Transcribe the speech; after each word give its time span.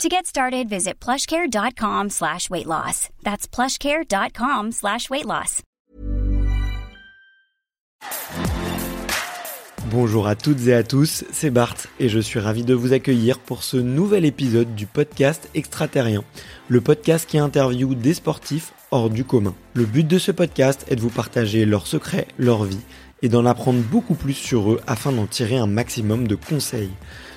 To 0.00 0.08
get 0.08 0.26
started, 0.26 0.68
visit 0.68 0.94
plushcare.com 0.98 2.10
slash 2.10 2.50
weight 2.50 2.66
loss. 2.66 3.08
That's 3.22 3.46
plushcare.com 3.46 4.72
slash 4.72 5.08
weight 5.10 5.26
loss. 5.26 5.62
Bonjour 9.90 10.26
à 10.26 10.34
toutes 10.34 10.66
et 10.68 10.72
à 10.74 10.82
tous, 10.82 11.24
c'est 11.30 11.50
Bart 11.50 11.76
et 12.00 12.08
je 12.08 12.18
suis 12.18 12.40
ravi 12.40 12.64
de 12.64 12.72
vous 12.72 12.94
accueillir 12.94 13.38
pour 13.38 13.62
ce 13.62 13.76
nouvel 13.76 14.24
épisode 14.24 14.74
du 14.74 14.86
podcast 14.86 15.50
Extraterrien, 15.54 16.24
le 16.68 16.80
podcast 16.80 17.28
qui 17.28 17.38
interviewe 17.38 17.94
des 17.94 18.14
sportifs 18.14 18.72
hors 18.90 19.10
du 19.10 19.24
commun. 19.24 19.54
Le 19.74 19.84
but 19.84 20.08
de 20.08 20.18
ce 20.18 20.32
podcast 20.32 20.86
est 20.88 20.96
de 20.96 21.02
vous 21.02 21.10
partager 21.10 21.66
leurs 21.66 21.86
secrets, 21.86 22.26
leur 22.38 22.64
vie 22.64 22.80
et 23.20 23.28
d'en 23.28 23.44
apprendre 23.44 23.80
beaucoup 23.82 24.14
plus 24.14 24.32
sur 24.32 24.72
eux 24.72 24.80
afin 24.86 25.12
d'en 25.12 25.26
tirer 25.26 25.58
un 25.58 25.66
maximum 25.66 26.26
de 26.26 26.34
conseils. 26.36 26.90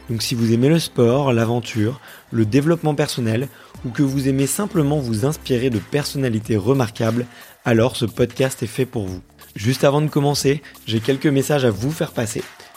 Donc 0.10 0.22
si 0.22 0.36
vous 0.36 0.54
aimez 0.54 0.70
le 0.70 0.80
sport, 0.80 1.34
l'aventure, 1.34 2.00
le 2.32 2.46
développement 2.46 2.96
personnel 2.96 3.48
ou 3.86 3.90
que 3.90 4.04
vous 4.04 4.28
aimez 4.28 4.48
simplement 4.48 5.00
vous 5.00 5.26
inspirer 5.26 5.70
de 5.70 5.80
personnalités 5.80 6.58
remarquables, 6.58 7.26
alors 7.66 7.96
ce 7.96 8.06
podcast 8.06 8.62
est 8.64 8.68
fait 8.68 8.86
pour 8.86 9.08
vous. 9.08 9.22
Juste 9.56 9.84
avant 9.84 10.02
de 10.02 10.10
commencer, 10.10 10.62
j'ai 10.86 11.00
quelques 11.00 11.28
messages 11.28 11.66
à 11.66 11.72
vous 11.72 11.92
faire 11.92 12.12
passer. 12.12 12.44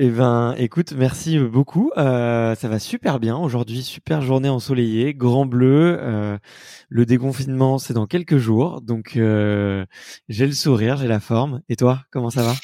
Eh 0.00 0.08
ben, 0.10 0.54
écoute, 0.58 0.92
merci 0.92 1.38
beaucoup. 1.38 1.92
Euh, 1.96 2.54
ça 2.54 2.68
va 2.68 2.78
super 2.78 3.20
bien 3.20 3.36
aujourd'hui, 3.36 3.82
super 3.82 4.22
journée 4.22 4.48
ensoleillée, 4.48 5.14
grand 5.14 5.46
bleu. 5.46 5.96
Euh, 6.00 6.38
le 6.88 7.06
déconfinement, 7.06 7.78
c'est 7.78 7.94
dans 7.94 8.06
quelques 8.06 8.38
jours, 8.38 8.80
donc 8.80 9.16
euh, 9.16 9.84
j'ai 10.28 10.46
le 10.46 10.52
sourire, 10.52 10.96
j'ai 10.96 11.08
la 11.08 11.20
forme. 11.20 11.62
Et 11.68 11.76
toi, 11.76 12.02
comment 12.10 12.30
ça 12.30 12.42
va? 12.42 12.54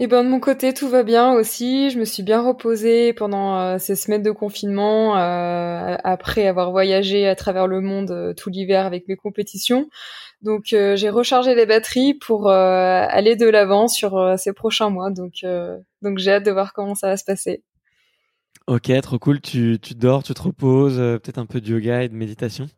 Eh 0.00 0.06
ben, 0.06 0.22
de 0.22 0.28
mon 0.28 0.38
côté, 0.38 0.72
tout 0.72 0.88
va 0.88 1.02
bien 1.02 1.32
aussi. 1.32 1.90
Je 1.90 1.98
me 1.98 2.04
suis 2.04 2.22
bien 2.22 2.40
reposée 2.40 3.12
pendant 3.12 3.78
ces 3.78 3.96
semaines 3.96 4.22
de 4.22 4.30
confinement, 4.30 5.14
après 5.14 6.46
avoir 6.46 6.70
voyagé 6.70 7.26
à 7.26 7.34
travers 7.34 7.66
le 7.66 7.80
monde 7.80 8.34
tout 8.36 8.48
l'hiver 8.48 8.86
avec 8.86 9.08
mes 9.08 9.16
compétitions. 9.16 9.88
Donc 10.42 10.72
euh, 10.72 10.94
j'ai 10.94 11.10
rechargé 11.10 11.54
les 11.54 11.66
batteries 11.66 12.14
pour 12.14 12.48
euh, 12.48 13.06
aller 13.08 13.34
de 13.34 13.48
l'avant 13.48 13.88
sur 13.88 14.16
euh, 14.16 14.36
ces 14.36 14.52
prochains 14.52 14.90
mois. 14.90 15.10
Donc 15.10 15.44
donc 16.02 16.18
j'ai 16.18 16.32
hâte 16.32 16.44
de 16.44 16.52
voir 16.52 16.72
comment 16.72 16.94
ça 16.94 17.08
va 17.08 17.16
se 17.16 17.24
passer. 17.24 17.62
Ok, 18.66 18.92
trop 19.02 19.18
cool. 19.18 19.40
Tu, 19.40 19.78
tu 19.80 19.94
dors, 19.94 20.22
tu 20.22 20.34
te 20.34 20.42
reposes, 20.42 20.98
peut-être 20.98 21.38
un 21.38 21.46
peu 21.46 21.60
de 21.60 21.72
yoga 21.72 22.02
et 22.02 22.08
de 22.08 22.14
méditation? 22.14 22.68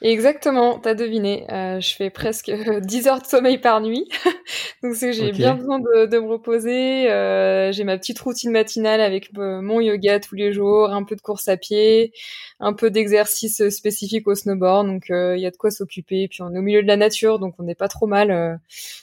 Exactement, 0.00 0.78
t'as 0.78 0.94
deviné. 0.94 1.46
Euh, 1.52 1.80
je 1.80 1.94
fais 1.94 2.10
presque 2.10 2.50
10 2.80 3.06
heures 3.08 3.20
de 3.20 3.26
sommeil 3.26 3.58
par 3.58 3.80
nuit, 3.80 4.08
donc 4.82 4.94
c'est 4.94 5.12
j'ai 5.12 5.32
bien 5.32 5.54
besoin 5.54 5.78
de, 5.78 6.06
de 6.06 6.18
me 6.18 6.28
reposer. 6.28 7.10
Euh, 7.10 7.72
j'ai 7.72 7.84
ma 7.84 7.96
petite 7.98 8.18
routine 8.18 8.50
matinale 8.50 9.00
avec 9.00 9.30
euh, 9.38 9.60
mon 9.60 9.80
yoga 9.80 10.20
tous 10.20 10.34
les 10.34 10.52
jours, 10.52 10.90
un 10.90 11.04
peu 11.04 11.16
de 11.16 11.20
course 11.20 11.48
à 11.48 11.56
pied, 11.56 12.12
un 12.60 12.72
peu 12.72 12.90
d'exercice 12.90 13.68
spécifique 13.70 14.26
au 14.26 14.34
snowboard. 14.34 14.86
Donc 14.86 15.04
il 15.08 15.40
y 15.40 15.46
a 15.46 15.50
de 15.50 15.56
quoi 15.56 15.70
s'occuper. 15.70 16.28
Puis 16.28 16.42
on 16.42 16.54
est 16.54 16.58
au 16.58 16.62
milieu 16.62 16.82
de 16.82 16.88
la 16.88 16.96
nature, 16.96 17.38
donc 17.38 17.54
on 17.58 17.62
n'est 17.62 17.74
pas 17.74 17.88
trop 17.88 18.06
mal 18.06 18.60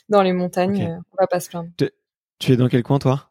dans 0.08 0.22
les 0.22 0.32
montagnes. 0.32 1.00
on 1.12 1.16
va 1.20 1.26
pas 1.26 1.40
se 1.40 1.48
plaindre. 1.48 1.70
Tu 2.38 2.52
es 2.52 2.56
dans 2.56 2.68
quel 2.68 2.82
coin 2.82 2.98
toi? 2.98 3.30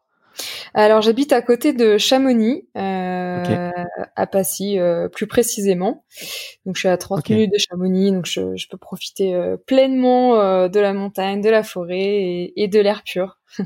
Alors 0.74 1.02
j'habite 1.02 1.32
à 1.32 1.42
côté 1.42 1.72
de 1.72 1.98
Chamonix, 1.98 2.68
euh, 2.76 2.80
à 4.16 4.26
Passy 4.26 4.78
euh, 4.78 5.08
plus 5.08 5.26
précisément. 5.26 6.04
Donc 6.66 6.76
je 6.76 6.80
suis 6.80 6.88
à 6.88 6.96
30 6.96 7.28
minutes 7.30 7.52
de 7.52 7.58
Chamonix, 7.58 8.12
donc 8.12 8.26
je, 8.26 8.68
peux 8.68 8.78
profiter 8.78 9.34
euh, 9.34 9.56
pleinement 9.56 10.68
de 10.68 10.80
la 10.80 10.92
montagne, 10.92 11.40
de 11.40 11.50
la 11.50 11.62
forêt 11.62 12.52
et, 12.56 12.68
de 12.68 12.80
l'air 12.80 13.02
pur. 13.04 13.38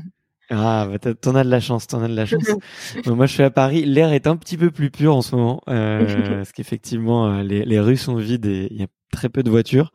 Ah, 0.51 0.87
bah 0.87 0.99
t'en 0.99 1.33
as 1.33 1.43
de 1.43 1.49
la 1.49 1.59
chance, 1.59 1.87
t'en 1.87 2.03
as 2.03 2.07
de 2.07 2.15
la 2.15 2.27
chance. 2.27 2.43
moi, 3.07 3.25
je 3.25 3.33
suis 3.33 3.41
à 3.41 3.49
Paris. 3.49 3.83
L'air 3.83 4.13
est 4.13 4.27
un 4.27 4.37
petit 4.37 4.57
peu 4.57 4.69
plus 4.69 4.91
pur 4.91 5.15
en 5.15 5.23
ce 5.23 5.35
moment, 5.35 5.63
parce 5.65 6.51
qu'effectivement, 6.51 7.41
les, 7.41 7.65
les, 7.65 7.79
rues 7.79 7.97
sont 7.97 8.13
vides 8.13 8.45
et 8.45 8.67
il 8.69 8.79
y 8.79 8.83
a 8.83 8.87
très 9.15 9.29
peu 9.29 9.43
de 9.43 9.49
voitures, 9.49 9.91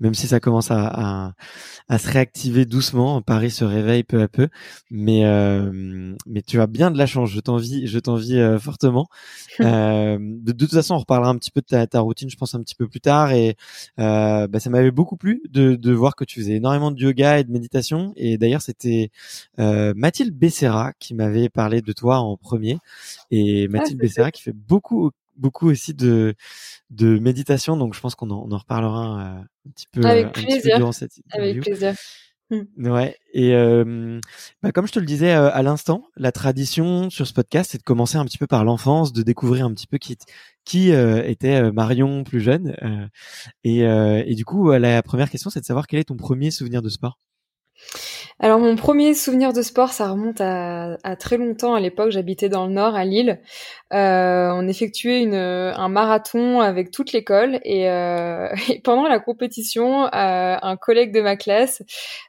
même 0.00 0.14
si 0.14 0.26
ça 0.26 0.40
commence 0.40 0.70
à, 0.70 0.86
à, 0.86 1.32
à, 1.88 1.98
se 1.98 2.10
réactiver 2.10 2.64
doucement. 2.64 3.22
Paris 3.22 3.50
se 3.50 3.64
réveille 3.64 4.02
peu 4.02 4.20
à 4.20 4.28
peu, 4.28 4.48
mais 4.90 5.24
euh, 5.24 6.14
mais 6.26 6.42
tu 6.42 6.60
as 6.60 6.66
bien 6.66 6.90
de 6.90 6.98
la 6.98 7.06
chance. 7.06 7.30
Je 7.30 7.40
t'envie, 7.40 7.86
je 7.86 7.98
t'envie 7.98 8.38
euh, 8.38 8.58
fortement. 8.58 9.08
euh, 9.60 10.18
de, 10.20 10.52
toute 10.52 10.72
façon, 10.72 10.94
on 10.94 10.98
reparlera 10.98 11.30
un 11.30 11.36
petit 11.36 11.50
peu 11.50 11.60
de 11.60 11.66
ta, 11.66 11.86
ta, 11.86 12.00
routine, 12.00 12.30
je 12.30 12.36
pense 12.36 12.54
un 12.54 12.60
petit 12.60 12.74
peu 12.74 12.88
plus 12.88 13.00
tard. 13.00 13.32
Et 13.32 13.56
euh, 13.98 14.46
bah, 14.48 14.60
ça 14.60 14.70
m'avait 14.70 14.90
beaucoup 14.90 15.16
plu 15.16 15.42
de, 15.50 15.76
de 15.76 15.92
voir 15.92 16.16
que 16.16 16.24
tu 16.24 16.40
faisais 16.40 16.54
énormément 16.54 16.90
de 16.90 17.00
yoga 17.00 17.38
et 17.38 17.44
de 17.44 17.52
méditation. 17.52 18.12
Et 18.16 18.38
d'ailleurs, 18.38 18.62
c'était 18.62 19.10
euh, 19.58 19.92
Mathilde 19.96 20.36
Becerra 20.36 20.92
qui 20.98 21.14
m'avait 21.14 21.48
parlé 21.48 21.82
de 21.82 21.92
toi 21.92 22.18
en 22.18 22.36
premier. 22.36 22.78
Et 23.30 23.66
ah, 23.68 23.72
Mathilde 23.72 24.00
Becerra 24.00 24.30
qui 24.30 24.42
fait 24.42 24.54
beaucoup 24.54 25.10
beaucoup 25.42 25.68
aussi 25.68 25.92
de 25.92 26.34
de 26.88 27.18
méditation, 27.18 27.76
donc 27.76 27.94
je 27.94 28.00
pense 28.00 28.14
qu'on 28.14 28.30
en, 28.30 28.46
on 28.48 28.52
en 28.52 28.58
reparlera 28.58 29.20
euh, 29.20 29.40
un 29.68 29.70
petit 29.74 29.86
peu, 29.92 30.02
Avec 30.04 30.32
plaisir. 30.32 30.78
durant 30.78 30.92
cette 30.92 31.18
interview. 31.18 31.50
Avec 31.50 31.62
plaisir. 31.62 31.94
Mmh. 32.50 32.90
Ouais. 32.90 33.16
Et 33.32 33.54
euh, 33.54 34.20
bah 34.62 34.72
comme 34.72 34.86
je 34.86 34.92
te 34.92 34.98
le 34.98 35.06
disais 35.06 35.32
euh, 35.34 35.50
à 35.52 35.62
l'instant, 35.62 36.04
la 36.16 36.32
tradition 36.32 37.08
sur 37.10 37.26
ce 37.26 37.32
podcast, 37.32 37.70
c'est 37.72 37.78
de 37.78 37.82
commencer 37.82 38.16
un 38.18 38.24
petit 38.24 38.38
peu 38.38 38.46
par 38.46 38.64
l'enfance, 38.64 39.12
de 39.12 39.22
découvrir 39.22 39.64
un 39.64 39.72
petit 39.74 39.86
peu 39.86 39.98
qui 39.98 40.16
qui 40.64 40.90
était 40.90 41.72
Marion 41.72 42.24
plus 42.24 42.40
jeune. 42.40 42.76
et, 43.64 43.80
et 43.80 44.34
du 44.34 44.44
coup, 44.44 44.70
la 44.70 45.02
première 45.02 45.28
question, 45.30 45.50
c'est 45.50 45.60
de 45.60 45.64
savoir 45.64 45.86
quel 45.86 45.98
est 46.00 46.04
ton 46.04 46.16
premier 46.16 46.50
souvenir 46.52 46.82
de 46.82 46.88
sport? 46.88 47.18
Alors 48.44 48.58
mon 48.58 48.74
premier 48.74 49.14
souvenir 49.14 49.52
de 49.52 49.62
sport, 49.62 49.92
ça 49.92 50.10
remonte 50.10 50.40
à, 50.40 50.96
très 51.16 51.36
longtemps. 51.36 51.74
À 51.74 51.80
l'époque, 51.80 52.10
j'habitais 52.10 52.48
dans 52.48 52.66
le 52.66 52.72
nord, 52.72 52.96
à 52.96 53.04
Lille. 53.04 53.40
Euh, 53.92 54.50
on 54.52 54.66
effectuait 54.66 55.32
un 55.32 55.88
marathon 55.88 56.60
avec 56.60 56.90
toute 56.90 57.12
l'école 57.12 57.60
et, 57.62 57.88
euh, 57.88 58.48
pendant 58.82 59.06
la 59.06 59.20
compétition, 59.20 60.06
euh, 60.06 60.56
un 60.60 60.76
collègue 60.76 61.14
de 61.14 61.20
ma 61.20 61.36
classe 61.36 61.84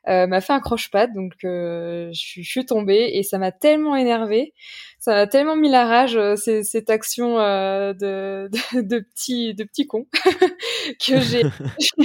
m'a 0.06 0.39
fait 0.39 0.54
un 0.54 0.60
croche-patte, 0.60 1.13
donc 1.13 1.33
je, 1.39 2.10
je 2.13 2.42
suis 2.44 2.65
tombée 2.65 3.10
et 3.15 3.24
ça 3.24 3.39
m'a 3.39 3.51
tellement 3.51 3.95
énervée 3.95 4.54
ça 5.03 5.17
a 5.17 5.27
tellement 5.27 5.57
mis 5.57 5.69
la 5.69 5.85
rage 5.85 6.15
euh, 6.15 6.38
cette 6.38 6.89
action 6.89 7.38
euh, 7.38 7.91
de, 7.91 8.50
de, 8.50 8.81
de 8.81 9.00
petit 9.00 9.53
de 9.53 9.65
petit 9.65 9.85
con 9.85 10.07
que 11.05 11.19
j'ai 11.19 11.41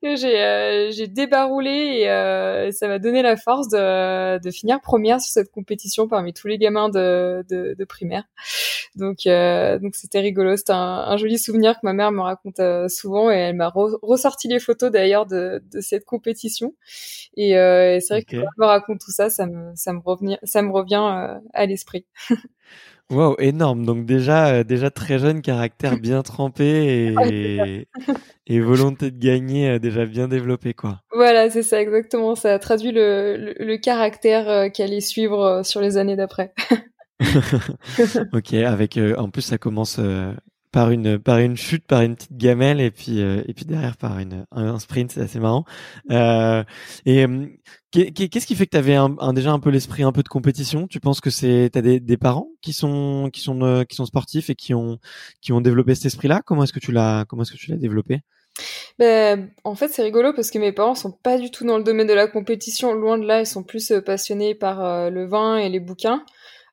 que, 0.00 0.14
j'ai 0.14 0.40
euh, 0.40 0.92
j'ai 0.92 1.08
débaroulé 1.08 2.06
et 2.06 2.70
ça 2.70 2.86
m'a 2.86 3.00
donné 3.00 3.22
la 3.22 3.36
force 3.36 3.68
de, 3.68 4.38
de 4.38 4.50
finir 4.52 4.80
première 4.80 5.20
sur 5.20 5.32
cette 5.32 5.50
compétition 5.50 6.06
parmi 6.06 6.32
tous 6.32 6.46
les 6.46 6.58
gamins 6.58 6.88
de, 6.88 7.44
de, 7.50 7.74
de 7.76 7.84
primaire. 7.84 8.22
Donc 8.94 9.24
donc 9.24 9.96
c'était 9.96 10.20
rigolo, 10.20 10.56
c'était 10.56 10.74
un, 10.74 11.16
joli 11.16 11.38
souvenir 11.38 11.74
que 11.74 11.80
ma 11.82 11.92
mère 11.92 12.12
me 12.12 12.20
raconte 12.20 12.60
souvent 12.88 13.32
et 13.32 13.34
elle 13.34 13.56
m'a 13.56 13.72
ressorti 14.02 14.46
les 14.46 14.60
photos 14.60 14.92
d'ailleurs 14.92 15.26
de, 15.26 15.60
de 15.72 15.80
cette 15.80 16.04
compétition. 16.04 16.74
Et, 17.36 17.52
c'est 18.00 18.14
vrai 18.14 18.22
que 18.22 18.36
quand 18.36 18.42
elle 18.42 18.48
me 18.58 18.66
raconte 18.66 19.00
tout 19.00 19.10
ça, 19.10 19.28
ça 19.28 19.46
me 19.46 19.72
ça 19.74 19.92
me 19.92 20.00
revient 20.00 20.38
ça 20.44 20.62
me 20.62 20.70
revient 20.70 21.31
euh, 21.31 21.31
à 21.52 21.66
l'esprit. 21.66 22.06
Wow, 23.10 23.36
énorme. 23.38 23.84
Donc 23.84 24.06
déjà, 24.06 24.54
euh, 24.54 24.64
déjà 24.64 24.90
très 24.90 25.18
jeune, 25.18 25.42
caractère 25.42 25.98
bien 25.98 26.22
trempé 26.22 27.12
et, 27.20 27.86
et 28.46 28.60
volonté 28.60 29.10
de 29.10 29.18
gagner 29.18 29.68
euh, 29.68 29.78
déjà 29.78 30.06
bien 30.06 30.28
développé, 30.28 30.72
quoi. 30.72 31.02
Voilà, 31.12 31.50
c'est 31.50 31.62
ça, 31.62 31.82
exactement. 31.82 32.34
Ça 32.36 32.58
traduit 32.58 32.90
le, 32.90 33.54
le, 33.58 33.76
caractère 33.76 34.72
qui 34.72 34.82
allait 34.82 35.02
suivre 35.02 35.60
sur 35.62 35.82
les 35.82 35.98
années 35.98 36.16
d'après. 36.16 36.54
ok, 38.32 38.54
avec 38.54 38.98
en 39.18 39.28
plus 39.28 39.42
ça 39.42 39.58
commence 39.58 40.00
par 40.72 40.90
une 40.90 41.18
par 41.18 41.38
une 41.38 41.56
chute, 41.56 41.86
par 41.86 42.02
une 42.02 42.16
petite 42.16 42.36
gamelle 42.36 42.80
et 42.80 42.90
puis 42.90 43.20
et 43.20 43.52
puis 43.54 43.64
derrière 43.64 43.96
par 43.96 44.18
une 44.18 44.46
un 44.50 44.78
sprint, 44.78 45.12
c'est 45.12 45.20
assez 45.20 45.38
marrant. 45.38 45.64
Euh, 46.10 46.64
et 47.06 47.26
Qu'est-ce 47.92 48.46
qui 48.46 48.56
fait 48.56 48.64
que 48.64 48.70
tu 48.70 48.76
avais 48.78 48.94
un, 48.94 49.32
déjà 49.34 49.52
un 49.52 49.58
peu 49.58 49.68
l'esprit 49.68 50.02
un 50.02 50.12
peu 50.12 50.22
de 50.22 50.28
compétition? 50.28 50.86
Tu 50.86 50.98
penses 50.98 51.20
que 51.20 51.28
c'est 51.28 51.68
t'as 51.70 51.82
des, 51.82 52.00
des 52.00 52.16
parents 52.16 52.48
qui 52.62 52.72
sont 52.72 53.28
qui 53.30 53.42
sont 53.42 53.60
euh, 53.60 53.84
qui 53.84 53.96
sont 53.96 54.06
sportifs 54.06 54.48
et 54.48 54.54
qui 54.54 54.72
ont 54.72 54.98
qui 55.42 55.52
ont 55.52 55.60
développé 55.60 55.94
cet 55.94 56.06
esprit-là? 56.06 56.40
Comment 56.46 56.64
est-ce 56.64 56.72
que 56.72 56.80
tu 56.80 56.90
l'as 56.90 57.26
comment 57.28 57.42
est-ce 57.42 57.52
que 57.52 57.58
tu 57.58 57.70
l'as 57.70 57.76
développé? 57.76 58.20
Ben, 58.98 59.50
en 59.64 59.74
fait, 59.74 59.88
c'est 59.88 60.02
rigolo 60.02 60.32
parce 60.32 60.50
que 60.50 60.58
mes 60.58 60.72
parents 60.72 60.94
sont 60.94 61.12
pas 61.12 61.36
du 61.36 61.50
tout 61.50 61.66
dans 61.66 61.76
le 61.76 61.84
domaine 61.84 62.06
de 62.06 62.14
la 62.14 62.28
compétition. 62.28 62.94
Loin 62.94 63.18
de 63.18 63.26
là, 63.26 63.40
ils 63.40 63.46
sont 63.46 63.62
plus 63.62 63.90
euh, 63.90 64.00
passionnés 64.00 64.54
par 64.54 64.82
euh, 64.82 65.10
le 65.10 65.26
vin 65.26 65.58
et 65.58 65.68
les 65.68 65.80
bouquins. 65.80 66.24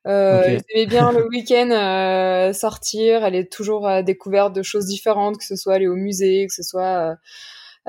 Euh, 0.08 0.60
aimaient 0.74 0.86
bien 0.86 1.12
le 1.12 1.28
week-end 1.28 2.52
sortir, 2.54 3.24
aller 3.24 3.48
toujours 3.48 3.88
à 3.88 3.96
la 3.96 4.04
découverte 4.04 4.54
de 4.54 4.64
choses 4.64 4.86
différentes, 4.86 5.38
que 5.38 5.46
ce 5.46 5.56
soit 5.56 5.76
aller 5.76 5.88
au 5.88 5.96
musée, 5.96 6.48
que 6.48 6.54
ce 6.54 6.64
soit 6.64 7.18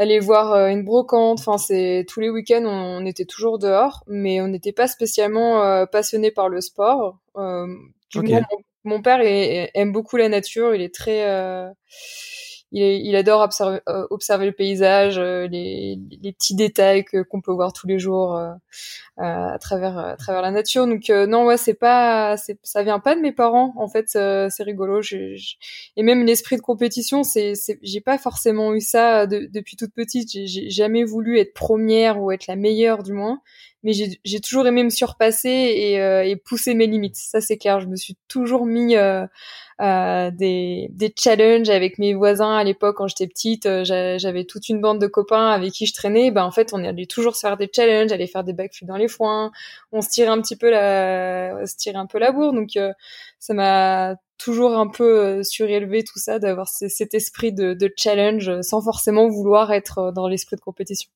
aller 0.00 0.18
voir 0.18 0.52
euh, 0.52 0.68
une 0.68 0.82
brocante. 0.82 1.40
Enfin, 1.40 1.58
c'est 1.58 2.06
tous 2.08 2.20
les 2.20 2.30
week-ends, 2.30 2.64
on, 2.64 3.04
était 3.04 3.26
toujours 3.26 3.58
dehors, 3.58 4.02
mais 4.06 4.40
on 4.40 4.48
n'était 4.48 4.72
pas 4.72 4.88
spécialement 4.88 5.62
euh, 5.62 5.86
passionné 5.86 6.30
par 6.30 6.48
le 6.48 6.60
sport. 6.60 7.18
Euh, 7.36 7.66
du 8.10 8.22
mon, 8.22 8.42
mon, 8.84 9.02
père 9.02 9.20
aime 9.22 9.92
beaucoup 9.92 10.16
la 10.16 10.28
nature. 10.28 10.74
Il 10.74 10.82
est 10.82 10.94
très 10.94 11.24
il, 12.72 13.16
adore 13.16 13.40
observer, 13.42 13.80
euh, 13.88 14.06
observer, 14.10 14.46
le 14.46 14.52
paysage, 14.52 15.18
euh, 15.18 15.48
les, 15.48 15.98
les, 16.22 16.32
petits 16.32 16.54
détails 16.54 17.04
que 17.04 17.22
qu'on 17.22 17.40
peut 17.40 17.52
voir 17.52 17.72
tous 17.72 17.86
les 17.86 17.98
jours 17.98 18.36
euh, 18.36 18.52
à 19.16 19.58
travers 19.58 19.98
à 19.98 20.16
travers 20.16 20.42
la 20.42 20.50
nature. 20.50 20.86
Donc 20.86 21.08
non, 21.08 21.44
ouais, 21.46 21.56
c'est 21.56 21.74
pas, 21.74 22.36
ça 22.62 22.82
vient 22.82 23.00
pas 23.00 23.16
de 23.16 23.20
mes 23.20 23.32
parents. 23.32 23.74
En 23.76 23.88
fait, 23.88 24.08
c'est 24.08 24.62
rigolo. 24.62 25.00
et 25.02 26.02
même 26.02 26.24
l'esprit 26.24 26.56
de 26.56 26.62
compétition, 26.62 27.22
c'est, 27.22 27.54
j'ai 27.82 28.00
pas 28.00 28.18
forcément 28.18 28.74
eu 28.74 28.80
ça 28.80 29.26
depuis 29.26 29.76
toute 29.76 29.92
petite. 29.92 30.30
J'ai 30.30 30.70
jamais 30.70 31.04
voulu 31.04 31.38
être 31.38 31.54
première 31.54 32.20
ou 32.20 32.30
être 32.30 32.46
la 32.46 32.56
meilleure 32.56 33.02
du 33.02 33.12
moins 33.12 33.40
mais 33.82 33.92
j'ai 33.92 34.40
toujours 34.40 34.66
aimé 34.66 34.84
me 34.84 34.90
surpasser 34.90 35.48
et, 35.48 35.94
et, 35.94 36.36
pousser 36.36 36.74
mes 36.74 36.86
limites. 36.86 37.16
Ça 37.16 37.40
c'est 37.40 37.56
clair. 37.56 37.80
Je 37.80 37.86
me 37.86 37.96
suis 37.96 38.16
toujours 38.28 38.66
mis 38.66 38.96
euh, 38.96 39.26
euh, 39.80 40.30
des, 40.30 40.88
des 40.90 41.10
challenges 41.18 41.70
avec 41.70 41.98
mes 41.98 42.12
voisins 42.12 42.54
à 42.54 42.64
l'époque 42.64 42.98
quand 42.98 43.08
j'étais 43.08 43.26
petite. 43.26 43.64
Euh, 43.64 43.82
j'avais 44.18 44.44
toute 44.44 44.68
une 44.68 44.78
bande 44.78 45.00
de 45.00 45.06
copains 45.06 45.48
avec 45.48 45.72
qui 45.72 45.86
je 45.86 45.94
traînais. 45.94 46.30
Ben 46.30 46.44
en 46.44 46.50
fait, 46.50 46.74
on 46.74 46.84
allait 46.84 47.06
toujours 47.06 47.34
se 47.34 47.40
faire 47.40 47.56
des 47.56 47.70
challenges, 47.74 48.12
aller 48.12 48.26
faire 48.26 48.44
des 48.44 48.52
backflips 48.52 48.86
dans 48.86 48.98
les 48.98 49.08
foins. 49.08 49.52
On 49.90 50.02
se 50.02 50.10
tirait 50.10 50.28
un 50.28 50.40
petit 50.42 50.56
peu 50.56 50.70
la, 50.70 51.66
se 51.66 51.76
tirait 51.76 51.96
un 51.96 52.06
peu 52.06 52.18
la 52.18 52.30
bourre. 52.30 52.52
Donc 52.52 52.76
euh, 52.76 52.92
ça 53.38 53.54
m'a 53.54 54.16
toujours 54.36 54.76
un 54.76 54.88
peu 54.88 55.42
surélevé 55.44 56.04
tout 56.04 56.18
ça, 56.18 56.38
d'avoir 56.38 56.68
cet 56.68 57.14
esprit 57.14 57.52
de, 57.52 57.72
de 57.72 57.90
challenge 57.96 58.60
sans 58.60 58.82
forcément 58.82 59.28
vouloir 59.28 59.72
être 59.72 60.12
dans 60.12 60.28
l'esprit 60.28 60.56
de 60.56 60.62
compétition. 60.62 61.10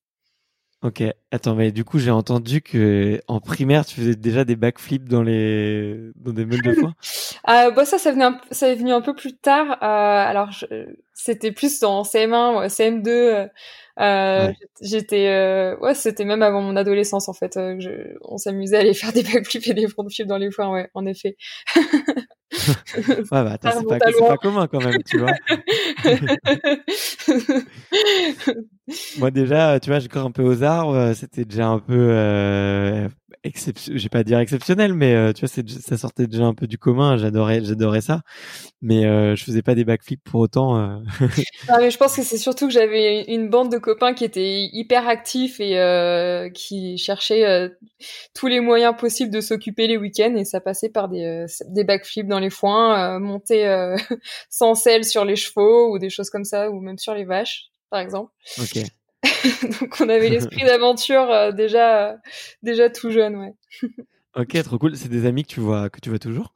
Ok, 0.85 1.01
attends, 1.31 1.55
mais 1.55 1.71
du 1.71 1.83
coup, 1.83 1.97
j'ai 1.97 2.11
entendu 2.11 2.61
que 2.61 3.19
en 3.27 3.39
primaire, 3.39 3.87
tu 3.87 3.95
faisais 3.95 4.15
déjà 4.15 4.45
des 4.45 4.55
backflips 4.55 5.09
dans 5.09 5.23
les 5.23 6.11
dans 6.15 6.31
des 6.31 6.45
meules 6.45 6.61
de 6.61 6.73
foin. 6.73 6.93
euh, 7.49 7.71
bah 7.71 7.85
ça, 7.85 7.97
ça 7.97 8.11
venait 8.11 8.25
un... 8.25 8.39
ça 8.51 8.69
est 8.69 8.75
venu 8.75 8.91
un 8.91 9.01
peu 9.01 9.15
plus 9.15 9.35
tard. 9.35 9.79
Euh, 9.81 10.29
alors, 10.29 10.51
c'était 11.15 11.51
plus 11.51 11.81
en 11.81 12.03
CM1 12.03 12.57
ou 12.57 12.67
CM2. 12.67 13.07
Euh, 13.07 13.47
euh 13.99 14.51
J'étais, 14.79 15.29
euh, 15.29 15.75
ouais, 15.77 15.95
c'était 15.95 16.23
même 16.23 16.43
avant 16.43 16.61
mon 16.61 16.75
adolescence 16.75 17.29
en 17.29 17.33
fait. 17.33 17.57
Euh, 17.57 17.77
je... 17.79 17.89
On 18.21 18.37
s'amusait 18.37 18.77
à 18.77 18.79
aller 18.81 18.93
faire 18.93 19.11
des 19.11 19.23
backflips 19.23 19.67
et 19.67 19.73
des 19.73 19.87
frontflips 19.87 20.27
dans 20.27 20.37
les 20.37 20.51
foins, 20.51 20.69
ouais, 20.69 20.91
en 20.93 21.07
effet. 21.07 21.35
ouais, 22.97 23.23
bah 23.29 23.51
attends, 23.53 23.69
c'est 23.79 23.87
pas, 23.87 23.97
pas 24.27 24.37
commun 24.37 24.67
quand 24.67 24.83
même, 24.83 25.01
tu 25.03 25.19
vois. 25.19 25.33
Moi 29.17 29.31
déjà, 29.31 29.79
tu 29.79 29.89
vois, 29.89 29.99
je 29.99 30.07
cours 30.07 30.21
un 30.21 30.31
peu 30.31 30.43
aux 30.43 30.63
arbres. 30.63 31.13
C'était 31.13 31.45
déjà 31.45 31.67
un 31.67 31.79
peu 31.79 31.97
euh, 31.97 33.09
exceptionnel. 33.45 33.99
Je 33.99 34.03
vais 34.03 34.09
pas 34.09 34.23
dire 34.23 34.39
exceptionnel, 34.39 34.93
mais 34.93 35.13
euh, 35.13 35.31
tu 35.31 35.45
vois, 35.45 35.63
ça 35.65 35.97
sortait 35.97 36.27
déjà 36.27 36.43
un 36.43 36.53
peu 36.53 36.67
du 36.67 36.77
commun. 36.77 37.17
J'adorais, 37.17 37.63
j'adorais 37.63 38.01
ça. 38.01 38.21
Mais 38.81 39.05
euh, 39.05 39.35
je 39.35 39.43
faisais 39.43 39.61
pas 39.61 39.75
des 39.75 39.85
backflips 39.85 40.23
pour 40.23 40.41
autant. 40.41 40.77
Euh. 40.77 40.97
mais 41.79 41.91
je 41.91 41.97
pense 41.97 42.15
que 42.15 42.23
c'est 42.23 42.37
surtout 42.37 42.67
que 42.67 42.73
j'avais 42.73 43.23
une 43.25 43.49
bande 43.49 43.71
de 43.71 43.77
copains 43.77 44.13
qui 44.13 44.25
étaient 44.25 44.69
hyper 44.73 45.07
actifs 45.07 45.59
et 45.59 45.79
euh, 45.79 46.49
qui 46.49 46.97
cherchaient 46.97 47.71
tous 48.33 48.47
les 48.47 48.59
moyens 48.59 48.95
possibles 48.97 49.31
de 49.31 49.41
s'occuper 49.41 49.87
les 49.87 49.97
week-ends. 49.97 50.35
Et 50.35 50.45
ça 50.45 50.59
passait 50.59 50.89
par 50.89 51.07
des, 51.07 51.45
des 51.67 51.83
backflips 51.83 52.27
dans 52.27 52.39
les 52.39 52.49
foins, 52.49 53.19
monter 53.19 53.65
sans 54.49 54.75
selle 54.75 55.05
sur 55.05 55.23
les 55.23 55.35
chevaux 55.35 55.93
ou 55.93 55.99
des 55.99 56.09
choses 56.09 56.29
comme 56.29 56.45
ça, 56.45 56.69
ou 56.71 56.81
même 56.81 56.97
sur 56.97 57.13
les 57.13 57.25
vaches 57.25 57.71
par 57.89 57.99
exemple. 57.99 58.31
Ok. 58.59 58.83
Donc 59.81 59.95
on 59.99 60.09
avait 60.09 60.29
l'esprit 60.29 60.63
d'aventure 60.63 61.29
euh, 61.31 61.51
déjà, 61.51 62.17
déjà 62.63 62.89
tout 62.89 63.11
jeune, 63.11 63.35
ouais. 63.35 63.53
ok, 64.35 64.63
trop 64.63 64.77
cool. 64.77 64.95
C'est 64.95 65.09
des 65.09 65.25
amis 65.25 65.43
que 65.43 65.49
tu 65.49 65.59
vois, 65.59 65.89
que 65.89 65.99
tu 65.99 66.09
vois 66.09 66.19
toujours? 66.19 66.53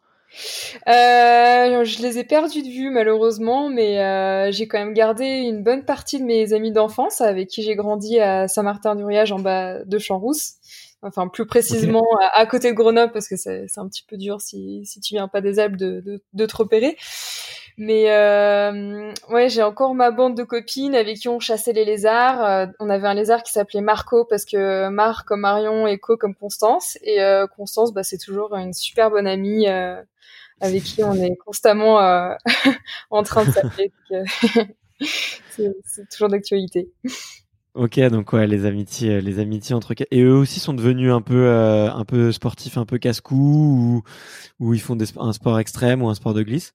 Euh, 0.87 1.83
je 1.83 2.01
les 2.03 2.19
ai 2.19 2.23
perdus 2.23 2.61
de 2.61 2.67
vue 2.67 2.91
malheureusement, 2.91 3.69
mais 3.69 3.99
euh, 3.99 4.51
j'ai 4.51 4.67
quand 4.67 4.77
même 4.77 4.93
gardé 4.93 5.25
une 5.25 5.63
bonne 5.63 5.83
partie 5.83 6.19
de 6.19 6.25
mes 6.25 6.53
amis 6.53 6.71
d'enfance 6.71 7.21
avec 7.21 7.47
qui 7.47 7.63
j'ai 7.63 7.75
grandi 7.75 8.19
à 8.19 8.47
Saint-Martin-du-Riage 8.47 9.31
en 9.31 9.39
bas 9.39 9.83
de 9.83 9.97
Champs-Rousse. 9.97 10.55
Enfin, 11.01 11.29
plus 11.29 11.45
précisément 11.45 12.05
à, 12.33 12.45
côté 12.45 12.69
de 12.69 12.75
Grenoble 12.75 13.13
parce 13.13 13.29
que 13.29 13.37
c'est 13.37 13.65
un 13.77 13.87
petit 13.87 14.03
peu 14.03 14.17
dur 14.17 14.41
si, 14.41 14.85
si 14.85 14.99
tu 14.99 15.13
viens 15.13 15.29
pas 15.29 15.39
des 15.39 15.57
Alpes 15.57 15.77
de, 15.77 16.01
de, 16.01 16.21
de 16.33 16.45
te 16.45 16.57
repérer. 16.57 16.97
Mais 17.81 18.11
euh, 18.11 19.13
ouais, 19.29 19.47
j'ai 19.47 19.63
encore 19.63 19.95
ma 19.95 20.11
bande 20.11 20.35
de 20.35 20.43
copines 20.43 20.95
avec 20.95 21.17
qui 21.17 21.29
on 21.29 21.39
chassait 21.39 21.71
les 21.71 21.85
lézards. 21.85 22.43
Euh, 22.43 22.65
on 22.81 22.89
avait 22.89 23.07
un 23.07 23.13
lézard 23.13 23.41
qui 23.41 23.53
s'appelait 23.53 23.79
Marco 23.79 24.25
parce 24.25 24.43
que 24.43 24.89
Mar 24.89 25.23
comme 25.23 25.39
Marion 25.39 25.87
et 25.87 25.97
Co 25.97 26.17
comme 26.17 26.35
Constance. 26.35 26.97
Et 27.03 27.21
euh, 27.21 27.47
Constance, 27.47 27.93
bah, 27.93 28.03
c'est 28.03 28.17
toujours 28.17 28.53
une 28.53 28.73
super 28.73 29.09
bonne 29.09 29.27
amie 29.27 29.67
avec 30.59 30.83
qui 30.83 31.05
on 31.05 31.13
est 31.13 31.37
constamment 31.37 31.99
en 33.11 33.23
train 33.23 33.45
de 33.45 33.51
s'appeler. 33.51 33.93
c'est 35.49 36.09
toujours 36.11 36.27
d'actualité. 36.27 36.89
Ok, 37.75 37.97
donc 38.09 38.33
ouais, 38.33 38.45
les 38.45 38.65
amitiés, 38.65 39.21
les 39.21 39.39
amitiés 39.39 39.73
entre 39.73 39.93
et 40.11 40.21
eux 40.21 40.35
aussi 40.35 40.59
sont 40.59 40.73
devenus 40.73 41.13
un 41.13 41.21
peu, 41.21 41.47
un 41.47 42.03
peu 42.03 42.33
sportifs, 42.33 42.77
un 42.77 42.85
peu 42.85 42.97
casse-cou, 42.97 43.35
ou, 43.37 44.03
ou 44.59 44.73
ils 44.73 44.81
font 44.81 44.97
des, 44.97 45.05
un 45.17 45.31
sport 45.31 45.59
extrême 45.59 46.01
ou 46.01 46.09
un 46.09 46.15
sport 46.15 46.33
de 46.33 46.43
glisse? 46.43 46.73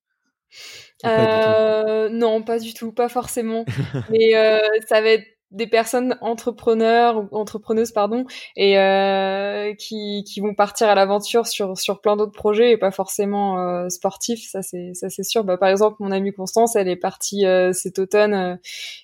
Euh, 1.05 2.09
non, 2.09 2.43
pas 2.43 2.59
du 2.59 2.75
tout, 2.75 2.93
pas 2.93 3.09
forcément. 3.09 3.65
Mais 4.11 4.35
euh, 4.35 4.59
ça 4.89 5.01
va 5.01 5.09
être 5.11 5.27
des 5.55 5.69
personnes 5.69 6.19
entrepreneurs 6.21 7.17
ou 7.17 7.37
entrepreneuses 7.37 7.93
pardon 7.93 8.27
et 8.57 8.79
euh, 8.79 9.73
qui, 9.75 10.25
qui 10.25 10.41
vont 10.41 10.55
partir 10.55 10.89
à 10.89 10.95
l'aventure 10.97 11.47
sur 11.47 11.79
sur 11.79 12.01
plein 12.01 12.17
d'autres 12.17 12.33
projets 12.33 12.73
et 12.73 12.77
pas 12.77 12.91
forcément 12.91 13.61
euh, 13.61 13.89
sportifs 13.89 14.49
ça 14.51 14.63
c'est 14.63 14.93
ça 14.95 15.09
c'est 15.09 15.23
sûr. 15.23 15.45
Bah, 15.45 15.57
par 15.57 15.69
exemple 15.69 15.97
mon 16.01 16.11
amie 16.11 16.33
Constance 16.33 16.75
elle 16.75 16.89
est 16.89 16.97
partie 16.97 17.47
euh, 17.47 17.73
cet 17.73 18.01
automne 18.01 18.35
euh, 18.35 18.57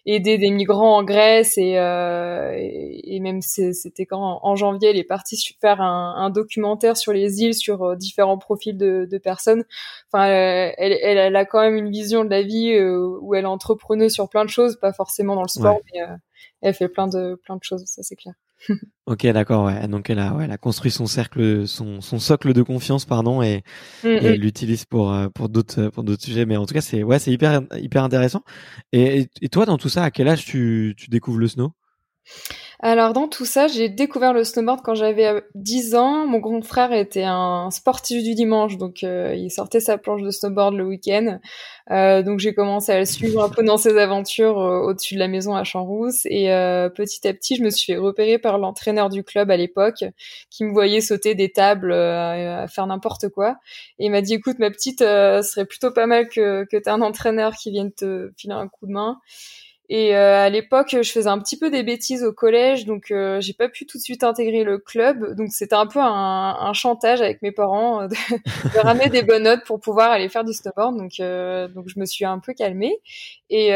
aider 0.07 0.39
des 0.39 0.51
migrants 0.51 0.97
en 0.97 1.05
Grèce 1.05 1.57
et 1.57 1.71
et, 1.71 3.17
et, 3.17 3.21
même 3.21 3.41
c'était 3.43 4.07
quand 4.07 4.41
en, 4.43 4.57
janvier 4.57 4.91
elle 4.91 4.99
est 4.99 5.05
partie 5.05 5.41
faire 5.61 5.81
un, 5.81 6.15
un 6.17 6.31
documentaire 6.31 6.97
sur 6.97 7.13
les 7.13 7.43
îles 7.43 7.55
sur 7.55 7.97
différents 7.97 8.39
profils 8.39 8.77
de, 8.77 9.07
de 9.09 9.19
personnes. 9.19 9.65
Enfin 10.13 10.27
elle, 10.27 10.75
elle, 10.79 11.19
elle, 11.19 11.37
a 11.37 11.45
quand 11.45 11.61
même 11.61 11.77
une 11.77 11.91
vision 11.91 12.25
de 12.25 12.31
la 12.31 12.43
vie 12.43 12.79
où 12.81 13.35
elle 13.35 13.45
est 13.45 13.47
entrepreneuse 13.47 14.13
sur 14.13 14.29
plein 14.29 14.45
de 14.45 14.51
choses 14.51 14.77
pas 14.81 14.93
forcément 14.93 15.37
dans 15.37 15.43
le 15.43 15.49
sport 15.49 15.79
mais 15.93 16.01
elle 16.63 16.75
fait 16.75 16.89
plein 16.89 17.09
de 17.09 17.41
plein 17.45 17.57
de 17.57 17.63
choses, 17.63 17.85
ça 17.87 18.03
c'est 18.03 18.17
clair. 18.17 18.35
ok, 19.07 19.27
d'accord, 19.29 19.65
ouais. 19.65 19.89
Donc 19.89 20.11
elle 20.11 20.19
a, 20.19 20.35
ouais, 20.35 20.45
elle 20.45 20.51
a 20.51 20.59
construit 20.59 20.91
son 20.91 21.07
cercle, 21.07 21.67
son, 21.67 22.01
son 22.01 22.19
socle 22.19 22.53
de 22.53 22.63
confiance, 22.63 23.05
pardon, 23.05 23.43
et, 23.43 23.63
mm, 24.05 24.07
et 24.07 24.21
mm. 24.21 24.27
elle 24.27 24.41
l'utilise 24.41 24.85
pour 24.85 25.13
euh, 25.13 25.29
pour 25.29 25.49
d'autres 25.49 25.89
pour 25.89 26.05
d'autres 26.05 26.23
sujets. 26.23 26.47
Mais 26.47 26.57
en 26.57 26.67
tout 26.67 26.75
cas, 26.75 26.81
c'est 26.81 27.03
ouais, 27.03 27.19
c'est 27.19 27.33
hyper 27.33 27.63
hyper 27.77 28.05
intéressant. 28.05 28.43
Et, 28.93 29.29
et, 29.41 29.49
toi, 29.49 29.67
dans 29.67 29.79
tout 29.79 29.89
ça, 29.89 30.05
à 30.05 30.11
quel 30.11 30.29
âge 30.29 30.45
tu 30.45 30.95
tu 30.97 31.11
découvres 31.11 31.39
le 31.39 31.49
snow? 31.49 31.73
Alors 32.83 33.13
dans 33.13 33.29
tout 33.29 33.45
ça, 33.45 33.67
j'ai 33.67 33.91
découvert 33.91 34.33
le 34.33 34.43
snowboard 34.43 34.81
quand 34.83 34.95
j'avais 34.95 35.43
10 35.55 35.95
euh, 35.95 35.99
ans. 35.99 36.27
Mon 36.27 36.39
grand 36.39 36.63
frère 36.63 36.93
était 36.93 37.25
un 37.25 37.71
sportif 37.71 38.23
du 38.23 38.35
dimanche, 38.35 38.79
donc 38.79 39.05
euh, 39.05 39.35
il 39.37 39.51
sortait 39.51 39.81
sa 39.81 39.99
planche 39.99 40.23
de 40.23 40.31
snowboard 40.31 40.75
le 40.75 40.87
week-end. 40.87 41.41
Euh, 41.91 42.23
donc 42.23 42.39
j'ai 42.39 42.55
commencé 42.55 42.91
à 42.93 42.99
le 42.99 43.05
suivre 43.05 43.45
un 43.45 43.51
peu 43.51 43.63
dans 43.63 43.77
ses 43.77 43.99
aventures 43.99 44.57
au-dessus 44.57 45.15
de 45.15 45.19
la 45.19 45.29
maison 45.29 45.55
à 45.55 45.63
Champs-Rousse. 45.63 46.25
Et 46.25 46.47
petit 46.95 47.29
à 47.29 47.35
petit, 47.35 47.57
je 47.57 47.63
me 47.63 47.69
suis 47.69 47.93
fait 47.93 47.99
repérer 47.99 48.39
par 48.39 48.57
l'entraîneur 48.57 49.11
du 49.11 49.25
club 49.25 49.51
à 49.51 49.59
l'époque, 49.59 50.05
qui 50.49 50.65
me 50.65 50.73
voyait 50.73 51.03
sauter 51.03 51.35
des 51.35 51.51
tables, 51.51 51.93
faire 51.93 52.87
n'importe 52.87 53.29
quoi. 53.29 53.57
Et 53.99 54.07
il 54.07 54.11
m'a 54.11 54.23
dit, 54.23 54.35
écoute 54.35 54.59
ma 54.59 54.71
petite, 54.71 55.01
ce 55.01 55.43
serait 55.43 55.67
plutôt 55.67 55.91
pas 55.91 56.07
mal 56.07 56.29
que, 56.29 56.65
que 56.65 56.79
tu 56.79 56.89
un 56.89 57.03
entraîneur 57.03 57.55
qui 57.57 57.71
vienne 57.71 57.93
te 57.93 58.31
filer 58.39 58.55
un 58.55 58.69
coup 58.69 58.87
de 58.87 58.93
main. 58.93 59.19
Et 59.93 60.15
euh, 60.15 60.37
à 60.37 60.49
l'époque, 60.51 60.91
je 61.03 61.11
faisais 61.11 61.29
un 61.29 61.41
petit 61.41 61.59
peu 61.59 61.69
des 61.69 61.83
bêtises 61.83 62.23
au 62.23 62.33
collège, 62.33 62.87
donc 62.87 63.11
euh, 63.11 63.41
j'ai 63.41 63.55
pas 63.55 63.69
pu 63.69 63.87
tout 63.87 63.99
de 63.99 64.03
suite 64.03 64.23
intégrer 64.23 64.63
le 64.63 64.79
club. 64.79 65.35
Donc 65.35 65.49
c'était 65.51 65.75
un 65.75 65.89
peu 65.89 65.99
un, 65.99 66.57
un, 66.61 66.73
chantage 66.75 67.21
avec 67.21 67.43
mes 67.43 67.51
parents 67.51 68.03
euh, 68.03 68.07
de, 68.07 68.15
de, 68.73 68.79
ramener 68.79 69.09
des 69.09 69.25
bonnes 69.25 69.43
notes 69.43 69.65
pour 69.65 69.81
pouvoir 69.81 70.13
aller 70.13 70.29
faire 70.29 70.45
du 70.45 70.53
snowboard. 70.53 70.97
Donc 70.97 71.11
donc 71.75 71.89
je 71.89 71.99
me 71.99 72.05
suis 72.05 72.25
un 72.25 72.39
peu 72.39 72.55
calmée. 72.55 73.01
Et 73.51 73.71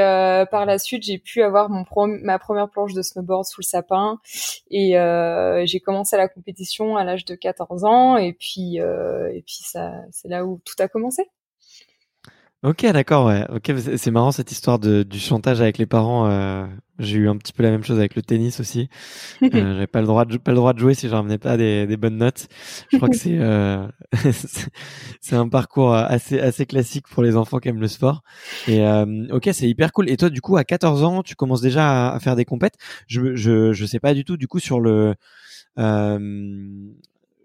par 0.52 0.66
la 0.66 0.78
suite, 0.78 1.02
j'ai 1.02 1.18
pu 1.18 1.42
avoir 1.42 1.68
mon 1.68 1.84
ma 2.22 2.38
première 2.38 2.70
planche 2.70 2.94
de 2.94 3.02
snowboard 3.02 3.44
sous 3.44 3.62
le 3.62 3.66
sapin. 3.66 4.20
Et 4.70 4.92
j'ai 5.64 5.80
commencé 5.80 6.16
la 6.16 6.28
compétition 6.28 6.96
à 6.96 7.02
l'âge 7.02 7.24
de 7.24 7.34
14 7.34 7.84
ans. 7.84 8.16
Et 8.18 8.34
puis 8.34 8.76
et 8.76 9.42
puis 9.44 9.58
ça, 9.64 9.90
c'est 10.12 10.28
là 10.28 10.44
où 10.44 10.60
tout 10.64 10.76
a 10.78 10.86
commencé. 10.86 11.28
Ok, 12.64 12.86
d'accord, 12.92 13.26
ouais. 13.26 13.44
Ok, 13.50 13.70
c'est 13.98 14.10
marrant 14.10 14.32
cette 14.32 14.50
histoire 14.50 14.78
de, 14.78 15.02
du 15.02 15.18
chantage 15.18 15.60
avec 15.60 15.76
les 15.76 15.84
parents. 15.84 16.30
Euh, 16.30 16.64
j'ai 16.98 17.18
eu 17.18 17.28
un 17.28 17.36
petit 17.36 17.52
peu 17.52 17.62
la 17.62 17.70
même 17.70 17.84
chose 17.84 17.98
avec 17.98 18.16
le 18.16 18.22
tennis 18.22 18.58
aussi. 18.58 18.88
Euh, 19.42 19.48
J'avais 19.52 19.86
pas 19.86 20.00
le 20.00 20.06
droit 20.06 20.24
de 20.24 20.38
pas 20.38 20.50
le 20.52 20.56
droit 20.56 20.72
de 20.72 20.78
jouer 20.78 20.94
si 20.94 21.06
je 21.10 21.14
ramenais 21.14 21.36
pas 21.36 21.58
des, 21.58 21.86
des 21.86 21.98
bonnes 21.98 22.16
notes. 22.16 22.48
Je 22.90 22.96
crois 22.96 23.10
que 23.10 23.16
c'est 23.16 23.36
euh, 23.38 23.86
c'est 25.20 25.36
un 25.36 25.46
parcours 25.46 25.92
assez 25.92 26.40
assez 26.40 26.64
classique 26.64 27.06
pour 27.06 27.22
les 27.22 27.36
enfants 27.36 27.58
qui 27.58 27.68
aiment 27.68 27.82
le 27.82 27.88
sport. 27.88 28.22
Et 28.66 28.80
euh, 28.80 29.26
ok, 29.30 29.50
c'est 29.52 29.68
hyper 29.68 29.92
cool. 29.92 30.08
Et 30.08 30.16
toi, 30.16 30.30
du 30.30 30.40
coup, 30.40 30.56
à 30.56 30.64
14 30.64 31.04
ans, 31.04 31.22
tu 31.22 31.34
commences 31.34 31.60
déjà 31.60 32.14
à, 32.14 32.18
faire 32.18 32.34
des 32.34 32.46
compètes? 32.46 32.76
Je 33.08 33.36
je 33.36 33.74
je 33.74 33.84
sais 33.84 34.00
pas 34.00 34.14
du 34.14 34.24
tout 34.24 34.38
du 34.38 34.48
coup 34.48 34.58
sur 34.58 34.80
le. 34.80 35.16
Euh, 35.78 36.18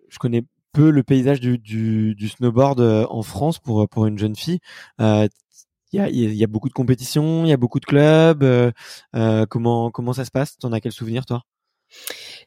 je 0.09 0.17
connais 0.17 0.45
peu 0.73 0.89
le 0.91 1.03
paysage 1.03 1.39
du, 1.39 1.57
du, 1.57 2.15
du 2.15 2.29
snowboard 2.29 2.79
euh, 2.79 3.05
en 3.09 3.23
France 3.23 3.59
pour 3.59 3.87
pour 3.89 4.05
une 4.05 4.17
jeune 4.17 4.35
fille. 4.35 4.59
Euh, 5.01 5.27
il 5.91 5.99
y, 5.99 6.01
a, 6.01 6.09
y 6.09 6.43
a 6.43 6.47
beaucoup 6.47 6.69
de 6.69 6.73
compétitions, 6.73 7.45
il 7.45 7.49
y 7.49 7.53
a 7.53 7.57
beaucoup 7.57 7.79
de 7.79 7.85
clubs. 7.85 8.43
Euh, 8.43 8.71
euh 9.15 9.45
comment 9.47 9.89
comment 9.89 10.13
ça 10.13 10.25
se 10.25 10.31
passe? 10.31 10.57
T'en 10.57 10.71
as 10.71 10.81
quel 10.81 10.91
souvenir 10.91 11.25
toi? 11.25 11.41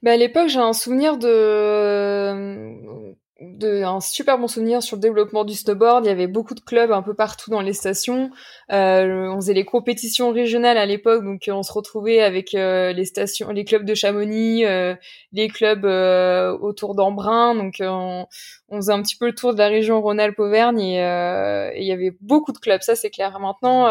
Bah 0.03 0.13
à 0.13 0.17
l'époque, 0.17 0.49
j'ai 0.49 0.61
un 0.61 0.73
souvenir 0.73 1.19
de 1.19 3.15
de, 3.43 3.83
un 3.83 4.01
super 4.01 4.39
bon 4.39 4.47
souvenir 4.47 4.83
sur 4.83 4.97
le 4.97 5.01
développement 5.01 5.45
du 5.45 5.55
snowboard. 5.55 6.05
Il 6.05 6.09
y 6.09 6.13
avait 6.13 6.29
beaucoup 6.29 6.55
de 6.55 6.61
clubs 6.61 6.93
un 6.93 7.03
peu 7.03 7.15
partout 7.15 7.51
dans 7.51 7.61
les 7.61 7.73
stations. 7.73 8.31
Euh, 8.71 9.29
on 9.29 9.37
faisait 9.37 9.55
les 9.55 9.65
compétitions 9.65 10.31
régionales 10.31 10.79
à 10.79 10.87
l'époque, 10.87 11.25
donc 11.25 11.49
on 11.49 11.63
se 11.63 11.73
retrouvait 11.73 12.21
avec 12.21 12.55
euh, 12.55 12.93
les 12.93 13.05
stations, 13.05 13.51
les 13.51 13.65
clubs 13.65 13.85
de 13.85 13.95
Chamonix, 13.95 14.65
euh, 14.65 14.95
les 15.33 15.49
clubs 15.49 15.85
euh, 15.85 16.57
autour 16.59 16.95
d'Embrun. 16.95 17.55
Donc 17.55 17.77
on, 17.81 18.27
on, 18.69 18.77
faisait 18.77 18.93
un 18.93 19.03
petit 19.03 19.17
peu 19.17 19.27
le 19.27 19.35
tour 19.35 19.53
de 19.53 19.59
la 19.59 19.69
région 19.69 20.01
Rhône-Alpes-Auvergne 20.01 20.81
et, 20.81 20.99
et, 20.99 21.81
il 21.81 21.87
y 21.87 21.93
avait 21.93 22.17
beaucoup 22.21 22.53
de 22.53 22.59
clubs. 22.59 22.83
Ça 22.83 22.95
c'est 22.95 23.11
clair. 23.11 23.39
Maintenant, 23.41 23.89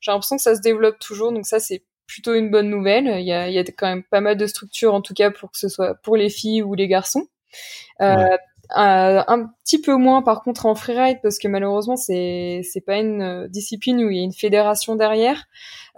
j'ai 0.00 0.10
l'impression 0.10 0.36
que 0.36 0.42
ça 0.42 0.56
se 0.56 0.60
développe 0.60 0.98
toujours. 0.98 1.32
Donc 1.32 1.46
ça 1.46 1.60
c'est 1.60 1.84
plutôt 2.06 2.34
une 2.34 2.50
bonne 2.50 2.68
nouvelle. 2.68 3.06
Il 3.20 3.26
y 3.26 3.32
a, 3.32 3.48
il 3.48 3.54
y 3.54 3.58
a 3.58 3.64
quand 3.64 3.86
même 3.86 4.02
pas 4.02 4.20
mal 4.20 4.36
de 4.36 4.46
structures, 4.46 4.94
en 4.94 5.02
tout 5.02 5.14
cas 5.14 5.30
pour 5.30 5.52
que 5.52 5.58
ce 5.58 5.68
soit 5.68 5.94
pour 5.94 6.16
les 6.16 6.30
filles 6.30 6.62
ou 6.62 6.74
les 6.74 6.88
garçons. 6.88 7.28
Euh, 8.00 8.36
euh, 8.76 9.22
un 9.26 9.46
petit 9.64 9.80
peu 9.80 9.96
moins 9.96 10.20
par 10.20 10.42
contre 10.42 10.66
en 10.66 10.74
freeride 10.74 11.20
parce 11.22 11.38
que 11.38 11.48
malheureusement 11.48 11.96
c'est 11.96 12.60
c'est 12.70 12.82
pas 12.82 12.98
une 12.98 13.22
euh, 13.22 13.48
discipline 13.48 14.04
où 14.04 14.10
il 14.10 14.18
y 14.18 14.20
a 14.20 14.24
une 14.24 14.34
fédération 14.34 14.94
derrière. 14.94 15.46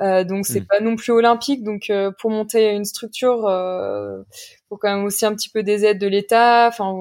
Euh, 0.00 0.22
donc 0.22 0.46
c'est 0.46 0.60
mm. 0.60 0.66
pas 0.66 0.80
non 0.80 0.94
plus 0.94 1.12
olympique. 1.12 1.64
Donc 1.64 1.90
euh, 1.90 2.12
pour 2.18 2.30
monter 2.30 2.70
une 2.70 2.84
structure 2.84 3.46
euh, 3.46 4.22
faut 4.68 4.76
quand 4.76 4.94
même 4.94 5.04
aussi 5.04 5.26
un 5.26 5.34
petit 5.34 5.50
peu 5.50 5.64
des 5.64 5.84
aides 5.84 5.98
de 5.98 6.06
l'État. 6.06 6.68
Enfin 6.68 6.94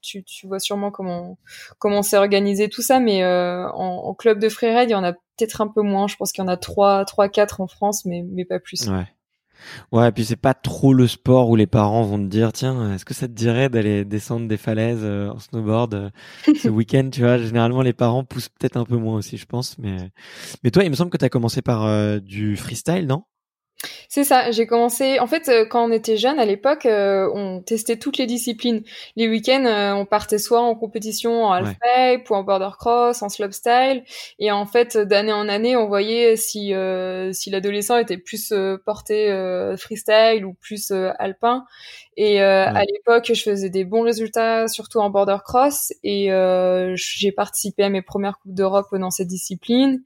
tu, 0.00 0.22
tu 0.22 0.46
vois 0.46 0.60
sûrement 0.60 0.92
comment 0.92 1.38
comment 1.78 2.02
c'est 2.02 2.16
organisé 2.16 2.68
tout 2.68 2.82
ça. 2.82 3.00
Mais 3.00 3.24
en, 3.24 3.74
en, 3.74 4.14
club 4.14 4.38
de 4.38 4.48
freeride 4.48 4.90
il 4.90 4.92
y 4.92 4.96
en 4.96 5.04
a 5.04 5.12
peut-être 5.12 5.60
un 5.60 5.68
peu 5.68 5.82
moins. 5.82 6.06
Je 6.06 6.16
pense 6.16 6.30
qu'il 6.30 6.44
y 6.44 6.46
en 6.46 6.50
a 6.50 6.56
trois 6.56 7.04
trois 7.04 7.28
quatre 7.28 7.60
en 7.60 7.66
France 7.66 8.04
mais 8.04 8.22
mais 8.30 8.44
pas 8.44 8.60
plus. 8.60 8.88
Ouais. 8.88 9.06
Ouais, 9.92 10.08
et 10.08 10.12
puis 10.12 10.24
c'est 10.24 10.36
pas 10.36 10.54
trop 10.54 10.92
le 10.92 11.06
sport 11.06 11.48
où 11.50 11.56
les 11.56 11.66
parents 11.66 12.02
vont 12.02 12.18
te 12.18 12.28
dire 12.28 12.52
tiens, 12.52 12.92
est-ce 12.94 13.04
que 13.04 13.14
ça 13.14 13.28
te 13.28 13.32
dirait 13.32 13.68
d'aller 13.68 14.04
descendre 14.04 14.48
des 14.48 14.56
falaises 14.56 15.02
euh, 15.02 15.30
en 15.30 15.38
snowboard 15.38 15.94
euh, 15.94 16.10
ce 16.62 16.68
week-end, 16.68 17.08
tu 17.12 17.20
vois? 17.20 17.38
Généralement 17.38 17.82
les 17.82 17.92
parents 17.92 18.24
poussent 18.24 18.48
peut-être 18.48 18.76
un 18.76 18.84
peu 18.84 18.96
moins 18.96 19.16
aussi, 19.16 19.36
je 19.36 19.46
pense, 19.46 19.78
mais 19.78 20.10
mais 20.64 20.70
toi, 20.70 20.84
il 20.84 20.90
me 20.90 20.96
semble 20.96 21.10
que 21.10 21.18
tu 21.18 21.24
as 21.24 21.28
commencé 21.30 21.62
par 21.62 21.84
euh, 21.84 22.18
du 22.20 22.56
freestyle, 22.56 23.06
non? 23.06 23.24
C'est 24.08 24.24
ça, 24.24 24.50
j'ai 24.50 24.66
commencé. 24.66 25.18
En 25.20 25.26
fait, 25.26 25.48
euh, 25.48 25.66
quand 25.66 25.84
on 25.84 25.92
était 25.92 26.16
jeune 26.16 26.38
à 26.38 26.44
l'époque, 26.44 26.86
euh, 26.86 27.30
on 27.34 27.60
testait 27.60 27.96
toutes 27.98 28.16
les 28.16 28.26
disciplines. 28.26 28.82
Les 29.16 29.28
week-ends, 29.28 29.64
euh, 29.66 29.92
on 29.92 30.06
partait 30.06 30.38
soit 30.38 30.60
en 30.60 30.74
compétition 30.74 31.44
en 31.44 31.52
halfpipe 31.52 32.30
ou 32.30 32.34
en 32.34 32.42
border 32.42 32.70
cross, 32.78 33.22
en 33.22 33.28
slopestyle, 33.28 34.04
et 34.38 34.50
en 34.50 34.66
fait, 34.66 34.96
d'année 34.96 35.32
en 35.32 35.48
année, 35.48 35.76
on 35.76 35.86
voyait 35.86 36.36
si 36.36 36.72
si 37.32 37.50
l'adolescent 37.50 37.98
était 37.98 38.18
plus 38.18 38.52
porté 38.84 39.30
freestyle 39.76 40.44
ou 40.44 40.54
plus 40.54 40.92
alpin. 41.18 41.64
Et 42.16 42.40
à 42.40 42.82
l'époque, 42.84 43.30
je 43.32 43.42
faisais 43.42 43.70
des 43.70 43.84
bons 43.84 44.02
résultats, 44.02 44.68
surtout 44.68 44.98
en 44.98 45.10
border 45.10 45.36
cross, 45.44 45.92
et 46.02 46.30
j'ai 46.94 47.32
participé 47.32 47.82
à 47.84 47.88
mes 47.88 48.02
premières 48.02 48.38
coupes 48.38 48.54
d'Europe 48.54 48.86
dans 48.92 49.10
cette 49.10 49.28
discipline. 49.28 50.02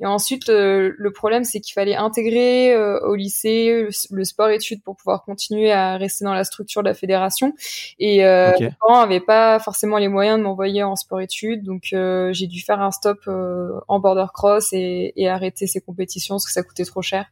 Et 0.00 0.06
ensuite, 0.06 0.48
le 0.48 1.10
problème, 1.10 1.44
c'est 1.44 1.60
qu'il 1.60 1.74
fallait 1.74 1.96
intégrer 1.96 2.76
au 2.76 3.14
lycée, 3.14 3.88
le 4.10 4.24
sport-études 4.24 4.82
pour 4.82 4.96
pouvoir 4.96 5.22
continuer 5.24 5.72
à 5.72 5.96
rester 5.96 6.24
dans 6.24 6.34
la 6.34 6.44
structure 6.44 6.82
de 6.82 6.88
la 6.88 6.94
fédération. 6.94 7.54
Et 7.98 8.24
euh, 8.24 8.52
mes 8.58 8.70
parents 8.80 9.00
n'avaient 9.00 9.20
pas 9.20 9.58
forcément 9.58 9.98
les 9.98 10.08
moyens 10.08 10.38
de 10.38 10.44
m'envoyer 10.44 10.82
en 10.82 10.96
sport-études, 10.96 11.62
donc 11.62 11.88
euh, 11.92 12.32
j'ai 12.32 12.46
dû 12.46 12.60
faire 12.60 12.80
un 12.80 12.90
stop 12.90 13.20
euh, 13.26 13.72
en 13.88 14.00
border 14.00 14.26
cross 14.32 14.72
et, 14.72 15.12
et, 15.16 15.28
arrêter 15.28 15.66
ces 15.66 15.80
compétitions 15.80 16.36
parce 16.36 16.46
que 16.46 16.52
ça 16.52 16.62
coûtait 16.62 16.84
trop 16.84 17.02
cher. 17.02 17.26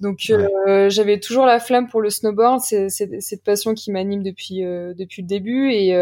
Donc 0.00 0.30
euh, 0.30 0.88
j'avais 0.90 1.18
toujours 1.18 1.46
la 1.46 1.58
flamme 1.58 1.88
pour 1.88 2.00
le 2.00 2.10
snowboard, 2.10 2.60
c'est 2.60 3.42
passion 3.48 3.74
qui 3.74 3.90
m'anime 3.90 4.22
depuis 4.22 4.64
euh, 4.64 4.92
depuis 4.94 5.22
le 5.22 5.28
début 5.28 5.70
et 5.72 5.92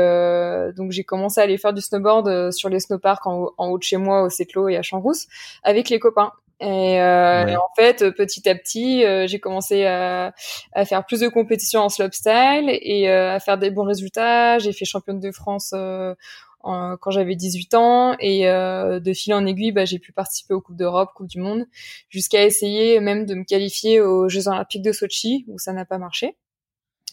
donc 0.77 0.91
j'ai 0.91 1.05
commencé 1.05 1.41
à 1.41 1.45
aller 1.45 1.59
faire 1.59 1.73
du 1.73 1.81
snowboard 1.81 2.53
sur 2.53 2.69
les 2.69 2.81
snowparks 2.81 3.27
en, 3.27 3.53
en 3.57 3.69
haut 3.69 3.79
de 3.79 3.83
chez 3.83 3.97
moi 3.97 4.23
au 4.23 4.31
Séclo 4.31 4.69
et 4.69 4.77
à 4.77 4.83
Champs-Rousse 4.83 5.27
avec 5.63 5.89
les 5.89 5.99
copains. 5.99 6.33
Et, 6.61 7.01
euh, 7.01 7.55
en 7.57 7.75
fait, 7.77 8.11
petit 8.13 8.49
à 8.49 8.55
petit, 8.55 9.05
euh, 9.05 9.27
j'ai 9.27 9.39
commencé 9.39 9.85
à, 9.85 10.33
à, 10.73 10.85
faire 10.87 11.05
plus 11.05 11.21
de 11.21 11.29
compétitions 11.29 11.83
en 11.83 11.89
slopestyle 11.91 12.71
et 12.71 13.11
euh, 13.11 13.35
à 13.35 13.41
faire 13.41 13.59
des 13.59 13.71
bons 13.71 13.85
résultats. 13.85 14.59
J'ai 14.59 14.73
fait 14.73 14.87
championne 14.87 15.21
de 15.21 15.33
France 15.33 15.75
euh, 15.75 16.15
quand 16.63 17.11
j'avais 17.11 17.37
18 17.37 17.75
ans 17.75 18.17
et 18.19 18.45
de 18.47 19.13
fil 19.13 19.35
en 19.35 19.47
aiguille, 19.47 19.71
bah, 19.71 19.85
j'ai 19.85 20.01
pu 20.01 20.13
participer 20.13 20.53
aux 20.53 20.61
Coupes 20.61 20.77
d'Europe, 20.77 21.11
Coupe 21.15 21.29
du 21.29 21.39
Monde, 21.39 21.67
jusqu'à 22.09 22.45
essayer 22.45 22.99
même 22.99 23.25
de 23.25 23.37
me 23.37 23.45
qualifier 23.45 24.01
aux 24.01 24.29
Jeux 24.29 24.49
Olympiques 24.49 24.83
de 24.83 24.91
Sochi 24.91 25.45
où 25.47 25.59
ça 25.59 25.73
n'a 25.73 25.85
pas 25.85 25.99
marché. 25.99 26.37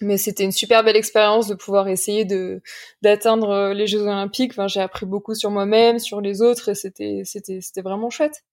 Mais 0.01 0.17
c'était 0.17 0.43
une 0.43 0.51
super 0.51 0.83
belle 0.83 0.95
expérience 0.95 1.47
de 1.47 1.55
pouvoir 1.55 1.87
essayer 1.87 2.25
de 2.25 2.61
d'atteindre 3.01 3.73
les 3.73 3.87
Jeux 3.87 4.01
Olympiques. 4.01 4.51
Enfin, 4.53 4.67
j'ai 4.67 4.81
appris 4.81 5.05
beaucoup 5.05 5.35
sur 5.35 5.51
moi-même, 5.51 5.99
sur 5.99 6.19
les 6.19 6.41
autres, 6.41 6.69
et 6.69 6.75
c'était 6.75 7.21
c'était 7.25 7.61
c'était 7.61 7.81
vraiment 7.81 8.09
chouette. 8.09 8.43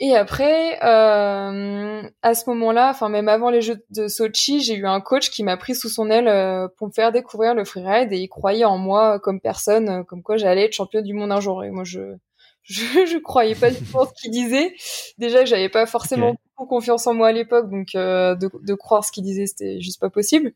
Et 0.00 0.16
après, 0.16 0.76
euh, 0.82 2.02
à 2.22 2.34
ce 2.34 2.50
moment-là, 2.50 2.90
enfin 2.90 3.08
même 3.08 3.28
avant 3.28 3.50
les 3.50 3.60
Jeux 3.60 3.84
de 3.90 4.08
Sochi, 4.08 4.60
j'ai 4.60 4.74
eu 4.74 4.86
un 4.86 5.00
coach 5.00 5.30
qui 5.30 5.44
m'a 5.44 5.56
pris 5.56 5.76
sous 5.76 5.88
son 5.88 6.10
aile 6.10 6.26
euh, 6.26 6.66
pour 6.76 6.88
me 6.88 6.92
faire 6.92 7.12
découvrir 7.12 7.54
le 7.54 7.64
freeride 7.64 8.12
et 8.12 8.18
il 8.18 8.28
croyait 8.28 8.64
en 8.64 8.76
moi 8.76 9.20
comme 9.20 9.40
personne, 9.40 9.88
euh, 9.88 10.02
comme 10.02 10.22
quoi 10.22 10.36
j'allais 10.36 10.64
être 10.64 10.72
championne 10.72 11.04
du 11.04 11.14
monde 11.14 11.30
un 11.30 11.40
jour. 11.40 11.62
Et 11.62 11.70
moi, 11.70 11.84
je 11.84 12.16
je, 12.64 12.82
je 13.06 13.18
croyais 13.18 13.54
pas 13.54 13.70
du 13.70 13.82
tout 13.82 13.96
en 13.96 14.06
ce 14.06 14.12
qu'il 14.20 14.30
disait. 14.30 14.74
Déjà, 15.18 15.44
j'avais 15.44 15.68
pas 15.68 15.86
forcément 15.86 16.36
beaucoup 16.56 16.68
confiance 16.68 17.06
en 17.06 17.14
moi 17.14 17.28
à 17.28 17.32
l'époque, 17.32 17.70
donc 17.70 17.94
euh, 17.94 18.34
de, 18.34 18.50
de, 18.62 18.74
croire 18.74 19.04
ce 19.04 19.12
qu'il 19.12 19.24
disait, 19.24 19.46
c'était 19.46 19.80
juste 19.80 20.00
pas 20.00 20.10
possible. 20.10 20.52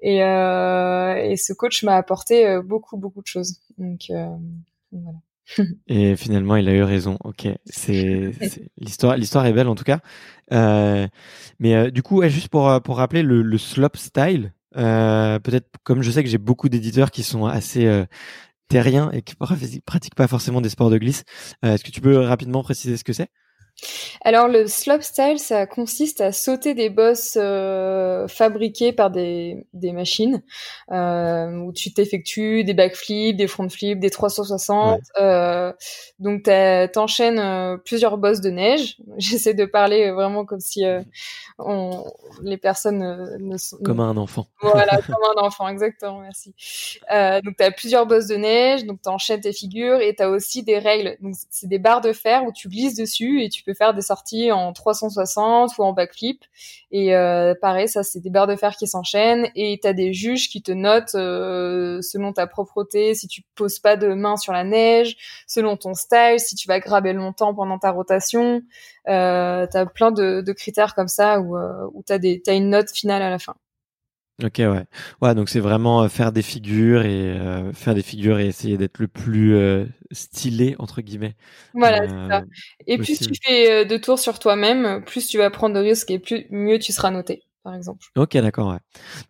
Et, 0.00 0.22
euh, 0.22 1.14
et 1.16 1.36
ce 1.36 1.52
coach 1.52 1.82
m'a 1.82 1.96
apporté 1.96 2.46
euh, 2.46 2.62
beaucoup 2.62 2.96
beaucoup 2.96 3.22
de 3.22 3.26
choses. 3.26 3.60
Donc, 3.78 4.10
voilà. 4.92 5.18
Et 5.88 6.16
finalement, 6.16 6.56
il 6.56 6.68
a 6.68 6.72
eu 6.72 6.82
raison. 6.82 7.18
Ok, 7.24 7.48
c'est 7.66 8.32
l'histoire. 8.78 9.16
L'histoire 9.16 9.46
est 9.46 9.52
belle 9.52 9.68
en 9.68 9.74
tout 9.74 9.84
cas. 9.84 10.00
Euh, 10.52 11.06
mais 11.58 11.74
euh, 11.74 11.90
du 11.90 12.02
coup, 12.02 12.22
juste 12.28 12.48
pour 12.48 12.68
euh, 12.68 12.80
pour 12.80 12.96
rappeler 12.98 13.22
le, 13.22 13.42
le 13.42 13.58
slope 13.58 13.96
style. 13.96 14.52
Peut-être 14.74 15.68
comme 15.84 16.02
je 16.02 16.10
sais 16.10 16.22
que 16.22 16.28
j'ai 16.28 16.36
beaucoup 16.36 16.68
d'éditeurs 16.68 17.10
qui 17.10 17.22
sont 17.22 17.46
assez 17.46 18.04
terriens 18.68 19.10
et 19.12 19.22
qui 19.22 19.34
pratiquent 19.86 20.14
pas 20.14 20.28
forcément 20.28 20.60
des 20.60 20.68
sports 20.68 20.90
de 20.90 20.98
glisse. 20.98 21.24
Est-ce 21.62 21.84
que 21.84 21.90
tu 21.90 22.00
peux 22.00 22.18
rapidement 22.18 22.62
préciser 22.62 22.96
ce 22.96 23.04
que 23.04 23.12
c'est? 23.12 23.30
Alors 24.22 24.48
le 24.48 24.66
slopestyle, 24.66 25.38
ça 25.38 25.66
consiste 25.66 26.20
à 26.20 26.32
sauter 26.32 26.74
des 26.74 26.88
bosses 26.88 27.36
euh, 27.40 28.26
fabriquées 28.26 28.92
par 28.92 29.10
des, 29.10 29.66
des 29.74 29.92
machines, 29.92 30.42
euh, 30.90 31.52
où 31.58 31.72
tu 31.72 31.92
t'effectues 31.92 32.64
des 32.64 32.74
backflips, 32.74 33.36
des 33.36 33.46
front 33.46 33.68
flips, 33.68 34.00
des 34.00 34.10
360. 34.10 35.00
Euh, 35.20 35.72
donc 36.18 36.44
t'enchaînes 36.92 37.38
euh, 37.38 37.76
plusieurs 37.76 38.16
bosses 38.18 38.40
de 38.40 38.50
neige. 38.50 38.96
J'essaie 39.18 39.54
de 39.54 39.64
parler 39.66 40.10
vraiment 40.10 40.44
comme 40.44 40.60
si 40.60 40.84
euh, 40.84 41.02
on, 41.58 42.04
les 42.42 42.56
personnes 42.56 43.36
ne 43.38 43.56
sont... 43.58 43.76
Comme 43.84 44.00
un 44.00 44.16
enfant. 44.16 44.46
Voilà, 44.62 44.98
comme 45.06 45.16
un 45.36 45.42
enfant, 45.42 45.68
exactement, 45.68 46.20
merci. 46.20 46.54
donc 47.44 47.56
t'as 47.58 47.70
plusieurs 47.70 48.06
bosses 48.06 48.26
de 48.26 48.36
neige, 48.36 48.84
donc 48.86 49.02
t'enchaînes 49.02 49.40
tes 49.40 49.52
figures 49.52 50.00
et 50.00 50.14
t'as 50.14 50.28
aussi 50.28 50.62
des 50.62 50.78
règles. 50.78 51.16
Donc 51.20 51.34
c'est 51.50 51.68
des 51.68 51.78
barres 51.78 52.00
de 52.00 52.12
fer 52.12 52.44
où 52.44 52.52
tu 52.52 52.68
glisses 52.68 52.96
dessus 52.96 53.42
et 53.42 53.50
tu 53.50 53.62
peux 53.66 53.74
faire 53.74 53.92
des 53.92 54.02
sorties 54.02 54.50
en 54.52 54.72
360 54.72 55.76
ou 55.78 55.82
en 55.82 55.92
backflip. 55.92 56.42
Et 56.90 57.14
euh, 57.14 57.54
pareil, 57.60 57.88
ça 57.88 58.02
c'est 58.02 58.20
des 58.20 58.30
barres 58.30 58.46
de 58.46 58.56
fer 58.56 58.76
qui 58.76 58.86
s'enchaînent 58.86 59.48
et 59.54 59.78
tu 59.82 59.88
as 59.88 59.92
des 59.92 60.12
juges 60.12 60.48
qui 60.48 60.62
te 60.62 60.72
notent 60.72 61.14
euh, 61.14 62.00
selon 62.00 62.32
ta 62.32 62.46
propreté, 62.46 63.14
si 63.14 63.26
tu 63.26 63.42
poses 63.54 63.78
pas 63.80 63.96
de 63.96 64.14
main 64.14 64.36
sur 64.36 64.52
la 64.52 64.64
neige, 64.64 65.16
selon 65.46 65.76
ton 65.76 65.94
style, 65.94 66.38
si 66.38 66.54
tu 66.54 66.68
vas 66.68 66.80
graber 66.80 67.12
longtemps 67.12 67.54
pendant 67.54 67.78
ta 67.78 67.90
rotation. 67.90 68.62
Euh, 69.08 69.66
tu 69.70 69.76
as 69.76 69.86
plein 69.86 70.10
de, 70.10 70.52
critères 70.52 70.94
comme 70.94 71.08
ça 71.08 71.40
où, 71.40 71.56
euh, 71.56 71.90
où 71.92 72.02
une 72.48 72.70
note 72.70 72.90
finale 72.90 73.22
à 73.22 73.30
la 73.30 73.38
fin. 73.38 73.54
Ok 74.44 74.56
ouais 74.58 74.84
ouais 75.22 75.34
donc 75.34 75.48
c'est 75.48 75.60
vraiment 75.60 76.02
euh, 76.02 76.08
faire 76.08 76.30
des 76.30 76.42
figures 76.42 77.06
et 77.06 77.30
euh, 77.30 77.72
faire 77.72 77.94
des 77.94 78.02
figures 78.02 78.38
et 78.38 78.46
essayer 78.46 78.76
d'être 78.76 78.98
le 78.98 79.08
plus 79.08 79.54
euh, 79.54 79.86
stylé 80.12 80.76
entre 80.78 81.00
guillemets. 81.00 81.36
Voilà 81.72 82.06
c'est 82.06 82.34
ça. 82.34 82.42
Et 82.86 82.98
plus 82.98 83.18
tu 83.18 83.30
fais 83.42 83.86
de 83.86 83.96
tours 83.96 84.18
sur 84.18 84.38
toi-même, 84.38 85.02
plus 85.06 85.26
tu 85.26 85.38
vas 85.38 85.48
prendre 85.48 85.74
de 85.74 85.80
risques 85.80 86.10
et 86.10 86.18
plus 86.18 86.46
mieux 86.50 86.78
tu 86.78 86.92
seras 86.92 87.10
noté 87.10 87.44
par 87.64 87.74
exemple. 87.74 88.04
Ok 88.14 88.36
d'accord 88.36 88.72
ouais. 88.72 88.78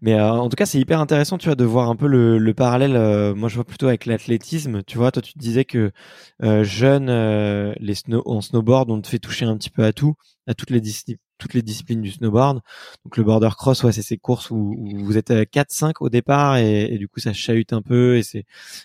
Mais 0.02 0.20
en 0.20 0.48
tout 0.48 0.56
cas 0.56 0.66
c'est 0.66 0.80
hyper 0.80 0.98
intéressant 0.98 1.38
tu 1.38 1.46
vois 1.46 1.54
de 1.54 1.64
voir 1.64 1.88
un 1.88 1.94
peu 1.94 2.08
le, 2.08 2.38
le 2.38 2.54
parallèle. 2.54 3.32
moi 3.36 3.48
je 3.48 3.54
vois 3.54 3.64
plutôt 3.64 3.86
avec 3.86 4.06
l'athlétisme. 4.06 4.82
Tu 4.82 4.98
vois 4.98 5.12
toi 5.12 5.22
tu 5.22 5.34
te 5.34 5.38
disais 5.38 5.64
que 5.64 5.92
jeune 6.40 7.74
les 7.78 7.94
snow 7.94 8.22
en 8.26 8.40
snowboard 8.40 8.90
on 8.90 9.00
te 9.00 9.06
fait 9.06 9.20
toucher 9.20 9.44
un 9.44 9.56
petit 9.56 9.70
peu 9.70 9.84
à 9.84 9.92
tout 9.92 10.14
à 10.48 10.54
toutes 10.54 10.70
les 10.70 10.80
disciplines 10.80 11.18
toutes 11.38 11.54
les 11.54 11.62
disciplines 11.62 12.02
du 12.02 12.10
snowboard. 12.10 12.60
Donc 13.04 13.16
le 13.16 13.24
border 13.24 13.50
cross, 13.56 13.82
ouais, 13.84 13.92
c'est 13.92 14.02
ces 14.02 14.18
courses 14.18 14.50
où, 14.50 14.76
vous 14.98 15.16
êtes 15.18 15.30
4-5 15.30 15.94
au 16.00 16.08
départ 16.08 16.56
et, 16.56 16.96
du 16.98 17.08
coup 17.08 17.20
ça 17.20 17.32
chahute 17.32 17.72
un 17.72 17.82
peu 17.82 18.16
et 18.16 18.22
c'est 18.22 18.44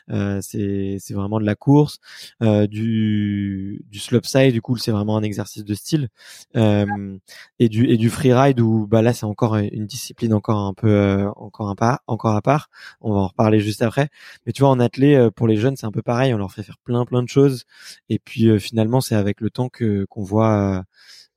euh, 0.10 0.40
c'est 0.42 1.14
vraiment 1.14 1.40
de 1.40 1.46
la 1.46 1.56
course. 1.56 2.00
Euh, 2.42 2.68
du 2.68 3.84
du 3.90 4.00
slopestyle, 4.00 4.54
du 4.54 4.62
coup 4.62 4.78
c'est 4.78 4.92
vraiment 4.92 5.18
un 5.18 5.24
exercice 5.24 5.64
de 5.64 5.74
style. 5.74 6.10
Euh, 6.56 7.18
et 7.60 7.70
du 7.70 7.88
et 7.88 7.98
du 7.98 8.10
freeride 8.10 8.60
où 8.60 8.88
bah 8.88 9.02
là 9.02 9.14
c'est 9.14 9.26
encore 9.26 9.56
une 9.58 9.86
discipline 9.86 10.34
encore 10.34 10.60
un 10.60 10.74
peu 10.74 10.90
euh, 10.90 11.30
encore 11.36 11.70
un 11.70 11.76
pas 11.76 12.02
encore 12.08 12.36
à 12.36 12.42
part. 12.42 12.70
On 13.02 13.14
va 13.14 13.20
en 13.20 13.28
reparler 13.28 13.60
juste 13.60 13.82
après. 13.82 14.10
Mais 14.46 14.52
tu 14.52 14.62
vois 14.62 14.70
en 14.72 14.80
athlée 14.80 15.16
euh, 15.16 15.32
pour 15.32 15.48
les 15.48 15.58
jeunes 15.58 15.76
c'est 15.76 15.86
un 15.86 15.92
peu 15.92 16.02
pareil. 16.02 16.34
On 16.34 16.38
leur 16.38 16.52
fait 16.52 16.64
faire 16.64 16.78
plein 16.84 17.06
plein 17.06 17.24
de 17.24 17.30
choses 17.30 17.66
et 18.10 18.20
puis 18.20 18.48
euh, 18.50 18.60
finalement 18.60 19.02
c'est 19.02 19.16
avec 19.16 19.42
le 19.42 19.50
temps 19.50 19.70
que 19.70 20.06
qu'on 20.06 20.24
voit 20.24 20.84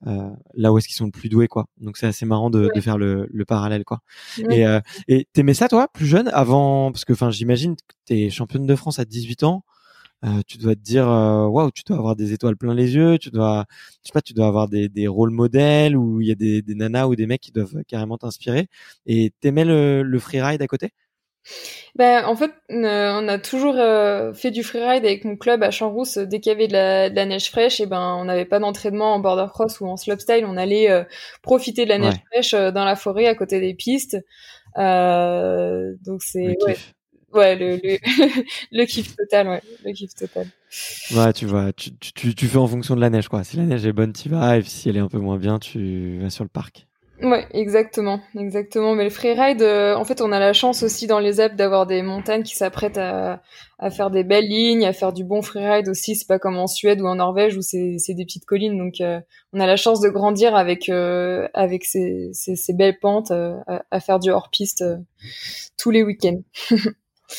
euh, 0.06 0.30
là 0.54 0.72
où 0.72 0.78
est-ce 0.78 0.86
qu'ils 0.86 0.96
sont 0.96 1.06
le 1.06 1.10
plus 1.10 1.28
doués 1.28 1.48
quoi. 1.48 1.66
Donc 1.80 1.96
c'est 1.96 2.06
assez 2.06 2.26
marrant 2.26 2.50
de, 2.50 2.70
de 2.74 2.80
faire 2.80 2.98
le, 2.98 3.26
le, 3.32 3.44
parallèle 3.44 3.84
quoi. 3.84 4.00
Et 4.50 4.66
euh, 4.66 4.80
et 5.08 5.26
t'aimais 5.32 5.54
ça 5.54 5.68
toi 5.68 5.88
plus 5.92 6.06
jeune 6.06 6.28
avant 6.28 6.92
parce 6.92 7.04
que 7.04 7.12
enfin 7.12 7.30
j'imagine 7.30 7.76
que 7.76 7.82
t'es 8.04 8.30
championne 8.30 8.66
de 8.66 8.76
France 8.76 8.98
à 8.98 9.04
18 9.04 9.44
ans. 9.44 9.64
Euh, 10.24 10.40
tu 10.46 10.56
dois 10.58 10.74
te 10.74 10.80
dire 10.80 11.06
euh, 11.08 11.46
waouh 11.46 11.70
tu 11.70 11.82
dois 11.86 11.98
avoir 11.98 12.16
des 12.16 12.32
étoiles 12.32 12.56
plein 12.56 12.72
les 12.72 12.94
yeux 12.94 13.18
tu 13.18 13.30
dois 13.30 13.66
je 14.02 14.08
sais 14.08 14.12
pas 14.14 14.22
tu 14.22 14.32
dois 14.32 14.46
avoir 14.46 14.68
des, 14.68 14.88
des 14.88 15.06
rôles 15.06 15.30
modèles 15.30 15.96
où 15.98 16.22
il 16.22 16.28
y 16.28 16.30
a 16.32 16.34
des, 16.34 16.62
des 16.62 16.74
nanas 16.74 17.08
ou 17.08 17.14
des 17.16 17.26
mecs 17.26 17.42
qui 17.42 17.52
doivent 17.52 17.82
carrément 17.86 18.16
t'inspirer 18.16 18.68
et 19.04 19.32
t'aimais 19.40 19.66
le, 19.66 20.02
le 20.02 20.18
freeride 20.18 20.62
à 20.62 20.66
côté? 20.66 20.92
Ben, 21.96 22.24
en 22.24 22.34
fait, 22.36 22.50
on 22.70 23.28
a 23.28 23.38
toujours 23.38 23.76
euh, 23.78 24.32
fait 24.32 24.50
du 24.50 24.62
freeride 24.62 25.04
avec 25.04 25.24
mon 25.24 25.36
club 25.36 25.62
à 25.62 25.70
Champs-Rousse. 25.70 26.18
Dès 26.18 26.40
qu'il 26.40 26.50
y 26.50 26.54
avait 26.54 26.68
de 26.68 26.72
la, 26.72 27.26
neige 27.26 27.50
fraîche, 27.50 27.80
et 27.80 27.86
ben, 27.86 28.16
on 28.18 28.24
n'avait 28.24 28.44
pas 28.44 28.58
d'entraînement 28.58 29.14
en 29.14 29.20
border 29.20 29.46
cross 29.50 29.80
ou 29.80 29.86
en 29.86 29.96
slopestyle. 29.96 30.44
On 30.46 30.56
allait 30.56 30.90
euh, 30.90 31.04
profiter 31.42 31.84
de 31.84 31.90
la 31.90 31.98
neige 31.98 32.16
fraîche 32.32 32.54
euh, 32.54 32.70
dans 32.70 32.84
la 32.84 32.96
forêt 32.96 33.26
à 33.26 33.34
côté 33.34 33.60
des 33.60 33.74
pistes. 33.74 34.16
donc 34.76 36.22
c'est 36.22 36.56
ouais, 36.64 36.76
ouais, 37.32 37.56
le, 37.56 37.76
le, 37.76 37.98
le, 38.72 38.84
kiff 38.86 39.14
total, 39.16 39.48
ouais, 39.48 39.62
le 39.84 39.92
kiff 39.92 40.14
total. 40.14 40.46
Ouais, 41.14 41.32
tu 41.32 41.46
vois, 41.46 41.72
tu, 41.72 41.96
tu, 41.96 42.34
tu 42.34 42.46
fais 42.46 42.58
en 42.58 42.66
fonction 42.66 42.96
de 42.96 43.00
la 43.00 43.10
neige, 43.10 43.28
quoi. 43.28 43.44
Si 43.44 43.56
la 43.56 43.64
neige 43.64 43.86
est 43.86 43.92
bonne, 43.92 44.12
tu 44.12 44.28
vas, 44.28 44.58
et 44.58 44.62
si 44.62 44.88
elle 44.88 44.96
est 44.96 45.00
un 45.00 45.08
peu 45.08 45.18
moins 45.18 45.38
bien, 45.38 45.58
tu 45.58 46.18
vas 46.20 46.30
sur 46.30 46.44
le 46.44 46.50
parc. 46.50 46.86
Ouais, 47.24 47.46
exactement, 47.52 48.20
exactement. 48.38 48.94
Mais 48.94 49.04
le 49.04 49.10
freeride, 49.10 49.62
euh, 49.62 49.94
en 49.94 50.04
fait, 50.04 50.20
on 50.20 50.30
a 50.30 50.38
la 50.38 50.52
chance 50.52 50.82
aussi 50.82 51.06
dans 51.06 51.20
les 51.20 51.40
Alpes 51.40 51.56
d'avoir 51.56 51.86
des 51.86 52.02
montagnes 52.02 52.42
qui 52.42 52.54
s'apprêtent 52.54 52.98
à, 52.98 53.40
faire 53.90 54.10
des 54.10 54.24
belles 54.24 54.46
lignes, 54.46 54.84
à 54.84 54.92
faire 54.92 55.14
du 55.14 55.24
bon 55.24 55.40
freeride 55.40 55.88
aussi. 55.88 56.16
C'est 56.16 56.28
pas 56.28 56.38
comme 56.38 56.58
en 56.58 56.66
Suède 56.66 57.00
ou 57.00 57.06
en 57.06 57.14
Norvège 57.14 57.56
où 57.56 57.62
c'est 57.62 57.96
des 58.08 58.24
petites 58.26 58.44
collines. 58.44 58.76
Donc, 58.76 59.00
euh, 59.00 59.20
on 59.54 59.60
a 59.60 59.66
la 59.66 59.76
chance 59.76 60.00
de 60.00 60.10
grandir 60.10 60.54
avec 60.54 60.90
euh, 60.90 61.48
ces, 61.82 62.72
belles 62.74 62.98
pentes, 63.00 63.30
à, 63.30 64.00
faire 64.00 64.18
du 64.18 64.30
hors 64.30 64.50
piste 64.50 64.84
tous 65.78 65.90
les 65.90 66.02
week-ends. 66.02 66.42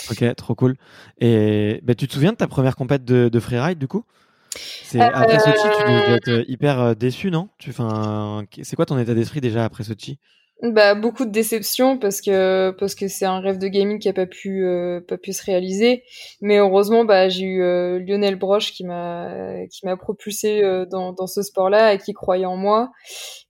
ok, 0.10 0.36
trop 0.36 0.56
cool. 0.56 0.78
Et 1.20 1.80
bah, 1.84 1.94
tu 1.94 2.08
te 2.08 2.14
souviens 2.14 2.32
de 2.32 2.38
ta 2.38 2.48
première 2.48 2.76
compète 2.76 3.06
de, 3.06 3.30
de 3.30 3.40
freeride 3.40 3.78
du 3.78 3.88
coup? 3.88 4.04
Après 5.00 5.40
Sochi, 5.40 5.68
tu 5.78 5.86
dois 5.86 6.16
être 6.16 6.28
euh, 6.30 6.46
hyper 6.48 6.80
euh, 6.80 6.94
déçu, 6.94 7.32
non? 7.32 7.50
C'est 7.60 8.76
quoi 8.76 8.86
ton 8.86 8.98
état 8.98 9.14
d'esprit 9.14 9.42
déjà 9.42 9.66
après 9.66 9.84
Sochi? 9.84 10.20
Bah 10.64 10.96
beaucoup 10.96 11.26
de 11.26 11.32
déception 11.32 11.98
parce 11.98 12.22
que 12.22 12.74
parce 12.80 12.96
que 12.96 13.10
c'est 13.10 13.26
un 13.26 13.42
rêve 13.42 13.58
de 13.58 13.68
gaming 13.68 14.00
qui 14.00 14.08
a 14.08 14.14
pas 14.14 14.26
pu 14.26 14.64
euh, 14.64 15.02
pas 15.06 15.18
pu 15.18 15.34
se 15.34 15.44
réaliser. 15.44 16.04
Mais 16.40 16.60
heureusement 16.60 17.04
bah 17.04 17.28
j'ai 17.28 17.44
eu 17.44 17.60
Lionel 18.06 18.38
Broche 18.38 18.72
qui 18.72 18.86
m'a 18.86 19.68
qui 19.70 19.86
m'a 19.86 19.98
propulsé 19.98 20.62
dans 20.90 21.12
dans 21.12 21.28
ce 21.28 21.42
sport-là 21.42 21.94
et 21.94 21.98
qui 21.98 22.14
croyait 22.14 22.46
en 22.46 22.56
moi. 22.56 22.90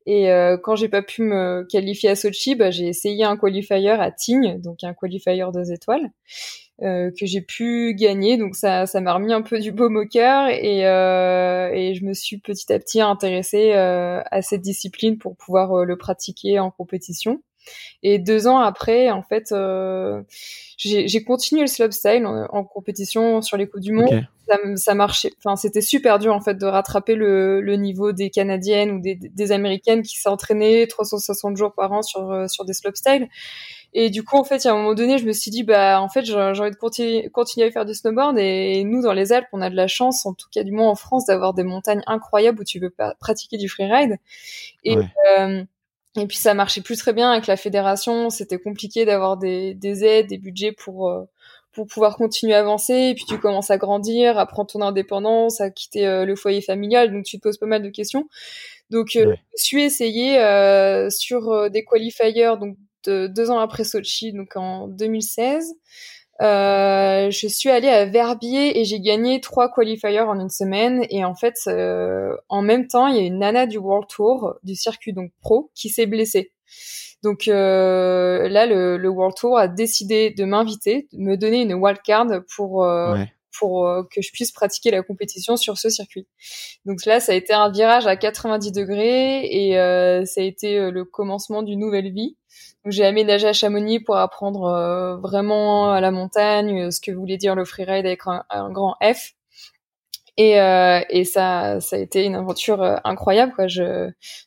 Et 0.08 0.30
quand 0.64 0.76
j'ai 0.76 0.90
pas 0.90 1.04
pu 1.04 1.22
me 1.22 1.64
qualifier 1.70 2.10
à 2.10 2.16
Sochi 2.16 2.56
bah 2.56 2.72
j'ai 2.72 2.88
essayé 2.88 3.24
un 3.24 3.38
qualifier 3.38 3.92
à 3.92 4.12
Tignes 4.12 4.60
donc 4.60 4.84
un 4.84 4.96
qualifier 4.96 5.46
deux 5.54 5.72
étoiles 5.72 6.10
euh, 6.82 7.10
que 7.18 7.26
j'ai 7.26 7.42
pu 7.42 7.94
gagner. 7.98 8.38
Donc 8.38 8.56
ça, 8.56 8.86
ça 8.86 9.00
m'a 9.00 9.14
remis 9.14 9.32
un 9.32 9.42
peu 9.42 9.60
du 9.60 9.72
baume 9.72 9.96
au 9.96 10.06
cœur 10.06 10.50
et, 10.50 10.86
euh, 10.86 11.70
et 11.74 11.96
je 11.96 12.04
me 12.04 12.14
suis 12.14 12.38
petit 12.38 12.72
à 12.74 12.80
petit 12.80 13.00
intéressée 13.00 13.72
euh, 13.74 14.22
à 14.30 14.42
cette 14.42 14.62
discipline 14.62 15.18
pour 15.18 15.38
pouvoir 15.38 15.72
euh, 15.72 15.86
le 15.86 15.98
pratiquer 15.98 16.60
en 16.60 16.72
compétition. 16.72 17.42
Et 18.04 18.20
deux 18.20 18.46
ans 18.46 18.60
après, 18.60 19.10
en 19.10 19.24
fait, 19.24 19.52
euh, 19.52 20.22
j'ai 20.78 21.24
continué 21.24 21.62
le 21.62 21.68
slopestyle 21.68 22.26
en, 22.28 22.46
en, 22.52 22.64
compétition 22.64 23.42
sur 23.42 23.58
les 23.58 23.68
coups 23.68 23.82
du 23.82 23.92
monde. 23.92 24.24
Ça, 24.48 24.58
ça, 24.76 24.94
marchait. 24.94 25.32
Enfin, 25.40 25.56
c'était 25.56 25.82
super 25.82 26.20
dur 26.20 26.36
en 26.36 26.42
fait 26.42 26.54
de 26.56 26.66
rattraper 26.68 27.16
le, 27.16 27.62
le 27.62 27.76
niveau 27.78 28.12
des 28.12 28.30
Canadiennes 28.30 28.92
ou 28.92 29.00
des, 29.00 29.16
des 29.16 29.52
Américaines 29.52 30.04
qui 30.04 30.20
s'entraînaient 30.20 30.86
360 30.86 31.58
jours 31.58 31.74
par 31.74 31.92
an 31.94 32.04
sur 32.04 32.48
sur 32.48 32.66
des 32.66 32.74
slopestyle. 32.74 33.30
Et 33.98 34.10
du 34.10 34.24
coup, 34.24 34.36
en 34.36 34.44
fait, 34.44 34.66
à 34.66 34.74
un 34.74 34.76
moment 34.76 34.94
donné, 34.94 35.18
je 35.18 35.26
me 35.26 35.32
suis 35.32 35.50
dit, 35.52 35.64
bah, 35.64 36.02
en 36.02 36.10
fait, 36.10 36.26
j'ai 36.26 36.36
envie 36.36 36.70
de 36.70 36.76
continuer, 36.76 37.30
continuer 37.30 37.68
à 37.68 37.72
faire 37.72 37.86
du 37.86 37.94
snowboard. 37.94 38.38
Et 38.38 38.84
nous, 38.84 39.02
dans 39.02 39.14
les 39.14 39.32
Alpes, 39.32 39.48
on 39.54 39.62
a 39.62 39.70
de 39.70 39.76
la 39.76 39.88
chance, 39.88 40.26
en 40.26 40.34
tout 40.34 40.50
cas 40.52 40.64
du 40.64 40.74
moins 40.74 40.90
en 40.90 40.96
France, 40.96 41.28
d'avoir 41.28 41.54
des 41.54 41.64
montagnes 41.64 42.02
incroyables 42.06 42.60
où 42.60 42.66
tu 42.66 42.82
peux 42.82 42.92
pratiquer 43.22 43.56
du 43.56 43.70
freeride. 43.70 44.18
Et, 44.84 44.98
euh, 44.98 45.64
et 46.18 46.28
puis 46.28 46.36
ça 46.36 46.54
marchait 46.54 46.82
plus 46.82 46.98
très 46.98 47.14
bien 47.14 47.32
avec 47.32 47.48
la 47.48 47.56
fédération. 47.56 48.30
C'était 48.30 48.58
compliqué 48.58 49.06
d'avoir 49.06 49.38
des, 49.38 49.74
des 49.76 50.04
aides, 50.04 50.28
des 50.28 50.40
budgets 50.40 50.74
pour 50.74 51.10
euh, 51.10 51.24
pour 51.72 51.88
pouvoir 51.88 52.18
continuer 52.18 52.54
à 52.54 52.60
avancer. 52.60 52.94
Et 52.94 53.16
puis 53.16 53.24
tu 53.26 53.40
commences 53.40 53.72
à 53.72 53.78
grandir, 53.78 54.38
à 54.38 54.46
prendre 54.46 54.70
ton 54.70 54.82
indépendance, 54.82 55.62
à 55.62 55.70
quitter 55.70 56.06
euh, 56.06 56.26
le 56.26 56.36
foyer 56.36 56.62
familial. 56.62 57.14
Donc 57.14 57.24
tu 57.24 57.38
te 57.38 57.44
poses 57.44 57.58
pas 57.58 57.66
mal 57.66 57.82
de 57.82 57.90
questions. 57.90 58.26
Donc 58.90 59.08
je 59.14 59.36
suis 59.56 59.84
essayé 59.84 60.36
sur 61.10 61.70
des 61.72 61.84
qualifiers 61.86 62.56
donc 62.60 62.78
deux 63.10 63.52
ans 63.52 63.60
après 63.60 63.84
Sochi, 63.84 64.34
donc 64.34 64.56
en 64.56 64.88
2016. 64.88 65.76
Euh, 66.42 67.32
je 67.32 67.48
suis 67.48 67.70
allée 67.70 67.88
à 67.88 68.06
Verbier 68.06 68.80
et 68.80 68.84
j'ai 68.84 69.00
gagné 69.00 69.40
trois 69.40 69.72
qualifiers 69.72 70.20
en 70.20 70.40
une 70.40 70.50
semaine. 70.50 71.06
Et 71.10 71.24
en 71.24 71.36
fait, 71.36 71.56
euh, 71.68 72.36
en 72.50 72.62
même 72.62 72.88
temps, 72.88 73.08
il 73.08 73.16
y 73.16 73.20
a 73.20 73.24
une 73.24 73.40
nana 73.40 73.68
du 73.68 73.78
World 73.78 74.08
Tour, 74.10 74.56
du 74.64 74.76
circuit 74.76 75.14
donc 75.14 75.32
pro, 75.42 75.72
qui 75.76 75.90
s'est 75.90 76.06
blessée. 76.06 76.52
Donc 77.24 77.48
euh, 77.48 78.48
là, 78.50 78.66
le, 78.66 78.98
le, 78.98 79.10
World 79.10 79.36
Tour 79.36 79.58
a 79.58 79.68
décidé 79.68 80.32
de 80.32 80.44
m'inviter, 80.44 81.08
de 81.14 81.20
me 81.20 81.38
donner 81.38 81.62
une 81.62 81.74
wildcard 81.74 82.28
pour 82.56 82.84
euh, 82.84 83.18
pour 83.58 83.88
euh, 83.88 84.04
que 84.12 84.22
je 84.22 84.32
puisse 84.32 84.52
pratiquer 84.52 84.92
la 84.92 85.02
compétition 85.02 85.56
sur 85.56 85.78
ce 85.78 85.90
circuit. 85.90 86.28
Donc 86.86 87.06
là, 87.06 87.20
ça 87.20 87.32
a 87.32 87.36
été 87.36 87.54
un 87.54 87.72
virage 87.72 88.06
à 88.06 88.18
90 88.18 88.72
degrés 88.74 89.46
et 89.46 89.80
euh, 89.80 90.26
ça 90.26 90.42
a 90.42 90.44
été 90.44 90.92
le 90.92 91.06
commencement 91.06 91.64
d'une 91.64 91.80
nouvelle 91.80 92.12
vie 92.12 92.36
j'ai 92.86 93.06
aménagé 93.06 93.48
à 93.48 93.54
Chamonix 93.54 94.00
pour 94.00 94.18
apprendre 94.18 94.66
euh, 94.66 95.18
vraiment 95.18 95.92
à 95.92 96.02
la 96.02 96.12
montagne 96.12 96.84
euh, 96.84 96.92
ce 96.92 97.02
que 97.02 97.12
voulait 97.12 97.38
dire 97.38 97.56
le 97.56 97.66
freeride 97.66 98.06
avec 98.06 98.22
un, 98.26 98.72
grand 98.72 98.96
F. 99.02 99.34
Et, 100.38 100.60
euh, 100.60 101.00
et 101.10 101.24
ça, 101.24 101.80
ça 101.80 101.96
a 101.96 102.00
été 102.00 102.26
une 102.26 102.36
aventure 102.36 102.84
incroyable. 103.06 103.54
Quoi. 103.56 103.68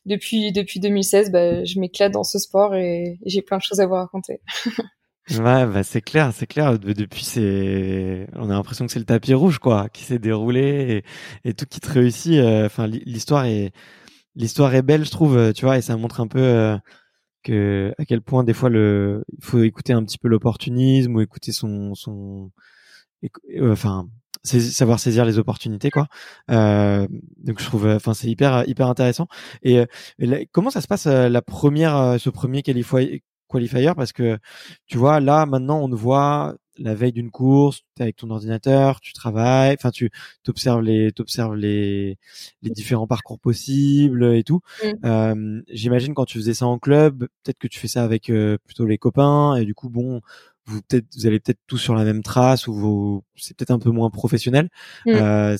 Depuis, 0.04 0.52
depuis 0.52 0.80
2016, 0.80 1.32
bah, 1.32 1.64
je 1.64 1.80
m'éclate 1.80 2.12
dans 2.12 2.24
ce 2.24 2.38
sport 2.38 2.74
et, 2.74 3.18
j'ai 3.24 3.42
plein 3.42 3.56
de 3.56 3.62
choses 3.62 3.80
à 3.80 3.86
vous 3.86 3.94
raconter. 3.94 4.40
bah 5.38 5.82
c'est 5.82 6.02
clair, 6.02 6.30
c'est 6.34 6.46
clair. 6.46 6.78
Depuis, 6.78 7.24
c'est, 7.24 8.26
on 8.34 8.50
a 8.50 8.52
l'impression 8.52 8.84
que 8.84 8.92
c'est 8.92 8.98
le 8.98 9.06
tapis 9.06 9.32
rouge, 9.32 9.58
quoi, 9.58 9.88
qui 9.88 10.04
s'est 10.04 10.18
déroulé 10.18 11.02
et, 11.44 11.48
et, 11.48 11.54
tout 11.54 11.64
qui 11.64 11.80
te 11.80 11.90
réussit. 11.90 12.38
Enfin, 12.66 12.86
l'histoire 12.86 13.46
est, 13.46 13.72
l'histoire 14.36 14.74
est 14.74 14.82
belle, 14.82 15.06
je 15.06 15.10
trouve. 15.10 15.54
Tu 15.54 15.64
vois, 15.64 15.78
et 15.78 15.82
ça 15.82 15.96
montre 15.96 16.20
un 16.20 16.26
peu 16.26 16.78
que 17.48 17.94
à 17.98 18.04
quel 18.04 18.20
point 18.22 18.44
des 18.44 18.54
fois 18.54 18.68
le 18.68 19.24
il 19.38 19.44
faut 19.44 19.62
écouter 19.62 19.92
un 19.92 20.04
petit 20.04 20.18
peu 20.18 20.28
l'opportunisme 20.28 21.16
ou 21.16 21.20
écouter 21.20 21.52
son 21.52 21.94
son 21.94 22.50
euh, 23.24 23.72
enfin 23.72 24.06
savoir 24.44 25.00
saisir 25.00 25.24
les 25.24 25.38
opportunités 25.38 25.90
quoi. 25.90 26.06
Euh, 26.50 27.06
donc 27.38 27.60
je 27.60 27.64
trouve 27.64 27.86
enfin 27.86 28.14
c'est 28.14 28.28
hyper 28.28 28.68
hyper 28.68 28.86
intéressant. 28.88 29.26
Et, 29.62 29.84
euh, 30.20 30.44
comment 30.52 30.70
ça 30.70 30.80
se 30.80 30.86
passe 30.86 31.06
euh, 31.06 31.28
la 31.28 31.42
première 31.42 32.16
ce 32.20 32.30
premier 32.30 32.62
qualifier 32.62 33.24
qualifier? 33.50 33.92
Parce 33.96 34.12
que 34.12 34.38
tu 34.86 34.98
vois 34.98 35.20
là 35.20 35.46
maintenant 35.46 35.80
on 35.80 35.88
voit 35.88 36.54
la 36.78 36.94
veille 36.94 37.12
d'une 37.12 37.30
course, 37.30 37.78
tu 37.96 38.00
es 38.00 38.02
avec 38.02 38.16
ton 38.16 38.30
ordinateur, 38.30 39.00
tu 39.00 39.12
travailles, 39.12 39.76
enfin 39.78 39.90
tu 39.90 40.10
t'observes 40.42 40.82
les 40.82 41.12
t'observes 41.12 41.56
les 41.56 42.18
les 42.62 42.70
différents 42.70 43.06
parcours 43.06 43.38
possibles 43.38 44.24
et 44.34 44.44
tout. 44.44 44.60
Mm. 44.82 44.88
Euh, 45.04 45.62
J'imagine 45.68 46.14
quand 46.14 46.24
tu 46.24 46.38
faisais 46.38 46.54
ça 46.54 46.66
en 46.66 46.78
club, 46.78 47.26
peut-être 47.42 47.58
que 47.58 47.68
tu 47.68 47.78
fais 47.78 47.88
ça 47.88 48.04
avec 48.04 48.30
euh, 48.30 48.58
plutôt 48.64 48.86
les 48.86 48.98
copains 48.98 49.56
et 49.56 49.64
du 49.64 49.74
coup 49.74 49.88
bon 49.88 50.20
vous 50.66 50.82
peut-être 50.82 51.06
vous 51.16 51.26
allez 51.26 51.40
peut-être 51.40 51.60
tous 51.66 51.78
sur 51.78 51.94
la 51.94 52.04
même 52.04 52.22
trace 52.22 52.66
ou 52.68 53.24
c'est 53.36 53.56
peut-être 53.56 53.70
un 53.70 53.78
peu 53.78 53.90
moins 53.90 54.10
professionnel. 54.10 54.68
Mm. 55.06 55.10
Euh, 55.10 55.56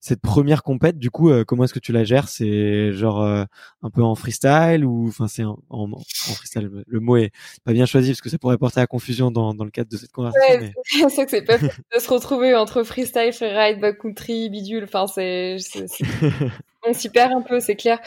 cette 0.00 0.20
première 0.20 0.62
compète, 0.62 0.98
du 0.98 1.10
coup, 1.10 1.30
euh, 1.30 1.44
comment 1.44 1.64
est-ce 1.64 1.74
que 1.74 1.78
tu 1.78 1.92
la 1.92 2.04
gères? 2.04 2.28
C'est 2.28 2.92
genre 2.92 3.22
euh, 3.22 3.44
un 3.82 3.90
peu 3.90 4.02
en 4.02 4.14
freestyle 4.14 4.84
ou 4.84 5.08
enfin 5.08 5.28
c'est 5.28 5.44
en, 5.44 5.58
en, 5.70 5.88
freestyle? 6.34 6.70
Le 6.86 7.00
mot 7.00 7.16
est 7.16 7.30
pas 7.64 7.72
bien 7.72 7.86
choisi 7.86 8.10
parce 8.10 8.20
que 8.20 8.28
ça 8.28 8.38
pourrait 8.38 8.58
porter 8.58 8.80
à 8.80 8.86
confion 8.86 9.30
dans, 9.30 9.54
dans 9.54 9.64
le 9.64 9.70
cadre 9.70 9.90
de 9.90 9.96
cette 9.96 10.12
conversation. 10.12 10.60
Ouais, 10.60 10.72
c'est 10.84 11.08
ça 11.08 11.24
que 11.24 11.30
c'est 11.30 11.42
pas 11.42 11.58
de 11.58 11.70
se 11.98 12.08
retrouver 12.08 12.54
entre 12.54 12.82
freestyle, 12.82 13.32
freeride, 13.32 13.80
backcountry, 13.80 14.50
bidule. 14.50 14.84
Enfin, 14.84 15.06
c'est 15.06 15.56
on 16.86 16.92
s'y 16.92 17.08
perd 17.08 17.32
un 17.32 17.40
peu, 17.40 17.60
c'est 17.60 17.76
clair. 17.76 17.98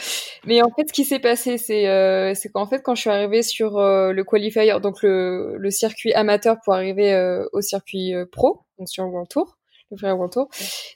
Mais 0.45 0.61
en 0.61 0.69
fait, 0.69 0.87
ce 0.87 0.93
qui 0.93 1.03
s'est 1.03 1.19
passé, 1.19 1.57
c'est 1.57 1.87
euh, 1.87 2.33
c'est 2.35 2.49
qu'en 2.49 2.67
fait, 2.67 2.81
quand 2.81 2.95
je 2.95 3.01
suis 3.01 3.09
arrivée 3.09 3.41
sur 3.41 3.79
le 3.79 4.23
qualifier, 4.23 4.77
donc 4.81 5.01
le, 5.01 5.57
le 5.57 5.71
circuit 5.71 6.13
amateur 6.13 6.57
pour 6.63 6.73
arriver 6.73 7.41
au 7.53 7.61
circuit 7.61 8.13
pro, 8.31 8.61
donc 8.77 8.89
sur 8.89 9.03
le 9.03 9.09
World 9.09 9.29
Tour 9.29 9.57
le 9.91 9.97
frère 9.97 10.17
Tour. 10.31 10.49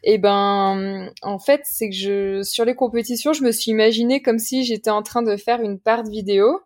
Et 0.04 0.18
ben, 0.18 1.10
en 1.22 1.40
fait, 1.40 1.62
c'est 1.64 1.90
que 1.90 1.96
je, 1.96 2.44
sur 2.44 2.66
les 2.66 2.76
compétitions, 2.76 3.34
je 3.34 3.44
me 3.44 3.52
suis 3.52 3.72
imaginé 3.72 4.22
comme 4.22 4.40
si 4.40 4.64
j'étais 4.64 4.90
en 4.90 5.04
train 5.04 5.22
de 5.22 5.36
faire 5.38 5.62
une 5.62 5.80
part 5.80 6.04
vidéo. 6.04 6.60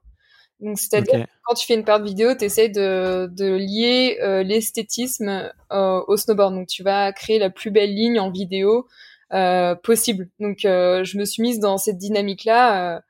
Donc, 0.62 0.80
c'est-à-dire 0.80 1.26
quand 1.44 1.54
tu 1.54 1.68
fais 1.68 1.76
une 1.76 1.84
part 1.84 2.02
vidéo, 2.02 2.34
tu 2.34 2.46
essaies 2.46 2.70
de, 2.70 3.30
de 3.32 3.56
lier 3.56 4.18
euh, 4.22 4.42
l'esthétisme 4.42 5.52
euh, 5.72 6.02
au 6.08 6.18
snowboard. 6.18 6.56
Donc, 6.56 6.68
tu 6.68 6.82
vas 6.82 7.12
créer 7.12 7.40
la 7.40 7.50
plus 7.50 7.72
belle 7.72 7.94
ligne 7.94 8.20
en 8.20 8.32
vidéo 8.32 8.88
euh, 9.34 9.76
possible. 9.76 10.30
Donc, 10.40 10.60
je 10.62 11.18
me 11.18 11.26
suis 11.26 11.44
mise 11.44 11.60
dans 11.60 11.78
cette 11.78 11.98
dynamique-là. 11.98 13.02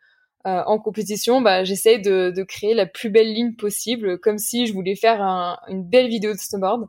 en 0.44 0.80
compétition, 0.80 1.42
bah, 1.42 1.64
j'essaie 1.64 2.00
de, 2.00 2.32
de, 2.36 2.44
créer 2.44 2.74
la 2.74 2.88
plus 2.88 3.10
belle 3.10 3.32
ligne 3.32 3.56
possible, 3.56 4.20
comme 4.20 4.40
si 4.40 4.66
je 4.66 4.74
voulais 4.74 4.96
faire 4.96 5.22
un, 5.22 5.58
une 5.70 5.84
belle 5.84 6.08
vidéo 6.08 6.34
de 6.34 6.40
snowboard 6.40 6.88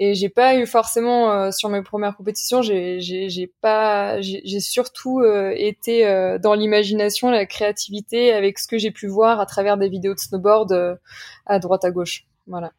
et 0.00 0.14
j'ai 0.14 0.30
pas 0.30 0.56
eu 0.56 0.66
forcément 0.66 1.30
euh, 1.30 1.50
sur 1.52 1.68
mes 1.68 1.82
premières 1.82 2.16
compétitions 2.16 2.62
j'ai 2.62 3.00
j'ai 3.00 3.52
pas 3.60 4.20
j'ai 4.20 4.60
surtout 4.60 5.20
euh, 5.20 5.52
été 5.54 6.06
euh, 6.06 6.38
dans 6.38 6.54
l'imagination 6.54 7.30
la 7.30 7.44
créativité 7.46 8.32
avec 8.32 8.58
ce 8.58 8.66
que 8.66 8.78
j'ai 8.78 8.90
pu 8.90 9.06
voir 9.06 9.38
à 9.38 9.46
travers 9.46 9.76
des 9.76 9.90
vidéos 9.90 10.14
de 10.14 10.18
snowboard 10.18 10.98
à 11.46 11.58
droite 11.60 11.84
à 11.84 11.92
gauche 11.92 12.26
voilà 12.48 12.72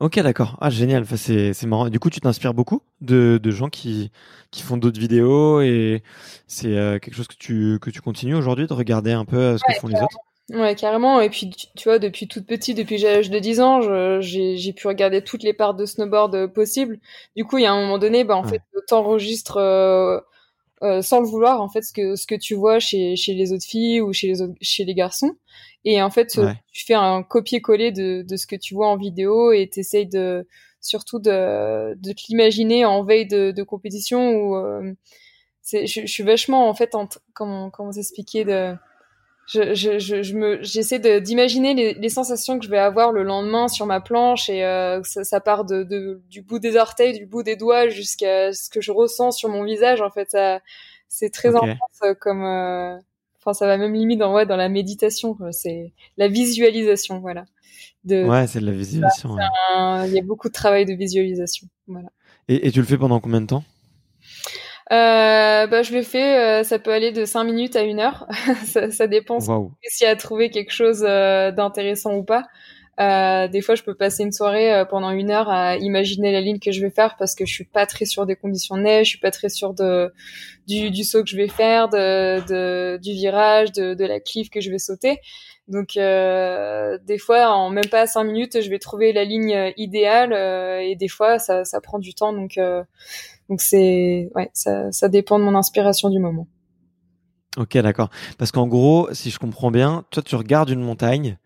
Ok, 0.00 0.16
d'accord. 0.20 0.56
Ah, 0.60 0.70
génial. 0.70 1.02
Enfin, 1.02 1.16
c'est, 1.16 1.52
c'est 1.52 1.66
marrant. 1.66 1.88
Du 1.88 1.98
coup, 1.98 2.08
tu 2.08 2.20
t'inspires 2.20 2.54
beaucoup 2.54 2.82
de, 3.00 3.40
de 3.42 3.50
gens 3.50 3.68
qui, 3.68 4.12
qui 4.52 4.62
font 4.62 4.76
d'autres 4.76 5.00
vidéos 5.00 5.60
et 5.60 6.04
c'est 6.46 7.00
quelque 7.02 7.16
chose 7.16 7.26
que 7.26 7.34
tu, 7.34 7.80
que 7.82 7.90
tu 7.90 8.00
continues 8.00 8.36
aujourd'hui 8.36 8.68
de 8.68 8.74
regarder 8.74 9.10
un 9.10 9.24
peu 9.24 9.58
ce 9.58 9.64
que 9.64 9.72
font 9.80 9.88
les 9.88 10.00
autres? 10.00 10.18
Ouais, 10.50 10.74
carrément. 10.74 11.20
Et 11.20 11.28
puis, 11.28 11.50
tu, 11.50 11.84
vois, 11.84 11.98
depuis 11.98 12.26
toute 12.26 12.46
petite, 12.46 12.78
depuis 12.78 12.96
l'âge 12.98 13.28
de 13.28 13.38
10 13.38 13.60
ans, 13.60 14.20
j'ai 14.20 14.72
pu 14.72 14.86
regarder 14.86 15.22
toutes 15.22 15.42
les 15.42 15.52
parts 15.52 15.74
de 15.74 15.84
snowboard 15.84 16.34
euh, 16.34 16.48
possibles. 16.48 16.98
Du 17.36 17.44
coup, 17.44 17.58
il 17.58 17.64
y 17.64 17.66
a 17.66 17.72
un 17.72 17.80
moment 17.82 17.98
donné, 17.98 18.24
bah, 18.24 18.36
en 18.36 18.44
fait, 18.44 18.62
t'enregistres 18.86 19.58
euh, 19.58 20.18
euh, 20.82 21.02
sans 21.02 21.20
le 21.20 21.26
vouloir, 21.26 21.60
en 21.60 21.68
fait, 21.68 21.82
ce 21.82 21.92
que, 21.92 22.16
ce 22.16 22.26
que 22.26 22.34
tu 22.34 22.54
vois 22.54 22.78
chez, 22.78 23.14
chez 23.16 23.34
les 23.34 23.52
autres 23.52 23.66
filles 23.66 24.00
ou 24.00 24.12
chez 24.14 24.28
les, 24.28 24.40
autres, 24.40 24.54
chez 24.62 24.84
les 24.84 24.94
garçons. 24.94 25.36
Et 25.84 26.00
en 26.02 26.10
fait, 26.10 26.38
tu 26.72 26.84
fais 26.86 26.94
un 26.94 27.22
copier-coller 27.22 27.92
de, 27.92 28.22
de 28.22 28.36
ce 28.36 28.46
que 28.46 28.56
tu 28.56 28.74
vois 28.74 28.88
en 28.88 28.96
vidéo 28.96 29.52
et 29.52 29.68
t'essayes 29.68 30.06
de, 30.08 30.46
surtout 30.80 31.18
de, 31.18 31.94
de 31.94 32.12
te 32.12 32.22
l'imaginer 32.28 32.84
en 32.84 33.04
veille 33.04 33.26
de, 33.26 33.50
de 33.50 33.62
compétition 33.62 34.30
ou 34.30 34.56
euh, 34.56 34.94
je, 35.70 35.84
je, 35.84 36.06
suis 36.06 36.22
vachement, 36.22 36.68
en 36.68 36.74
fait, 36.74 36.94
en 36.94 37.08
comment, 37.34 37.70
comment 37.70 37.92
s'expliquer 37.92 38.44
de 38.44 38.74
je, 39.48 39.74
je, 39.74 39.98
je, 39.98 40.22
je 40.22 40.34
me, 40.34 40.62
j'essaie 40.62 40.98
d'imaginer 41.20 41.72
les, 41.72 41.94
les, 41.94 42.08
sensations 42.10 42.58
que 42.58 42.66
je 42.66 42.70
vais 42.70 42.78
avoir 42.78 43.12
le 43.12 43.22
lendemain 43.22 43.68
sur 43.68 43.86
ma 43.86 43.98
planche 43.98 44.50
et 44.50 44.62
euh, 44.62 45.02
ça, 45.04 45.24
ça, 45.24 45.40
part 45.40 45.64
de, 45.64 45.84
de, 45.84 46.20
du 46.28 46.42
bout 46.42 46.58
des 46.58 46.76
orteils, 46.76 47.18
du 47.18 47.24
bout 47.24 47.42
des 47.42 47.56
doigts 47.56 47.88
jusqu'à 47.88 48.52
ce 48.52 48.68
que 48.68 48.82
je 48.82 48.92
ressens 48.92 49.30
sur 49.30 49.48
mon 49.48 49.64
visage. 49.64 50.02
En 50.02 50.10
fait, 50.10 50.36
c'est 51.08 51.30
très 51.30 51.56
intense 51.56 51.78
euh, 52.02 52.14
comme, 52.14 52.44
euh, 52.44 52.98
enfin, 53.38 53.54
ça 53.54 53.66
va 53.66 53.78
même 53.78 53.94
limite 53.94 54.18
dans, 54.18 54.34
ouais, 54.34 54.44
dans 54.44 54.56
la 54.56 54.68
méditation. 54.68 55.38
C'est 55.50 55.94
la 56.18 56.28
visualisation, 56.28 57.20
voilà. 57.20 57.46
De, 58.04 58.24
ouais, 58.24 58.46
c'est 58.46 58.60
de 58.60 58.66
la 58.66 58.72
visualisation. 58.72 59.34
Il 60.04 60.12
y 60.12 60.18
a 60.18 60.22
beaucoup 60.22 60.48
de 60.48 60.52
travail 60.52 60.84
de 60.84 60.92
visualisation, 60.92 61.68
voilà. 61.86 62.10
Et, 62.48 62.66
et 62.66 62.70
tu 62.70 62.80
le 62.80 62.86
fais 62.86 62.98
pendant 62.98 63.18
combien 63.18 63.40
de 63.40 63.46
temps? 63.46 63.64
Euh, 64.90 65.66
bah, 65.66 65.82
je 65.82 65.92
le 65.92 66.02
fais, 66.02 66.38
euh, 66.38 66.64
ça 66.64 66.78
peut 66.78 66.92
aller 66.92 67.12
de 67.12 67.24
5 67.24 67.44
minutes 67.44 67.76
à 67.76 67.80
1 67.80 67.98
heure. 67.98 68.26
ça, 68.64 68.90
ça, 68.90 69.06
dépend 69.06 69.38
si 69.82 70.06
a 70.06 70.16
trouvé 70.16 70.50
quelque 70.50 70.72
chose 70.72 71.04
euh, 71.06 71.50
d'intéressant 71.50 72.14
ou 72.14 72.22
pas. 72.22 72.44
Euh, 73.00 73.46
des 73.46 73.60
fois, 73.60 73.76
je 73.76 73.84
peux 73.84 73.94
passer 73.94 74.24
une 74.24 74.32
soirée 74.32 74.74
euh, 74.74 74.84
pendant 74.84 75.10
une 75.10 75.30
heure 75.30 75.48
à 75.48 75.76
imaginer 75.76 76.32
la 76.32 76.40
ligne 76.40 76.58
que 76.58 76.72
je 76.72 76.80
vais 76.80 76.90
faire 76.90 77.16
parce 77.16 77.36
que 77.36 77.46
je 77.46 77.52
suis 77.52 77.64
pas 77.64 77.86
très 77.86 78.06
sûre 78.06 78.26
des 78.26 78.34
conditions 78.34 78.76
de 78.76 78.82
neige, 78.82 79.06
je 79.06 79.10
suis 79.10 79.20
pas 79.20 79.30
très 79.30 79.48
sûre 79.48 79.72
de 79.72 80.12
du, 80.66 80.90
du 80.90 81.04
saut 81.04 81.22
que 81.22 81.30
je 81.30 81.36
vais 81.36 81.48
faire, 81.48 81.88
de, 81.88 82.44
de 82.46 82.98
du 83.00 83.12
virage, 83.12 83.70
de, 83.72 83.94
de 83.94 84.04
la 84.04 84.18
cliff 84.18 84.50
que 84.50 84.60
je 84.60 84.70
vais 84.70 84.78
sauter. 84.78 85.20
Donc, 85.68 85.96
euh, 85.96 86.98
des 87.04 87.18
fois, 87.18 87.50
en 87.50 87.70
même 87.70 87.86
pas 87.88 88.06
cinq 88.06 88.24
minutes, 88.24 88.60
je 88.60 88.68
vais 88.68 88.78
trouver 88.78 89.12
la 89.12 89.24
ligne 89.24 89.72
idéale 89.76 90.32
et 90.82 90.96
des 90.96 91.08
fois, 91.08 91.38
ça, 91.38 91.64
ça 91.64 91.80
prend 91.80 91.98
du 91.98 92.14
temps. 92.14 92.32
Donc, 92.32 92.58
donc 93.48 93.60
c'est 93.60 94.30
ouais, 94.34 94.50
ça, 94.52 95.08
dépend 95.08 95.38
de 95.38 95.44
mon 95.44 95.54
inspiration 95.54 96.10
du 96.10 96.18
moment. 96.18 96.46
Ok, 97.56 97.76
d'accord. 97.78 98.10
Parce 98.36 98.52
qu'en 98.52 98.66
gros, 98.66 99.08
si 99.12 99.30
je 99.30 99.38
comprends 99.38 99.70
bien, 99.70 100.04
toi, 100.10 100.22
tu 100.22 100.36
regardes 100.36 100.70
une 100.70 100.82
montagne, 100.82 101.38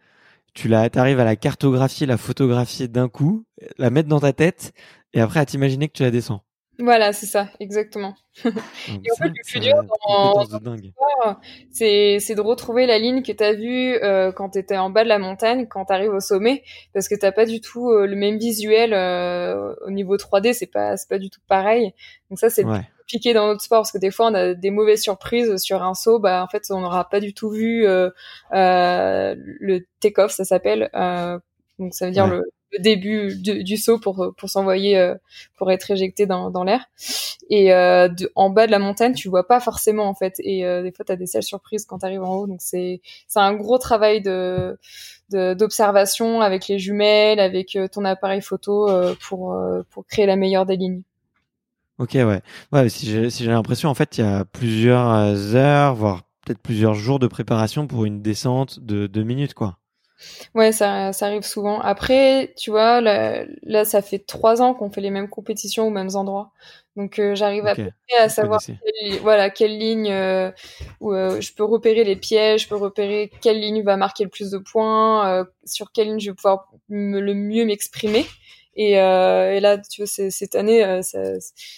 tu 0.52 0.68
la, 0.68 0.88
arrives 0.94 1.20
à 1.20 1.24
la 1.24 1.36
cartographier, 1.36 2.06
la 2.06 2.18
photographier 2.18 2.88
d'un 2.88 3.08
coup, 3.08 3.44
la 3.78 3.90
mettre 3.90 4.08
dans 4.08 4.20
ta 4.20 4.32
tête, 4.32 4.72
et 5.14 5.20
après 5.20 5.40
à 5.40 5.46
t'imaginer 5.46 5.88
que 5.88 5.94
tu 5.94 6.02
la 6.02 6.10
descends. 6.10 6.42
Voilà, 6.82 7.12
c'est 7.12 7.26
ça, 7.26 7.48
exactement. 7.60 8.16
et 8.44 8.48
en 8.48 9.16
fait, 9.16 9.28
le 9.28 9.48
plus 9.48 9.60
dur 9.60 9.74
dans, 10.08 10.44
c'est, 11.70 12.18
c'est 12.18 12.34
de 12.34 12.40
retrouver 12.40 12.86
la 12.86 12.98
ligne 12.98 13.22
que 13.22 13.30
tu 13.30 13.44
as 13.44 13.52
vue 13.52 13.94
euh, 14.02 14.32
quand 14.32 14.50
tu 14.50 14.58
étais 14.58 14.76
en 14.76 14.90
bas 14.90 15.04
de 15.04 15.08
la 15.08 15.20
montagne, 15.20 15.68
quand 15.68 15.84
tu 15.84 15.92
arrives 15.92 16.12
au 16.12 16.18
sommet, 16.18 16.64
parce 16.92 17.06
que 17.06 17.14
t'as 17.14 17.30
pas 17.30 17.46
du 17.46 17.60
tout 17.60 17.90
euh, 17.90 18.08
le 18.08 18.16
même 18.16 18.36
visuel 18.36 18.94
euh, 18.94 19.76
au 19.86 19.92
niveau 19.92 20.16
3D, 20.16 20.54
c'est 20.54 20.66
pas, 20.66 20.96
c'est 20.96 21.08
pas 21.08 21.20
du 21.20 21.30
tout 21.30 21.40
pareil. 21.46 21.94
Donc 22.30 22.40
ça, 22.40 22.50
c'est 22.50 22.64
compliqué 22.64 23.32
dans 23.32 23.46
notre 23.46 23.62
sport, 23.62 23.82
parce 23.82 23.92
que 23.92 23.98
des 23.98 24.10
fois, 24.10 24.26
on 24.32 24.34
a 24.34 24.54
des 24.54 24.70
mauvaises 24.72 25.02
surprises 25.02 25.58
sur 25.58 25.84
un 25.84 25.94
saut, 25.94 26.18
bah 26.18 26.42
en 26.42 26.48
fait, 26.48 26.64
on 26.70 26.80
n'aura 26.80 27.08
pas 27.08 27.20
du 27.20 27.32
tout 27.32 27.50
vu 27.50 27.86
le 28.50 29.78
take-off, 30.00 30.32
ça 30.32 30.44
s'appelle. 30.44 30.90
donc 31.78 31.94
ça 31.94 32.06
veut 32.06 32.12
dire 32.12 32.26
le 32.26 32.42
le 32.72 32.78
début 32.78 33.36
du, 33.36 33.76
saut 33.76 33.98
pour 33.98 34.32
pour 34.36 34.48
s'envoyer 34.48 34.98
euh, 34.98 35.14
pour 35.56 35.70
être 35.70 35.90
éjecté 35.90 36.26
dans, 36.26 36.64
l'air. 36.64 36.86
Et 37.50 37.72
euh, 37.72 38.08
en 38.34 38.50
bas 38.50 38.66
de 38.66 38.72
la 38.72 38.78
montagne 38.78 39.14
tu 39.14 39.28
vois 39.28 39.46
pas 39.46 39.60
forcément 39.60 40.08
en 40.08 40.14
fait. 40.14 40.34
Et 40.38 40.64
euh, 40.64 40.82
des 40.82 40.92
fois 40.92 41.04
tu 41.04 41.12
as 41.12 41.16
des 41.16 41.26
sales 41.26 41.42
surprises 41.42 41.84
quand 41.84 41.98
tu 41.98 42.06
arrives 42.06 42.22
en 42.22 42.34
haut. 42.34 42.46
Donc 42.46 42.60
c'est 42.60 43.00
un 43.36 43.54
gros 43.54 43.78
travail 43.78 44.22
de 44.22 44.78
d'observation 45.30 46.42
avec 46.42 46.68
les 46.68 46.78
jumelles 46.78 47.40
avec 47.40 47.78
ton 47.90 48.04
appareil 48.04 48.42
photo 48.42 48.88
pour 49.20 49.58
pour 49.90 50.06
créer 50.06 50.26
la 50.26 50.36
meilleure 50.36 50.66
des 50.66 50.76
lignes. 50.76 51.02
Ok 51.98 52.12
ouais. 52.14 52.42
Ouais 52.72 52.88
si 52.88 53.06
j'ai 53.06 53.46
l'impression 53.46 53.88
en 53.88 53.94
fait 53.94 54.18
il 54.18 54.24
y 54.24 54.26
a 54.26 54.44
plusieurs 54.44 55.54
heures 55.54 55.94
voire 55.94 56.22
peut-être 56.44 56.58
plusieurs 56.58 56.94
jours 56.94 57.18
de 57.18 57.26
préparation 57.26 57.86
pour 57.86 58.04
une 58.04 58.20
descente 58.20 58.80
de 58.80 59.06
deux 59.06 59.22
minutes 59.22 59.54
quoi 59.54 59.78
Ouais, 60.54 60.72
ça, 60.72 61.12
ça 61.12 61.26
arrive 61.26 61.42
souvent. 61.42 61.80
Après, 61.80 62.52
tu 62.56 62.70
vois, 62.70 63.00
là, 63.00 63.44
là 63.62 63.84
ça 63.84 64.02
fait 64.02 64.18
trois 64.18 64.62
ans 64.62 64.74
qu'on 64.74 64.90
fait 64.90 65.00
les 65.00 65.10
mêmes 65.10 65.28
compétitions 65.28 65.86
aux 65.86 65.90
mêmes 65.90 66.14
endroits. 66.14 66.52
Donc, 66.96 67.18
euh, 67.18 67.34
j'arrive 67.34 67.66
à 67.66 67.74
près 67.74 67.92
à 68.18 68.28
savoir 68.28 68.60
quelle, 68.62 69.18
voilà, 69.20 69.48
quelle 69.48 69.78
ligne 69.78 70.12
euh, 70.12 70.50
où 71.00 71.14
euh, 71.14 71.40
je 71.40 71.54
peux 71.54 71.64
repérer 71.64 72.04
les 72.04 72.16
pièges, 72.16 72.64
je 72.64 72.68
peux 72.68 72.76
repérer 72.76 73.30
quelle 73.40 73.60
ligne 73.60 73.82
va 73.82 73.96
marquer 73.96 74.24
le 74.24 74.30
plus 74.30 74.50
de 74.50 74.58
points, 74.58 75.46
sur 75.64 75.90
quelle 75.92 76.08
ligne 76.08 76.20
je 76.20 76.30
vais 76.30 76.34
pouvoir 76.34 76.70
le 76.88 77.32
mieux 77.32 77.64
m'exprimer. 77.64 78.26
Et, 78.74 78.92
et, 78.92 79.60
là, 79.60 79.78
tu 79.78 80.02
vois, 80.02 80.06
cette 80.06 80.54
année, 80.54 81.02
ça, 81.02 81.18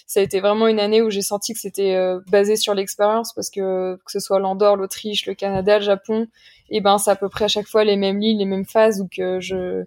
ça, 0.07 0.19
a 0.19 0.23
été 0.23 0.39
vraiment 0.41 0.67
une 0.67 0.79
année 0.79 1.01
où 1.01 1.09
j'ai 1.09 1.21
senti 1.21 1.53
que 1.53 1.59
c'était 1.59 1.97
basé 2.29 2.57
sur 2.57 2.73
l'expérience 2.73 3.33
parce 3.33 3.49
que 3.49 3.95
que 3.95 4.11
ce 4.11 4.19
soit 4.19 4.39
l'Andorre, 4.39 4.75
l'Autriche, 4.75 5.25
le 5.25 5.33
Canada, 5.33 5.79
le 5.79 5.85
Japon, 5.85 6.27
et 6.69 6.81
ben 6.81 6.97
c'est 6.97 7.11
à 7.11 7.15
peu 7.15 7.29
près 7.29 7.45
à 7.45 7.47
chaque 7.47 7.67
fois 7.67 7.83
les 7.83 7.95
mêmes 7.95 8.19
lignes, 8.19 8.39
les 8.39 8.45
mêmes 8.45 8.65
phases, 8.65 9.01
où 9.01 9.07
que 9.07 9.39
je 9.39 9.85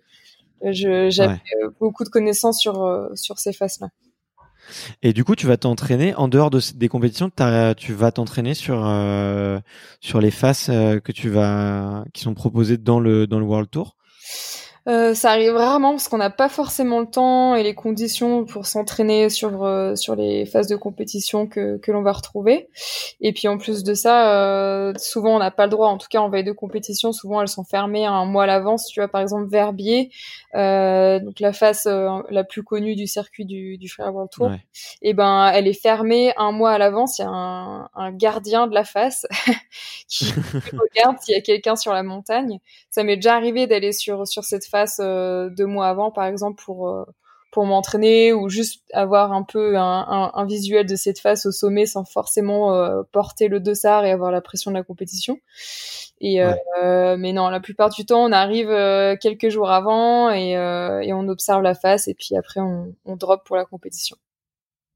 j'avais 0.62 1.40
beaucoup 1.80 2.04
de 2.04 2.08
connaissances 2.08 2.60
sur 2.60 2.82
euh, 2.82 3.08
sur 3.14 3.38
ces 3.38 3.52
phases-là. 3.52 3.88
Et 5.02 5.12
du 5.12 5.24
coup, 5.24 5.34
tu 5.34 5.46
vas 5.46 5.56
t'entraîner 5.56 6.14
en 6.14 6.28
dehors 6.28 6.50
de, 6.50 6.60
des 6.74 6.88
compétitions. 6.88 7.30
Tu 7.76 7.92
vas 7.94 8.12
t'entraîner 8.12 8.54
sur 8.54 8.86
euh, 8.86 9.60
sur 10.00 10.20
les 10.20 10.30
faces 10.30 10.68
euh, 10.68 11.00
que 11.00 11.12
tu 11.12 11.30
vas 11.30 12.04
qui 12.12 12.22
sont 12.22 12.34
proposées 12.34 12.76
dans 12.76 13.00
le 13.00 13.26
dans 13.26 13.38
le 13.38 13.44
World 13.44 13.70
Tour? 13.70 13.96
Euh, 14.88 15.12
ça 15.12 15.33
arrive 15.33 15.55
rarement 15.55 15.90
parce 15.90 16.09
qu'on 16.09 16.16
n'a 16.16 16.31
pas 16.31 16.48
forcément 16.48 17.01
le 17.01 17.07
temps 17.07 17.55
et 17.55 17.62
les 17.62 17.74
conditions 17.74 18.46
pour 18.46 18.64
s'entraîner 18.64 19.29
sur 19.29 19.62
euh, 19.64 19.94
sur 19.96 20.16
les 20.16 20.46
phases 20.46 20.66
de 20.66 20.77
compétition 20.77 21.46
que 21.46 21.77
que 21.77 21.92
l'on 21.92 22.03
va 22.03 22.12
retrouver. 22.12 22.70
Et 23.20 23.35
puis 23.35 23.48
en 23.48 23.59
plus 23.59 23.85
de 23.85 23.92
ça, 23.92 24.33
euh, 24.33 24.94
souvent 24.96 25.37
on 25.37 25.40
n'a 25.40 25.51
pas 25.51 25.66
le 25.66 25.70
droit. 25.70 25.88
En 25.88 25.98
tout 25.98 26.09
cas 26.09 26.20
en 26.20 26.31
veille 26.31 26.44
de 26.44 26.53
compétition, 26.53 27.12
souvent 27.12 27.42
elles 27.42 27.48
sont 27.48 27.64
fermées 27.64 28.07
un 28.07 28.24
mois 28.24 28.44
à 28.44 28.46
l'avance. 28.46 28.87
Tu 28.87 29.01
vois 29.01 29.09
par 29.09 29.20
exemple 29.20 29.46
Verbier, 29.51 30.11
donc 30.54 31.40
la 31.40 31.52
face 31.52 31.87
la 31.87 32.44
plus 32.44 32.62
connue 32.62 32.96
du 32.96 33.06
circuit 33.06 33.44
du 33.44 33.78
du 33.78 33.90
World 33.98 34.30
Tour. 34.30 34.52
Et 34.52 35.11
eh 35.11 35.14
ben 35.14 35.50
elle 35.52 35.66
est 35.66 35.80
fermée 35.80 36.32
un 36.37 36.52
mois 36.52 36.72
à 36.72 36.78
l'avance. 36.78 37.18
Il 37.18 37.22
y 37.22 37.24
a 37.24 37.30
un, 37.30 37.88
un 37.94 38.12
gardien 38.12 38.66
de 38.66 38.74
la 38.74 38.84
face 38.84 39.26
qui 40.08 40.32
regarde 40.72 41.18
s'il 41.20 41.34
y 41.34 41.38
a 41.38 41.40
quelqu'un 41.40 41.76
sur 41.76 41.92
la 41.92 42.02
montagne. 42.02 42.58
Ça 42.90 43.04
m'est 43.04 43.16
déjà 43.16 43.34
arrivé 43.34 43.66
d'aller 43.66 43.92
sur 43.92 44.26
sur 44.26 44.44
cette 44.44 44.66
face 44.66 45.00
euh, 45.00 45.50
deux 45.50 45.66
mois 45.66 45.88
avant, 45.88 46.11
par 46.11 46.24
exemple, 46.26 46.62
pour 46.62 46.88
euh, 46.88 47.04
pour 47.50 47.64
m'entraîner 47.64 48.32
ou 48.32 48.48
juste 48.48 48.82
avoir 48.92 49.32
un 49.32 49.42
peu 49.42 49.78
un, 49.78 50.30
un, 50.34 50.46
visuel 50.46 50.87
de 50.87 50.96
cette 50.96 51.18
face 51.18 51.46
au 51.46 51.50
sommet 51.50 51.87
sans 51.87 52.04
forcément 52.04 52.74
euh, 52.74 53.02
porter 53.11 53.48
le 53.48 53.58
dossard 53.58 54.04
et 54.04 54.11
avoir 54.11 54.30
la 54.30 54.40
pression 54.40 54.70
de 54.70 54.76
la 54.76 54.82
compétition. 54.82 55.38
Et 56.20 56.40
mais 56.82 57.32
non, 57.32 57.48
la 57.48 57.61
plupart 57.61 57.90
du 57.90 58.04
temps, 58.04 58.24
on 58.24 58.32
arrive 58.32 58.68
quelques 59.20 59.48
jours 59.50 59.70
avant 59.70 60.30
et, 60.30 60.50
et, 60.50 61.12
on 61.12 61.28
observe 61.28 61.62
la 61.62 61.74
face 61.74 62.08
et 62.08 62.14
puis 62.14 62.37
après 62.37 62.61
on, 62.61 62.94
on 63.04 63.16
drop 63.16 63.46
pour 63.46 63.56
la 63.56 63.64
compétition. 63.64 64.16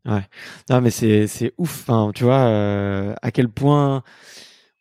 Ouais. 0.05 0.27
Non, 0.69 0.81
mais 0.81 0.91
c'est 0.91 1.29
c'est 1.29 1.55
ouf. 1.59 1.89
Enfin, 1.89 2.11
tu 2.13 2.25
vois 2.25 3.15
à 3.23 3.31
quel 3.31 3.49
point 3.49 4.03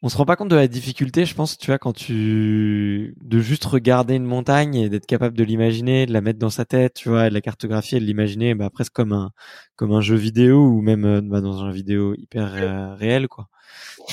on 0.03 0.09
se 0.09 0.17
rend 0.17 0.25
pas 0.25 0.35
compte 0.35 0.49
de 0.49 0.55
la 0.55 0.67
difficulté, 0.67 1.25
je 1.25 1.35
pense, 1.35 1.57
tu 1.57 1.67
vois, 1.67 1.77
quand 1.77 1.93
tu 1.93 3.13
de 3.21 3.39
juste 3.39 3.65
regarder 3.65 4.15
une 4.15 4.25
montagne 4.25 4.75
et 4.75 4.89
d'être 4.89 5.05
capable 5.05 5.37
de 5.37 5.43
l'imaginer, 5.43 6.07
de 6.07 6.13
la 6.13 6.21
mettre 6.21 6.39
dans 6.39 6.49
sa 6.49 6.65
tête, 6.65 6.95
tu 6.95 7.09
vois, 7.09 7.29
de 7.29 7.33
la 7.33 7.41
cartographier, 7.41 7.99
de 7.99 8.05
l'imaginer, 8.05 8.55
bah, 8.55 8.69
presque 8.71 8.93
comme 8.93 9.13
un 9.13 9.31
comme 9.75 9.91
un 9.93 10.01
jeu 10.01 10.15
vidéo 10.15 10.65
ou 10.65 10.81
même 10.81 11.05
euh, 11.05 11.21
bah, 11.21 11.41
dans 11.41 11.63
un 11.63 11.71
vidéo 11.71 12.15
hyper 12.15 12.53
euh, 12.55 12.95
réel, 12.95 13.27
quoi. 13.27 13.47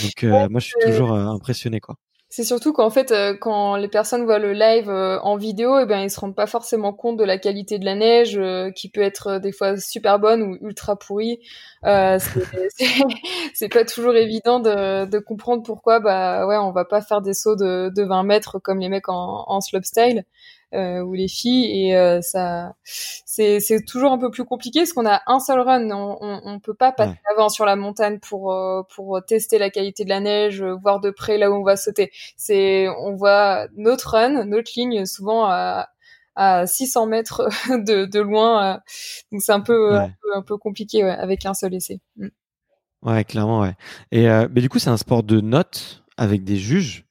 Donc 0.03 0.25
euh, 0.25 0.49
moi, 0.51 0.61
je 0.61 0.67
suis 0.67 0.77
toujours 0.83 1.13
impressionné, 1.13 1.81
quoi. 1.81 1.97
C'est 2.31 2.45
surtout 2.45 2.75
qu'en 2.75 2.91
fait, 2.91 3.11
euh, 3.11 3.35
quand 3.35 3.77
les 3.77 3.89
personnes 3.89 4.25
voient 4.25 4.39
le 4.39 4.53
live 4.53 4.91
euh, 4.91 5.19
en 5.21 5.37
vidéo, 5.37 5.79
eh 5.79 5.87
ben 5.87 6.01
ils 6.01 6.11
se 6.11 6.21
rendent 6.21 6.37
pas 6.37 6.47
forcément 6.47 6.93
compte 6.93 7.17
de 7.17 7.25
la 7.25 7.39
qualité 7.39 7.79
de 7.79 7.87
la 7.87 7.95
neige, 7.95 8.37
euh, 8.37 8.71
qui 8.71 8.91
peut 8.91 9.01
être 9.01 9.39
des 9.39 9.51
fois 9.51 9.79
super 9.79 10.19
bonne 10.19 10.43
ou 10.43 10.59
ultra 10.61 10.97
pourrie. 10.97 11.41
c'est 13.55 13.69
pas 13.73 13.85
toujours 13.87 14.15
évident 14.15 14.61
de, 14.61 15.07
de, 15.07 15.19
comprendre 15.19 15.63
pourquoi, 15.63 16.01
bah 16.01 16.47
ouais, 16.47 16.59
on 16.59 16.71
va 16.71 16.85
pas 16.85 17.01
faire 17.01 17.23
des 17.23 17.33
sauts 17.33 17.57
de, 17.57 17.91
de 17.95 18.03
20 18.03 18.25
mètres 18.25 18.59
comme 18.59 18.79
les 18.81 18.91
mecs 18.91 19.09
en, 19.09 19.45
en 19.47 19.61
slopestyle 19.63 20.19
euh, 20.19 20.23
ou 20.73 21.15
les 21.15 21.29
filles 21.29 21.89
et 21.89 21.97
euh, 21.97 22.21
ça 22.21 22.75
c'est 22.85 23.61
c'est 23.61 23.85
toujours 23.85 24.13
un 24.13 24.19
peu 24.19 24.31
plus 24.31 24.45
compliqué 24.45 24.81
parce 24.81 24.93
qu'on 24.93 25.07
a 25.07 25.23
un 25.27 25.41
seul 25.41 25.61
run 25.61 25.91
on, 25.91 26.19
on, 26.21 26.41
on 26.45 26.61
peut 26.61 26.75
pas 26.75 26.93
passer 26.93 27.19
avant 27.35 27.49
sur 27.49 27.65
la 27.65 27.77
montagne 27.77 28.19
pour 28.19 28.53
euh, 28.53 28.83
pour 28.95 29.21
tester 29.27 29.59
la 29.59 29.71
qualité 29.71 30.05
de 30.05 30.11
la 30.11 30.21
neige 30.21 30.63
voir 30.63 31.01
de 31.01 31.11
près 31.11 31.39
là 31.39 31.51
où 31.51 31.55
on 31.55 31.63
va 31.63 31.77
sauter. 31.77 32.11
C'est 32.37 32.89
on 32.89 33.15
voit 33.15 33.69
notre 33.77 34.11
run 34.11 34.45
notre 34.45 34.73
ligne 34.77 35.07
souvent 35.07 35.47
à 35.47 35.89
à 36.37 36.67
600 36.67 37.07
mètres 37.07 37.49
de, 37.71 38.05
de 38.05 38.21
loin 38.21 38.75
euh, 38.75 38.79
donc 39.33 39.43
c'est 39.43 39.53
un 39.53 39.61
peu, 39.61 39.97
un 39.97 40.09
peu, 40.09 40.37
un 40.37 40.43
peu 40.43 40.57
compliqué 40.57 41.03
ouais, 41.03 41.11
avec 41.11 41.47
un 41.47 41.55
seul 41.55 41.75
essai. 41.75 42.01
Mm. 42.17 42.29
ouais 43.03 43.25
clairement 43.25 43.61
ouais. 43.61 43.75
Et 44.13 44.27
mais 44.27 44.61
du 44.61 44.69
coup 44.69 44.79
c'est 44.79 44.91
un 44.91 44.97
sport 44.97 45.23
de 45.23 45.41
notes 45.41 46.05
avec 46.17 46.45
des 46.45 46.57
juges. 46.57 47.07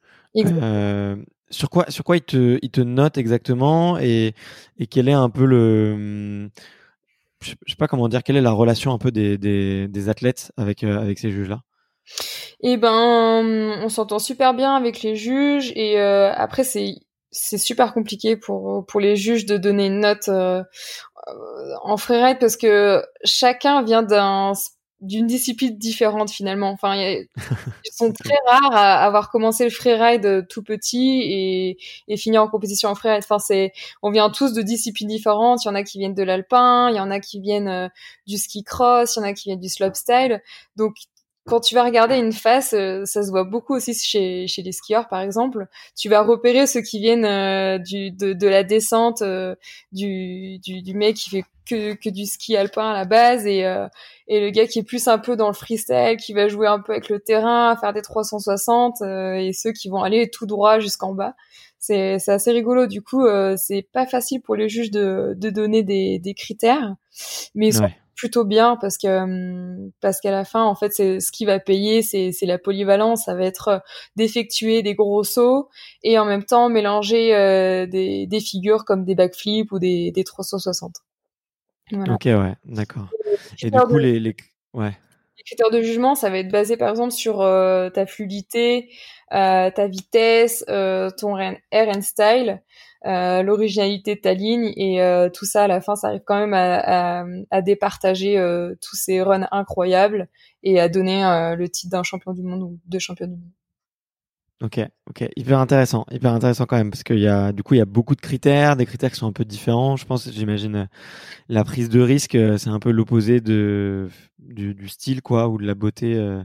Euh, 0.46 1.16
sur 1.50 1.70
quoi, 1.70 1.90
sur 1.90 2.04
quoi 2.04 2.18
il 2.18 2.24
te, 2.24 2.60
il 2.62 2.70
te 2.70 2.82
note 2.82 3.18
exactement 3.18 3.98
et, 3.98 4.34
et 4.78 4.88
quel 4.88 5.08
est 5.10 5.14
un 5.14 5.30
peu 5.30 5.46
le, 5.46 6.50
je 7.42 7.52
sais 7.68 7.76
pas 7.78 7.88
comment 7.88 8.08
dire, 8.08 8.24
quelle 8.24 8.38
est 8.38 8.42
la 8.42 8.52
relation 8.52 8.92
un 8.92 8.98
peu 8.98 9.12
des, 9.12 9.38
des, 9.38 9.88
des 9.88 10.10
athlètes 10.10 10.52
avec, 10.58 10.84
euh, 10.84 11.00
avec 11.00 11.20
ces 11.20 11.32
juges-là? 11.32 11.62
Eh 12.62 12.78
ben, 12.78 13.80
on 13.84 13.90
s'entend 13.90 14.20
super 14.20 14.54
bien 14.54 14.76
avec 14.76 15.02
les 15.04 15.16
juges 15.16 15.72
et 15.76 16.00
euh, 16.00 16.32
après 16.34 16.64
c'est 16.64 16.96
c'est 17.32 17.58
super 17.58 17.94
compliqué 17.94 18.38
pour 18.38 18.86
pour 18.86 19.02
les 19.02 19.18
juges 19.18 19.46
de 19.46 19.58
donner 19.58 19.88
une 19.88 20.00
note 20.00 20.30
euh, 20.30 20.64
en 21.84 21.98
freeride 21.98 22.38
parce 22.40 22.56
que 22.56 23.04
chacun 23.26 23.84
vient 23.84 24.04
d'un 24.04 24.54
d'une 25.02 25.28
discipline 25.28 25.78
différente 25.78 26.32
finalement. 26.32 26.72
Enfin, 26.72 26.96
ils 27.36 27.94
sont 27.94 28.12
très 28.12 28.38
rares 28.48 28.76
à 28.76 29.06
avoir 29.06 29.30
commencé 29.30 29.64
le 29.64 29.70
freeride 29.70 30.48
tout 30.50 30.64
petit 30.64 31.22
et, 31.24 31.78
et 32.08 32.18
finir 32.18 32.42
en 32.42 32.48
compétition 32.48 32.90
en 32.90 32.96
freeride. 32.96 33.24
Enfin, 33.24 33.40
c'est, 33.40 33.74
on 34.02 34.12
vient 34.12 34.30
tous 34.30 34.54
de 34.54 34.62
disciplines 34.62 35.10
différentes. 35.10 35.64
Il 35.66 35.68
y 35.68 35.72
en 35.72 35.76
a 35.76 35.84
qui 35.84 36.00
viennent 36.00 36.16
de 36.16 36.24
l'alpin, 36.24 36.90
il 36.90 36.96
y 36.96 37.00
en 37.00 37.12
a 37.12 37.20
qui 37.20 37.40
viennent 37.40 37.68
euh, 37.68 37.90
du 38.26 38.38
ski 38.38 38.64
cross, 38.64 39.16
il 39.16 39.20
y 39.20 39.24
en 39.24 39.26
a 39.26 39.34
qui 39.34 39.50
viennent 39.50 39.60
du 39.60 39.70
slopestyle. 39.70 40.42
Donc, 40.76 40.96
quand 41.48 41.62
tu 41.62 41.74
vas 41.76 41.84
regarder 41.84 42.18
une 42.18 42.34
face, 42.34 42.74
euh, 42.74 43.06
ça 43.06 43.24
se 43.24 43.30
voit 43.30 43.46
beaucoup 43.46 43.76
aussi 43.76 43.94
chez, 43.94 44.48
chez 44.48 44.62
les 44.62 44.72
skieurs, 44.72 45.08
par 45.08 45.22
exemple. 45.22 45.68
Tu 45.96 46.10
vas 46.10 46.22
repérer 46.22 46.68
ceux 46.68 46.82
qui 46.82 47.00
viennent 47.00 47.82
du, 47.82 48.12
de, 48.12 48.34
de, 48.34 48.48
la 48.48 48.64
descente, 48.64 49.24
du, 49.92 50.60
du, 50.60 50.82
du, 50.82 50.94
mec 50.94 51.16
qui 51.16 51.30
fait 51.30 51.44
que, 51.68 51.94
que 51.94 52.10
du 52.10 52.26
ski 52.26 52.56
alpin 52.56 52.92
à 52.92 52.94
la 52.94 53.06
base 53.06 53.46
et, 53.46 53.66
et 54.30 54.42
le 54.42 54.50
gars 54.50 54.68
qui 54.68 54.80
est 54.80 54.84
plus 54.84 55.08
un 55.08 55.18
peu 55.18 55.36
dans 55.36 55.48
le 55.48 55.54
freestyle, 55.54 56.18
qui 56.18 56.34
va 56.34 56.48
jouer 56.48 56.68
un 56.68 56.80
peu 56.80 56.92
avec 56.92 57.10
le 57.10 57.20
terrain, 57.20 57.76
faire 57.78 57.94
des 57.94 58.02
360, 58.02 59.02
euh, 59.02 59.36
et 59.36 59.54
ceux 59.54 59.72
qui 59.72 59.90
vont 59.90 60.04
aller 60.04 60.30
tout 60.30 60.46
droit 60.46 60.80
jusqu'en 60.80 61.14
bas. 61.14 61.34
C'est, 61.80 62.16
assez 62.28 62.52
rigolo. 62.52 62.88
Du 62.88 63.02
coup, 63.02 63.26
euh, 63.26 63.56
c'est 63.58 63.88
pas 63.94 64.06
facile 64.06 64.42
pour 64.42 64.56
les 64.56 64.68
juges 64.68 64.92
de, 64.92 65.34
de 65.38 65.50
donner 65.50 65.84
des, 65.84 66.20
des 66.20 66.34
critères, 66.34 66.96
mais 67.56 67.72
plutôt 68.18 68.44
bien 68.44 68.78
parce 68.82 68.98
que 68.98 69.08
hum, 69.08 69.92
parce 70.02 70.20
qu'à 70.20 70.32
la 70.32 70.44
fin, 70.44 70.64
en 70.64 70.76
fait, 70.76 70.92
c'est 70.92 71.20
ce 71.22 71.32
qui 71.32 71.46
va 71.46 71.60
payer, 71.60 72.02
c'est, 72.02 72.32
c'est 72.34 72.48
la 72.48 72.58
polyvalence. 72.58 73.26
Ça 73.26 73.36
va 73.36 73.46
être 73.46 73.82
d'effectuer 74.18 74.82
des 74.82 74.96
gros 74.96 75.24
sauts 75.24 75.70
et 76.04 76.20
en 76.20 76.26
même 76.26 76.44
temps 76.44 76.68
mélanger 76.68 77.34
euh, 77.34 77.86
des, 77.86 78.26
des 78.28 78.40
figures 78.42 78.84
comme 78.84 79.06
des 79.06 79.16
backflips 79.16 79.72
ou 79.72 79.80
des, 79.80 80.12
des 80.12 80.24
360. 80.24 80.96
Ok, 81.94 82.26
ouais, 82.26 82.56
d'accord. 82.66 83.08
Et, 83.62 83.72
du 83.72 83.80
coup, 83.80 83.98
les, 83.98 84.20
les... 84.20 84.36
Ouais. 84.74 84.92
Les 85.38 85.44
critères 85.46 85.70
de 85.70 85.82
jugement, 85.82 86.16
ça 86.16 86.30
va 86.30 86.40
être 86.40 86.52
basé 86.52 86.76
par 86.76 86.90
exemple 86.90 87.14
sur 87.14 87.38
ta 87.38 88.06
fluidité, 88.06 88.90
ta 89.30 89.88
vitesse, 89.88 90.66
ton 90.66 91.38
air 91.38 91.58
and 91.72 92.02
style, 92.02 92.62
l'originalité 93.06 94.16
de 94.16 94.22
ta 94.22 94.34
ligne 94.34 94.74
et 94.76 95.00
tout 95.34 95.46
ça 95.46 95.64
à 95.64 95.68
la 95.68 95.82
fin, 95.82 95.96
ça 95.96 96.08
arrive 96.08 96.24
quand 96.26 96.40
même 96.40 96.54
à, 96.54 97.62
départager 97.62 98.36
tous 98.82 98.96
ces 98.96 99.22
runs 99.22 99.48
incroyables 99.52 100.28
et 100.64 100.80
à 100.80 100.90
donner 100.90 101.22
le 101.58 101.68
titre 101.70 101.92
d'un 101.92 102.04
champion 102.04 102.34
du 102.34 102.44
monde 102.44 102.64
ou 102.64 102.80
de 102.86 103.00
champion 103.00 103.28
du 103.28 103.36
monde. 103.36 103.52
Ok, 104.64 104.80
ok, 105.08 105.24
hyper 105.36 105.60
intéressant, 105.60 106.04
hyper 106.10 106.34
intéressant 106.34 106.66
quand 106.66 106.78
même 106.78 106.90
parce 106.90 107.04
qu'il 107.04 107.20
y 107.20 107.28
a 107.28 107.52
du 107.52 107.62
coup 107.62 107.76
il 107.76 107.78
y 107.78 107.82
a 107.82 107.86
beaucoup 107.86 108.16
de 108.16 108.22
critères, 108.22 108.76
des 108.76 108.88
critères 108.88 109.12
qui 109.12 109.18
sont 109.18 109.28
un 109.28 109.32
peu 109.32 109.46
différents. 109.46 109.98
Je 109.98 110.06
pense, 110.06 110.28
j'imagine, 110.32 110.76
euh, 110.76 110.86
la 111.48 111.64
prise 111.64 111.90
de 111.90 112.02
risque, 112.02 112.34
euh, 112.34 112.58
c'est 112.58 112.72
un 112.72 112.80
peu 112.80 112.90
l'opposé 112.90 113.40
de 113.40 114.10
du, 114.40 114.74
du, 114.74 114.90
style 114.90 115.22
quoi 115.22 115.48
ou 115.48 115.60
de 115.60 115.68
la 115.68 115.76
beauté, 115.76 116.16
euh, 116.16 116.42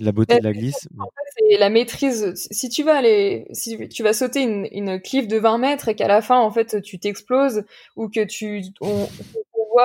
de 0.00 0.04
la 0.04 0.10
beauté 0.10 0.38
de 0.40 0.42
la 0.42 0.52
glisse. 0.52 0.88
En 0.98 1.04
fait, 1.04 1.44
c'est 1.50 1.58
la 1.58 1.70
maîtrise. 1.70 2.34
Si 2.34 2.68
tu 2.68 2.82
vas 2.82 2.96
aller, 2.96 3.46
si 3.52 3.88
tu 3.90 4.02
vas 4.02 4.12
sauter 4.12 4.42
une, 4.42 4.66
une 4.72 5.00
cliff 5.00 5.28
de 5.28 5.36
20 5.36 5.58
mètres 5.58 5.88
et 5.88 5.94
qu'à 5.94 6.08
la 6.08 6.22
fin 6.22 6.40
en 6.40 6.50
fait 6.50 6.82
tu 6.82 6.98
t'exploses 6.98 7.64
ou 7.94 8.08
que 8.08 8.24
tu 8.24 8.64
on, 8.80 9.08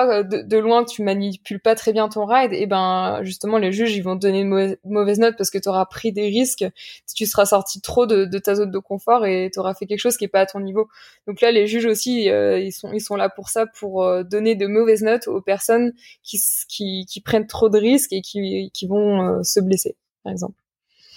euh, 0.00 0.22
de, 0.22 0.58
loin 0.58 0.84
que 0.84 0.90
tu 0.90 1.02
manipules 1.02 1.60
pas 1.60 1.74
très 1.74 1.92
bien 1.92 2.08
ton 2.08 2.24
ride, 2.24 2.52
et 2.52 2.66
ben 2.66 3.20
justement 3.22 3.58
les 3.58 3.72
juges 3.72 3.94
ils 3.96 4.02
vont 4.02 4.16
te 4.16 4.22
donner 4.26 4.40
une 4.40 4.76
mauvaise, 4.84 5.18
note 5.18 5.36
parce 5.36 5.50
que 5.50 5.58
tu 5.58 5.68
auras 5.68 5.86
pris 5.86 6.12
des 6.12 6.28
risques 6.28 6.64
si 7.06 7.14
tu 7.14 7.26
seras 7.26 7.46
sorti 7.46 7.80
trop 7.80 8.06
de, 8.06 8.26
ta 8.38 8.54
zone 8.54 8.70
de 8.70 8.78
confort 8.78 9.26
et 9.26 9.50
tu 9.52 9.58
auras 9.60 9.74
fait 9.74 9.86
quelque 9.86 10.00
chose 10.00 10.16
qui 10.16 10.24
est 10.24 10.28
pas 10.28 10.40
à 10.40 10.46
ton 10.46 10.60
niveau. 10.60 10.88
Donc 11.26 11.40
là 11.40 11.52
les 11.52 11.66
juges 11.66 11.86
aussi 11.86 12.30
euh, 12.30 12.58
ils 12.58 12.72
sont 12.72 12.92
ils 12.92 13.00
sont 13.00 13.16
là 13.16 13.28
pour 13.28 13.48
ça 13.48 13.66
pour 13.66 14.04
euh, 14.04 14.22
donner 14.22 14.54
de 14.54 14.66
mauvaises 14.66 15.02
notes 15.02 15.28
aux 15.28 15.40
personnes 15.40 15.92
qui 16.22 16.40
qui, 16.68 17.06
qui 17.06 17.20
prennent 17.20 17.46
trop 17.46 17.68
de 17.68 17.78
risques 17.78 18.12
et 18.12 18.22
qui 18.22 18.70
qui 18.72 18.86
vont 18.86 19.42
se 19.44 19.60
blesser 19.60 19.96
par 20.24 20.32
exemple. 20.32 20.61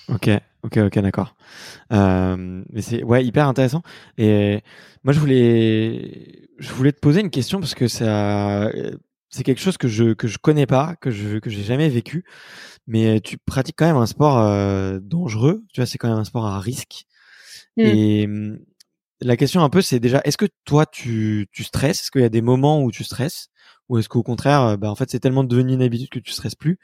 Ok, 0.10 0.30
ok, 0.64 0.78
ok, 0.78 1.00
d'accord. 1.00 1.36
mais 1.92 2.82
c'est 2.82 3.04
ouais 3.04 3.26
hyper 3.26 3.48
intéressant. 3.48 3.82
Et 4.18 4.62
moi 5.04 5.14
je 5.14 5.20
voulais 5.20 6.50
je 6.60 6.72
voulais 6.74 6.92
te 6.92 7.00
poser 7.00 7.22
une 7.22 7.30
question 7.30 7.60
parce 7.60 7.76
que 7.76 7.88
ça, 7.88 8.72
c'est 9.30 9.44
quelque 9.44 9.62
chose 9.62 9.78
que 9.78 9.88
je 9.88 10.14
que 10.14 10.28
je 10.28 10.38
connais 10.38 10.66
pas, 10.66 10.96
que 11.02 11.12
je 11.12 11.40
que 11.40 11.50
j'ai 11.50 11.64
jamais 11.64 11.90
vécu. 11.90 12.24
Mais 12.88 13.20
tu 13.22 13.38
pratiques 13.38 13.76
quand 13.78 13.88
même 13.88 13.98
un 13.98 14.06
sport 14.06 14.38
euh, 14.40 15.00
dangereux. 15.02 15.64
Tu 15.74 15.82
vois, 15.82 15.88
c'est 15.88 15.98
quand 15.98 16.10
même 16.10 16.20
un 16.20 16.24
sport 16.26 16.46
à 16.46 16.60
risque. 16.60 17.06
Mmh. 17.78 17.82
Et 17.82 18.30
la 19.22 19.38
question 19.38 19.64
un 19.64 19.70
peu, 19.70 19.82
c'est 19.82 20.00
déjà, 20.00 20.22
est-ce 20.26 20.38
que 20.38 20.48
toi 20.66 20.86
tu 20.86 21.48
tu 21.52 21.64
stresses? 21.64 22.02
Est-ce 22.02 22.12
qu'il 22.12 22.22
y 22.22 22.26
a 22.26 22.30
des 22.30 22.42
moments 22.42 22.84
où 22.84 22.92
tu 22.92 23.04
stresses? 23.04 23.50
Ou 23.90 23.98
est-ce 24.00 24.10
qu'au 24.10 24.24
contraire, 24.24 24.78
bah 24.78 24.90
en 24.90 24.96
fait 24.96 25.10
c'est 25.12 25.20
tellement 25.20 25.44
devenu 25.44 25.74
une 25.74 25.82
habitude 25.82 26.10
que 26.10 26.20
tu 26.20 26.32
stresses 26.32 26.56
plus? 26.56 26.80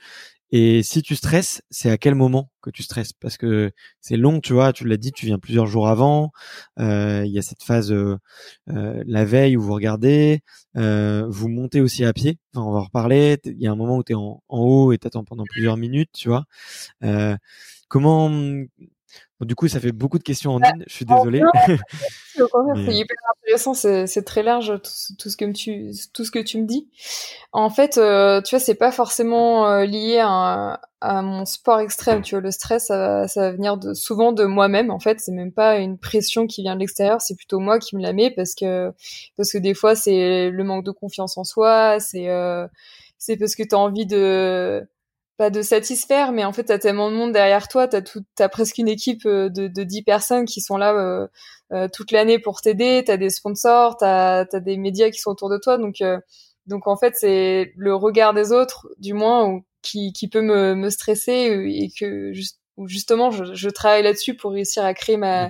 Et 0.51 0.83
si 0.83 1.01
tu 1.01 1.15
stresses, 1.15 1.61
c'est 1.69 1.89
à 1.89 1.97
quel 1.97 2.13
moment 2.15 2.51
que 2.61 2.69
tu 2.69 2.83
stresses? 2.83 3.13
Parce 3.13 3.37
que 3.37 3.71
c'est 4.01 4.17
long, 4.17 4.41
tu 4.41 4.51
vois, 4.53 4.73
tu 4.73 4.85
l'as 4.85 4.97
dit, 4.97 5.11
tu 5.13 5.25
viens 5.25 5.39
plusieurs 5.39 5.65
jours 5.65 5.87
avant. 5.87 6.31
Euh, 6.79 7.23
il 7.25 7.31
y 7.31 7.39
a 7.39 7.41
cette 7.41 7.63
phase 7.63 7.91
euh, 7.93 8.17
euh, 8.69 9.01
la 9.07 9.23
veille 9.23 9.55
où 9.55 9.61
vous 9.61 9.73
regardez, 9.73 10.41
vous 10.75 11.47
montez 11.47 11.79
aussi 11.79 12.03
à 12.03 12.11
pied. 12.13 12.37
Enfin, 12.53 12.65
on 12.67 12.71
va 12.71 12.79
en 12.79 12.83
reparler. 12.83 13.37
Il 13.45 13.61
y 13.61 13.67
a 13.67 13.71
un 13.71 13.75
moment 13.75 13.97
où 13.97 14.03
tu 14.03 14.11
es 14.11 14.15
en, 14.15 14.43
en, 14.49 14.59
haut 14.59 14.91
et 14.91 14.97
t'attends 14.97 15.23
pendant 15.23 15.45
plusieurs 15.45 15.77
minutes, 15.77 16.11
tu 16.13 16.29
vois. 16.29 16.45
comment 17.87 18.29
du 19.41 19.55
coup, 19.55 19.67
ça 19.67 19.79
fait 19.79 19.91
beaucoup 19.91 20.19
de 20.19 20.23
questions 20.23 20.51
en 20.51 20.59
bah, 20.59 20.71
une. 20.75 20.83
Je 20.87 20.93
suis 20.93 21.05
désolé. 21.05 21.41
c'est 22.35 22.95
hyper 22.95 23.17
intéressant. 23.37 23.73
C'est 23.73 24.23
très 24.23 24.43
large 24.43 24.79
tout, 25.17 25.29
ce 25.29 25.37
que 25.37 25.51
tu 25.51 25.91
tout 26.13 26.23
ce 26.25 26.31
que 26.31 26.39
tu 26.39 26.61
me 26.61 26.67
dis. 26.67 26.89
En 27.51 27.69
fait, 27.69 27.97
euh, 27.97 28.41
tu 28.41 28.55
vois, 28.55 28.59
c'est 28.59 28.75
pas 28.75 28.91
forcément 28.91 29.67
euh, 29.67 29.85
lié 29.85 30.19
à, 30.21 30.79
à, 31.01 31.21
mon 31.21 31.45
sport 31.45 31.79
extrême. 31.79 32.21
Tu 32.21 32.35
vois, 32.35 32.41
le 32.41 32.51
stress, 32.51 32.87
ça, 32.87 33.27
ça 33.27 33.41
va 33.41 33.51
venir 33.51 33.77
de, 33.77 33.93
souvent 33.93 34.31
de 34.31 34.45
moi-même. 34.45 34.91
En 34.91 34.99
fait, 34.99 35.19
c'est 35.19 35.31
même 35.31 35.51
pas 35.51 35.77
une 35.77 35.97
pression 35.97 36.45
qui 36.45 36.61
vient 36.61 36.75
de 36.75 36.79
l'extérieur. 36.79 37.19
C'est 37.21 37.35
plutôt 37.35 37.59
moi 37.59 37.79
qui 37.79 37.95
me 37.95 38.01
la 38.01 38.13
mets 38.13 38.31
parce 38.31 38.53
que 38.53 38.91
parce 39.37 39.51
que 39.51 39.57
des 39.57 39.73
fois, 39.73 39.95
c'est 39.95 40.49
le 40.49 40.63
manque 40.63 40.85
de 40.85 40.91
confiance 40.91 41.37
en 41.37 41.43
soi. 41.43 41.99
C'est 41.99 42.29
euh, 42.29 42.67
c'est 43.17 43.37
parce 43.37 43.55
que 43.55 43.63
tu 43.63 43.75
as 43.75 43.79
envie 43.79 44.05
de 44.05 44.87
pas 45.41 45.49
de 45.49 45.63
satisfaire, 45.63 46.33
mais 46.33 46.45
en 46.45 46.53
fait, 46.53 46.65
t'as 46.65 46.77
tellement 46.77 47.09
de 47.09 47.15
monde 47.15 47.31
derrière 47.31 47.67
toi, 47.67 47.87
t'as 47.87 48.03
tout, 48.03 48.23
t'as 48.35 48.47
presque 48.47 48.77
une 48.77 48.87
équipe 48.87 49.25
euh, 49.25 49.49
de, 49.49 49.67
de 49.67 49.83
10 49.83 50.03
personnes 50.03 50.45
qui 50.45 50.61
sont 50.61 50.77
là 50.77 50.93
euh, 50.93 51.27
euh, 51.73 51.87
toute 51.91 52.11
l'année 52.11 52.37
pour 52.37 52.61
t'aider, 52.61 53.03
t'as 53.03 53.17
des 53.17 53.31
sponsors, 53.31 53.97
t'as, 53.97 54.41
as 54.41 54.59
des 54.59 54.77
médias 54.77 55.09
qui 55.09 55.17
sont 55.17 55.31
autour 55.31 55.49
de 55.49 55.57
toi, 55.57 55.79
donc, 55.79 55.95
donc 56.67 56.85
en 56.85 56.95
fait, 56.95 57.15
c'est 57.15 57.73
le 57.75 57.95
regard 57.95 58.35
des 58.35 58.51
autres, 58.51 58.87
du 58.99 59.13
moins, 59.13 59.61
qui, 59.81 60.13
qui 60.13 60.27
peut 60.27 60.41
me, 60.41 60.75
me 60.75 60.91
stresser 60.91 61.31
et 61.31 61.89
que 61.99 62.31
juste, 62.33 62.59
justement, 62.85 63.31
je, 63.31 63.55
je 63.55 63.69
travaille 63.69 64.03
là-dessus 64.03 64.35
pour 64.35 64.51
réussir 64.51 64.85
à 64.85 64.93
créer 64.93 65.17
ma, 65.17 65.49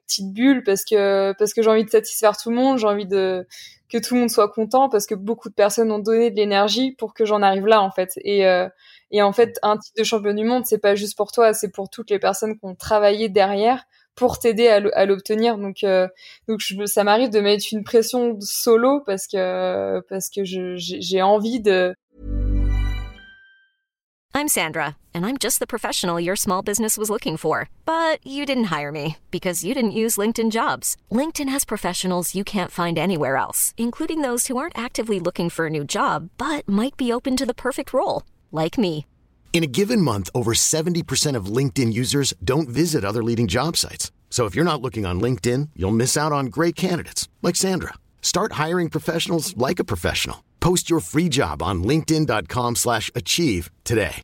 petite 0.00 0.32
bulle 0.32 0.62
parce 0.64 0.84
que 0.84 1.34
parce 1.38 1.52
que 1.52 1.62
j'ai 1.62 1.70
envie 1.70 1.84
de 1.84 1.90
satisfaire 1.90 2.36
tout 2.36 2.50
le 2.50 2.56
monde, 2.56 2.78
j'ai 2.78 2.86
envie 2.86 3.06
de 3.06 3.46
que 3.90 3.98
tout 3.98 4.14
le 4.14 4.20
monde 4.20 4.30
soit 4.30 4.48
content 4.48 4.88
parce 4.88 5.06
que 5.06 5.14
beaucoup 5.14 5.50
de 5.50 5.54
personnes 5.54 5.92
ont 5.92 5.98
donné 5.98 6.30
de 6.30 6.36
l'énergie 6.36 6.92
pour 6.92 7.12
que 7.12 7.24
j'en 7.24 7.42
arrive 7.42 7.66
là 7.66 7.82
en 7.82 7.90
fait. 7.90 8.12
Et 8.24 8.46
euh, 8.46 8.68
et 9.12 9.20
en 9.20 9.32
fait, 9.32 9.58
un 9.62 9.76
titre 9.76 9.94
de 9.98 10.04
champion 10.04 10.32
du 10.32 10.44
monde, 10.44 10.64
c'est 10.64 10.78
pas 10.78 10.94
juste 10.94 11.16
pour 11.16 11.32
toi, 11.32 11.52
c'est 11.52 11.70
pour 11.70 11.90
toutes 11.90 12.10
les 12.10 12.18
personnes 12.18 12.58
qui 12.58 12.64
ont 12.64 12.74
travaillé 12.74 13.28
derrière 13.28 13.84
pour 14.14 14.38
t'aider 14.38 14.68
à 14.68 15.06
l'obtenir. 15.06 15.58
Donc, 15.58 15.84
euh, 15.84 16.08
donc 16.48 16.60
je, 16.60 16.84
ça 16.86 17.04
m'arrive 17.04 17.30
de 17.30 17.40
mettre 17.40 17.64
une 17.72 17.84
pression 17.84 18.38
solo 18.40 19.00
parce 19.04 19.26
que 19.26 20.00
parce 20.08 20.30
que 20.30 20.42
j'ai 20.44 21.22
envie 21.22 21.60
de. 21.60 21.94
I'm 24.34 24.48
Sandra, 24.48 24.96
and 25.14 25.26
I'm 25.26 25.36
just 25.38 25.60
the 25.60 25.66
professional 25.66 26.18
your 26.18 26.36
small 26.36 26.62
business 26.62 26.96
was 26.96 27.10
looking 27.10 27.36
for, 27.36 27.68
but 27.84 28.18
you 28.26 28.46
didn't 28.46 28.72
hire 28.72 28.90
me 28.90 29.16
because 29.30 29.62
you 29.62 29.74
didn't 29.74 29.92
use 29.92 30.16
LinkedIn 30.16 30.50
Jobs. 30.50 30.96
LinkedIn 31.10 31.50
has 31.50 31.66
professionals 31.66 32.34
you 32.34 32.42
can't 32.42 32.70
find 32.70 32.98
anywhere 32.98 33.36
else, 33.36 33.74
including 33.76 34.22
those 34.22 34.46
who 34.46 34.56
aren't 34.56 34.76
actively 34.76 35.20
looking 35.20 35.50
for 35.50 35.66
a 35.66 35.70
new 35.70 35.84
job 35.84 36.30
but 36.38 36.66
might 36.66 36.96
be 36.96 37.12
open 37.12 37.36
to 37.36 37.44
the 37.44 37.54
perfect 37.54 37.92
role 37.92 38.22
like 38.52 38.78
me. 38.78 39.06
In 39.52 39.62
a 39.62 39.66
given 39.66 40.00
month, 40.00 40.30
over 40.34 40.54
70% 40.54 41.36
of 41.36 41.56
LinkedIn 41.56 41.92
users 41.92 42.32
don't 42.42 42.70
visit 42.70 43.04
other 43.04 43.22
leading 43.22 43.48
job 43.48 43.76
sites. 43.76 44.10
So 44.30 44.46
if 44.46 44.54
you're 44.54 44.64
not 44.64 44.80
looking 44.80 45.04
on 45.04 45.20
LinkedIn, 45.20 45.68
you'll 45.76 45.92
miss 45.92 46.16
out 46.16 46.32
on 46.32 46.46
great 46.46 46.74
candidates 46.74 47.28
like 47.42 47.54
Sandra. 47.54 47.92
Start 48.22 48.52
hiring 48.52 48.88
professionals 48.88 49.54
like 49.58 49.78
a 49.78 49.84
professional. 49.84 50.42
Post 50.60 50.88
your 50.88 51.00
free 51.00 51.28
job 51.28 51.62
on 51.62 51.82
linkedin.com/achieve 51.84 53.70
today. 53.84 54.22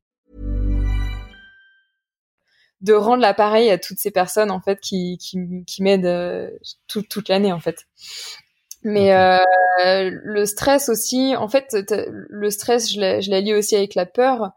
De 2.80 2.92
rendre 2.94 3.22
l'appareil 3.22 3.70
à 3.70 3.76
toutes 3.76 3.98
ces 3.98 4.12
personnes 4.12 4.52
en 4.52 4.60
fait 4.60 4.78
qui 4.80 5.18
qui, 5.18 5.38
qui 5.66 5.82
m'aident 5.82 6.06
euh, 6.06 6.48
tout, 6.86 7.02
toute 7.02 7.28
l'année 7.28 7.52
en 7.52 7.60
fait. 7.60 7.84
Mais 8.88 9.12
euh, 9.12 10.10
le 10.24 10.46
stress 10.46 10.88
aussi, 10.88 11.36
en 11.36 11.48
fait, 11.48 11.76
le 11.90 12.50
stress, 12.50 12.92
je 12.92 13.00
la, 13.00 13.20
je 13.20 13.30
lis 13.30 13.54
aussi 13.54 13.76
avec 13.76 13.94
la 13.94 14.06
peur. 14.06 14.52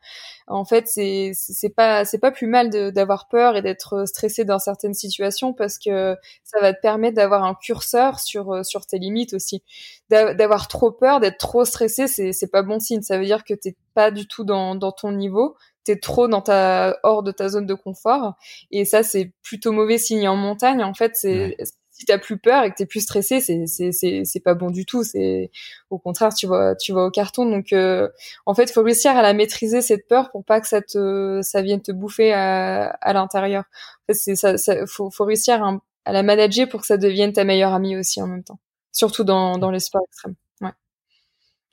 En 0.47 0.65
fait, 0.65 0.87
c'est 0.87 1.31
c'est 1.33 1.69
pas 1.69 2.03
c'est 2.05 2.17
pas 2.17 2.31
plus 2.31 2.47
mal 2.47 2.69
d'avoir 2.93 3.27
peur 3.27 3.55
et 3.55 3.61
d'être 3.61 4.05
stressé 4.05 4.43
dans 4.45 4.59
certaines 4.59 4.93
situations 4.93 5.53
parce 5.53 5.77
que 5.77 6.15
ça 6.43 6.59
va 6.59 6.73
te 6.73 6.81
permettre 6.81 7.15
d'avoir 7.15 7.43
un 7.43 7.55
curseur 7.55 8.19
sur 8.19 8.65
sur 8.65 8.85
tes 8.85 8.99
limites 8.99 9.33
aussi. 9.33 9.63
D'avoir 10.09 10.67
trop 10.67 10.91
peur, 10.91 11.19
d'être 11.19 11.37
trop 11.37 11.65
stressé, 11.65 12.07
c'est 12.07 12.33
c'est 12.33 12.51
pas 12.51 12.63
bon 12.63 12.79
signe. 12.79 13.01
Ça 13.01 13.17
veut 13.17 13.25
dire 13.25 13.43
que 13.43 13.53
t'es 13.53 13.75
pas 13.93 14.11
du 14.11 14.27
tout 14.27 14.43
dans 14.43 14.75
dans 14.75 14.91
ton 14.91 15.11
niveau 15.11 15.55
t'es 15.83 15.95
trop 15.95 16.27
dans 16.27 16.41
ta 16.41 16.95
hors 17.01 17.23
de 17.23 17.31
ta 17.31 17.49
zone 17.49 17.65
de 17.65 17.73
confort 17.73 18.35
et 18.69 18.85
ça 18.85 19.01
c'est 19.01 19.31
plutôt 19.41 19.71
mauvais 19.71 19.97
signe 19.97 20.27
en 20.27 20.35
montagne 20.35 20.83
en 20.83 20.93
fait 20.93 21.13
c'est 21.15 21.57
si 22.01 22.05
t'as 22.07 22.17
plus 22.17 22.39
peur 22.39 22.63
et 22.63 22.71
que 22.71 22.75
t'es 22.77 22.87
plus 22.87 23.01
stressé, 23.01 23.41
c'est 23.41 23.67
c'est 23.67 24.23
c'est 24.25 24.39
pas 24.39 24.55
bon 24.55 24.71
du 24.71 24.87
tout. 24.87 25.03
C'est 25.03 25.51
au 25.91 25.99
contraire, 25.99 26.33
tu 26.33 26.47
vois 26.47 26.75
tu 26.75 26.93
vois 26.93 27.05
au 27.05 27.11
carton. 27.11 27.45
Donc 27.45 27.73
euh, 27.73 28.09
en 28.47 28.55
fait, 28.55 28.71
faut 28.71 28.81
réussir 28.81 29.11
à 29.11 29.21
la 29.21 29.33
maîtriser 29.33 29.83
cette 29.83 30.07
peur 30.07 30.31
pour 30.31 30.43
pas 30.43 30.59
que 30.61 30.67
ça 30.67 30.81
te 30.81 31.61
vienne 31.61 31.81
te 31.81 31.91
bouffer 31.91 32.33
à, 32.33 33.13
l'intérieur. 33.13 33.65
En 34.09 34.13
c'est 34.15 34.35
ça, 34.35 34.55
faut 34.87 35.11
réussir 35.19 35.63
à, 36.05 36.11
la 36.11 36.23
manager 36.23 36.67
pour 36.67 36.81
que 36.81 36.87
ça 36.87 36.97
devienne 36.97 37.33
ta 37.33 37.43
meilleure 37.43 37.73
amie 37.73 37.95
aussi 37.95 38.19
en 38.19 38.27
même 38.27 38.43
temps. 38.43 38.59
Surtout 38.91 39.23
dans 39.23 39.59
dans 39.59 39.69
les 39.69 39.79
sports 39.79 40.01
extrêmes. 40.07 40.35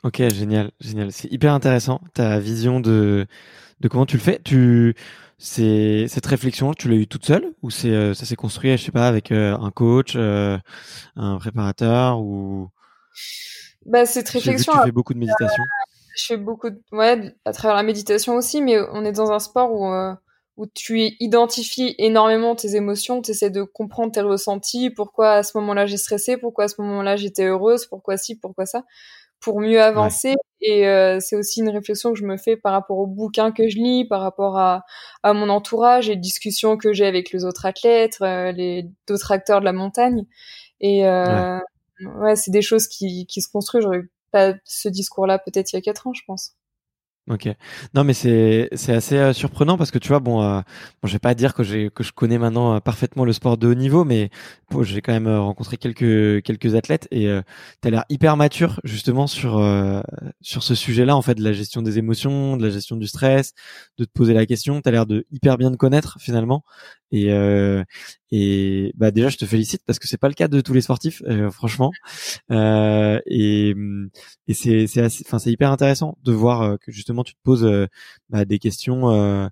Ok, 0.05 0.23
génial, 0.33 0.71
génial. 0.79 1.11
C'est 1.11 1.31
hyper 1.33 1.53
intéressant 1.53 2.01
ta 2.14 2.38
vision 2.38 2.81
de 2.81 3.27
de 3.81 3.88
comment 3.88 4.07
tu 4.07 4.17
le 4.17 4.23
fais. 4.23 4.41
Tu 4.45 4.95
c'est 5.38 6.07
cette 6.09 6.27
réflexion, 6.27 6.74
tu 6.74 6.88
l'as 6.88 6.96
eu 6.96 7.07
toute 7.07 7.24
seule 7.24 7.55
ou 7.62 7.70
c'est 7.70 7.90
euh, 7.90 8.12
ça 8.12 8.27
s'est 8.27 8.37
construit, 8.37 8.77
je 8.77 8.85
sais 8.85 8.92
pas, 8.92 9.07
avec 9.07 9.31
euh, 9.31 9.57
un 9.57 9.70
coach, 9.70 10.14
euh, 10.16 10.59
un 11.14 11.38
préparateur 11.38 12.20
ou 12.20 12.68
Bah 13.87 14.05
cette 14.05 14.29
réflexion. 14.29 14.72
tu 14.72 14.79
fais 14.85 14.92
beaucoup 14.92 15.14
de 15.14 15.20
méditation. 15.20 15.62
je 16.16 16.24
fais 16.27 16.37
beaucoup 16.37 16.70
de 16.70 16.81
ouais 16.90 17.35
à 17.44 17.53
travers 17.53 17.77
la 17.77 17.85
méditation 17.85 18.35
aussi, 18.35 18.61
mais 18.61 18.79
on 18.92 19.05
est 19.05 19.12
dans 19.12 19.31
un 19.31 19.38
sport 19.38 19.72
où 19.72 19.88
où 20.59 20.66
tu 20.66 21.12
identifies 21.20 21.94
énormément 21.98 22.57
tes 22.57 22.74
émotions, 22.74 23.22
tu 23.22 23.31
essaies 23.31 23.51
de 23.51 23.62
comprendre 23.62 24.11
tes 24.11 24.22
ressentis, 24.22 24.90
pourquoi 24.90 25.35
à 25.35 25.42
ce 25.44 25.57
moment-là 25.59 25.87
j'ai 25.87 25.96
stressé, 25.96 26.37
pourquoi 26.37 26.64
à 26.64 26.68
ce 26.68 26.83
moment-là 26.83 27.14
j'étais 27.14 27.44
heureuse, 27.44 27.87
pourquoi 27.87 28.16
ci, 28.16 28.35
pourquoi 28.35 28.66
ça 28.66 28.83
pour 29.40 29.61
mieux 29.61 29.81
avancer. 29.81 30.35
Et 30.61 30.88
euh, 30.88 31.18
c'est 31.20 31.37
aussi 31.37 31.61
une 31.61 31.68
réflexion 31.68 32.12
que 32.12 32.18
je 32.18 32.24
me 32.24 32.37
fais 32.37 32.57
par 32.57 32.72
rapport 32.72 32.98
aux 32.98 33.07
bouquins 33.07 33.53
que 33.53 33.68
je 33.68 33.77
lis, 33.77 34.05
par 34.07 34.20
rapport 34.20 34.59
à, 34.59 34.85
à 35.22 35.33
mon 35.33 35.48
entourage 35.48 36.11
et 36.11 36.16
discussions 36.16 36.77
que 36.77 36.92
j'ai 36.92 37.07
avec 37.07 37.31
les 37.31 37.44
autres 37.44 37.64
athlètes, 37.66 38.18
euh, 38.22 38.51
les 38.53 38.87
d'autres 39.07 39.31
acteurs 39.31 39.61
de 39.61 39.64
la 39.64 39.72
montagne. 39.72 40.24
Et 40.81 41.07
euh, 41.07 41.59
ouais, 42.20 42.37
c'est 42.37 42.51
des 42.51 42.62
choses 42.62 42.88
qui, 42.88 43.27
qui 43.27 43.40
se 43.40 43.48
construisent. 43.51 43.85
J'aurais 43.85 44.03
pas 44.33 44.54
ce 44.65 44.88
discours-là 44.88 45.38
peut-être 45.38 45.73
il 45.73 45.77
y 45.77 45.79
a 45.79 45.83
quatre 45.83 46.06
ans, 46.06 46.13
je 46.13 46.23
pense. 46.27 46.58
Ok. 47.31 47.46
Non, 47.94 48.04
mais 48.04 48.14
c'est 48.14 48.70
c'est 48.72 48.94
assez 48.94 49.18
euh, 49.18 49.35
surprenant 49.35 49.76
parce 49.76 49.90
que 49.90 49.98
tu 49.98 50.08
vois, 50.08 50.18
bon, 50.18 50.42
euh, 50.42 50.60
bon 51.02 51.08
je 51.08 51.12
vais 51.12 51.18
pas 51.18 51.35
dire 51.35 51.52
que 51.52 51.62
j'ai 51.62 51.90
que 51.90 52.02
je 52.02 52.12
connais 52.12 52.38
maintenant 52.38 52.76
euh, 52.76 52.81
parfaitement 52.81 53.26
le 53.26 53.35
sport 53.35 53.58
de 53.58 53.68
haut 53.68 53.74
niveau, 53.74 54.02
mais 54.04 54.31
j'ai 54.81 55.02
quand 55.02 55.12
même 55.12 55.26
euh, 55.26 55.38
rencontré 55.40 55.76
quelques 55.76 56.42
quelques 56.42 56.74
athlètes 56.74 57.06
et 57.10 57.24
tu 57.83 57.88
as 57.88 57.90
l'air 57.90 58.04
hyper 58.08 58.38
mature 58.38 58.81
justement 58.83 59.26
sur 59.26 59.62
sur 60.40 60.62
ce 60.62 60.74
sujet-là 60.74 61.16
en 61.16 61.22
fait 61.22 61.35
de 61.35 61.42
la 61.44 61.52
gestion 61.52 61.83
des 61.83 61.98
émotions, 61.98 62.56
de 62.56 62.64
la 62.64 62.70
gestion 62.70 62.96
du 62.96 63.06
stress, 63.06 63.52
de 63.98 64.04
te 64.04 64.10
poser 64.10 64.33
la 64.33 64.46
question. 64.46 64.81
Tu 64.81 64.88
as 64.88 64.92
l'air 64.92 65.04
de 65.06 65.26
hyper 65.31 65.58
bien 65.58 65.70
te 65.70 65.76
connaître 65.76 66.16
finalement 66.20 66.64
et 67.11 67.31
et 68.31 68.92
bah 68.96 69.11
déjà 69.11 69.29
je 69.29 69.37
te 69.37 69.46
félicite 69.46 69.83
parce 69.87 69.98
que 69.98 70.06
c'est 70.06 70.19
pas 70.19 70.29
le 70.29 70.35
cas 70.35 70.48
de 70.48 70.61
tous 70.61 70.75
les 70.75 70.81
sportifs 70.83 71.23
franchement. 71.50 71.90
Et 72.50 73.75
et 74.46 74.54
c'est 74.54 74.87
c'est 74.87 75.04
enfin 75.27 75.38
c'est 75.38 75.50
hyper 75.50 75.71
intéressant 75.73 76.19
de 76.23 76.33
voir 76.33 76.79
que 76.79 76.92
justement 76.92 77.25
tu 77.25 77.35
te 77.35 77.40
poses 77.42 77.65
euh, 77.65 77.87
bah, 78.31 78.44
des 78.44 78.59
questions 78.59 79.50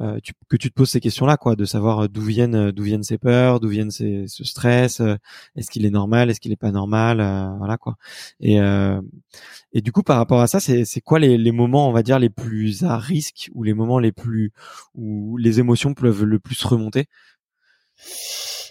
euh, 0.00 0.16
euh, 0.16 0.18
tu, 0.22 0.32
que 0.48 0.56
tu 0.56 0.70
te 0.70 0.74
poses 0.74 0.90
ces 0.90 1.00
questions-là, 1.00 1.36
quoi, 1.36 1.56
de 1.56 1.64
savoir 1.64 2.08
d'où 2.08 2.22
viennent 2.22 2.70
d'où 2.70 2.82
viennent 2.82 3.02
ces 3.02 3.18
peurs, 3.18 3.60
d'où 3.60 3.68
viennent 3.68 3.90
ces, 3.90 4.24
ce 4.28 4.44
stress, 4.44 5.00
est-ce 5.56 5.70
qu'il 5.70 5.84
est 5.86 5.90
normal, 5.90 6.30
est-ce 6.30 6.40
qu'il 6.40 6.52
est 6.52 6.56
pas 6.56 6.70
normal, 6.70 7.18
voilà 7.58 7.76
quoi. 7.76 7.96
Et 8.40 8.58
et 9.72 9.80
du 9.80 9.92
coup 9.92 10.02
par 10.02 10.16
rapport 10.18 10.40
à 10.40 10.46
ça, 10.46 10.60
c'est 10.60 10.84
c'est 10.84 11.00
quoi 11.00 11.18
les, 11.18 11.38
les 11.38 11.52
moments, 11.52 11.88
on 11.88 11.92
va 11.92 12.02
dire 12.02 12.18
les 12.18 12.30
plus 12.30 12.84
à 12.84 12.98
risque 12.98 13.50
ou 13.54 13.62
les 13.62 13.74
moments 13.74 13.98
les 13.98 14.12
plus 14.12 14.52
où 14.94 15.36
les 15.38 15.60
émotions 15.60 15.94
peuvent 15.94 16.24
le 16.24 16.38
plus 16.38 16.62
remonter? 16.64 17.06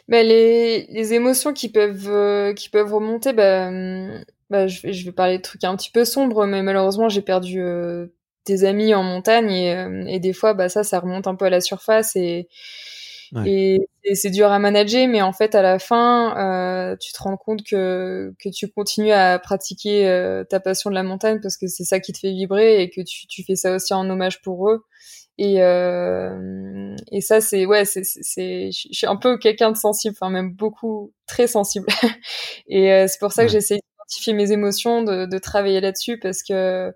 Ben, 0.08 0.26
les, 0.26 0.86
les 0.92 1.14
émotions 1.14 1.54
qui 1.54 1.70
peuvent 1.70 2.54
qui 2.54 2.70
peuvent 2.70 2.94
remonter, 2.94 3.34
ben 3.34 4.24
bah, 4.50 4.68
je, 4.68 4.92
je 4.92 5.06
vais 5.06 5.12
parler 5.12 5.38
de 5.38 5.42
trucs 5.42 5.64
un 5.64 5.76
petit 5.76 5.90
peu 5.92 6.06
sombres, 6.06 6.46
mais 6.46 6.62
malheureusement, 6.62 7.10
j'ai 7.10 7.22
perdu 7.22 7.60
euh, 7.62 8.08
des 8.46 8.66
amis 8.66 8.94
en 8.94 9.04
montagne 9.04 9.52
et, 9.52 9.76
euh, 9.76 10.06
et, 10.08 10.20
des 10.20 10.34
fois, 10.34 10.54
bah, 10.54 10.70
ça, 10.70 10.84
ça 10.84 11.00
remonte 11.00 11.28
un 11.28 11.36
peu 11.36 11.46
à 11.46 11.50
la 11.50 11.62
surface 11.62 12.16
et, 12.16 12.48
et, 13.46 13.88
c'est 14.14 14.30
dur 14.30 14.52
à 14.52 14.60
manager, 14.60 15.08
mais 15.08 15.22
en 15.22 15.34
fait, 15.34 15.56
à 15.56 15.62
la 15.62 15.80
fin, 15.80 16.38
euh, 16.38 16.96
tu 16.98 17.12
te 17.12 17.22
rends 17.22 17.38
compte 17.38 17.64
que, 17.64 18.34
que 18.40 18.50
tu 18.50 18.70
continues 18.70 19.12
à 19.12 19.40
pratiquer 19.40 20.08
euh, 20.08 20.44
ta 20.44 20.60
passion 20.60 20.90
de 20.90 20.96
la 20.96 21.04
montagne 21.04 21.40
parce 21.42 21.58
que 21.58 21.68
c'est 21.68 21.84
ça 21.84 22.00
qui 22.00 22.14
te 22.14 22.20
fait 22.20 22.32
vibrer 22.32 22.82
et 22.82 22.90
que 22.90 23.02
tu, 23.02 23.28
tu 23.28 23.44
fais 23.44 23.56
ça 23.56 23.74
aussi 23.74 23.94
en 23.94 24.10
hommage 24.10 24.42
pour 24.42 24.70
eux. 24.70 24.86
Et, 25.38 25.62
euh, 25.62 26.96
et 27.12 27.20
ça, 27.22 27.42
c'est 27.42 27.66
ouais, 27.66 27.84
c'est, 27.84 28.04
c'est, 28.06 28.70
je 28.72 28.88
suis 28.92 29.08
un 29.08 29.18
peu 29.18 29.38
quelqu'un 29.38 29.72
de 29.72 29.78
sensible, 29.78 30.16
enfin 30.20 30.32
même 30.32 30.52
beaucoup, 30.54 31.12
très 31.28 31.48
sensible. 31.48 31.88
et 32.70 32.94
euh, 32.94 33.08
c'est 33.08 33.20
pour 33.20 33.34
ça 33.34 33.44
que 33.44 33.52
j'essaie 33.52 33.76
d'identifier 33.76 34.34
mes 34.34 34.52
émotions, 34.52 35.04
de, 35.04 35.26
de 35.26 35.38
travailler 35.38 35.82
là-dessus 35.82 36.20
parce 36.20 36.42
que 36.42 36.94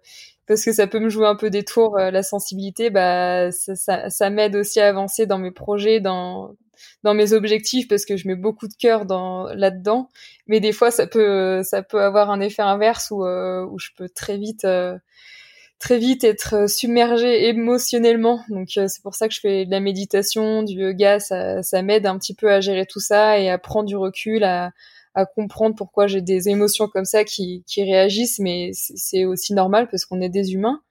parce 0.50 0.66
que 0.66 0.74
ça 0.74 0.88
peut 0.88 1.00
me 1.00 1.10
jouer 1.10 1.28
un 1.28 1.36
peu 1.36 1.52
des 1.52 1.64
tours. 1.64 2.00
Euh, 2.00 2.10
la 2.10 2.24
sensibilité, 2.24 2.90
bah 2.90 3.52
ça, 3.52 4.30
m'aide 4.32 4.56
aussi 4.56 4.80
à 4.80 4.88
avancer 4.88 5.28
dans 5.28 5.38
mes 5.38 5.52
projets, 5.52 6.00
dans 6.00 6.56
dans 7.04 7.14
mes 7.14 7.34
objectifs 7.34 7.88
parce 7.88 8.06
que 8.06 8.18
je 8.18 8.28
mets 8.28 8.36
beaucoup 8.36 8.68
de 8.68 8.74
cœur 8.74 9.06
dans 9.06 9.46
là-dedans. 9.54 10.10
Mais 10.48 10.60
des 10.60 10.72
fois, 10.72 10.90
ça 10.90 11.06
peut 11.06 11.62
ça 11.64 11.84
peut 11.84 12.02
avoir 12.02 12.32
un 12.32 12.42
effet 12.42 12.64
inverse 12.64 13.12
où 13.12 13.24
euh, 13.26 13.64
où 13.66 13.78
je 13.78 13.90
peux 13.96 14.10
très 14.10 14.38
vite 14.38 14.66
euh, 14.66 14.98
très 15.78 16.00
vite 16.00 16.24
être 16.24 16.68
submergée 16.68 17.48
émotionnellement. 17.50 18.44
Donc 18.50 18.70
c'est 18.72 19.04
pour 19.04 19.14
ça 19.16 19.28
que 19.28 19.36
je 19.36 19.42
fais 19.42 19.66
de 19.66 19.72
la 19.72 19.80
méditation, 19.80 20.64
du 20.64 20.74
yoga, 20.74 21.20
ça, 21.20 21.62
ça 21.62 21.84
m'aide 21.84 22.08
un 22.08 22.18
petit 22.18 22.34
peu 22.34 22.52
à 22.52 22.60
gérer 22.60 22.88
tout 22.88 23.00
ça 23.00 23.40
et 23.40 23.50
à 23.50 23.60
prendre 23.60 23.88
du 23.88 23.96
recul, 23.96 24.44
à, 24.44 24.72
à 25.16 25.26
comprendre 25.26 25.76
pourquoi 25.76 26.08
j'ai 26.08 26.22
des 26.22 26.50
émotions 26.50 26.88
comme 26.88 27.06
ça 27.06 27.24
qui, 27.24 27.64
qui 27.68 27.84
réagissent, 27.84 28.40
mais 28.40 28.72
c'est 28.74 29.26
aussi 29.26 29.54
normal 29.54 29.88
parce 29.90 30.06
qu'on 30.06 30.22
est 30.22 30.30
des 30.30 30.54
humains. 30.54 30.82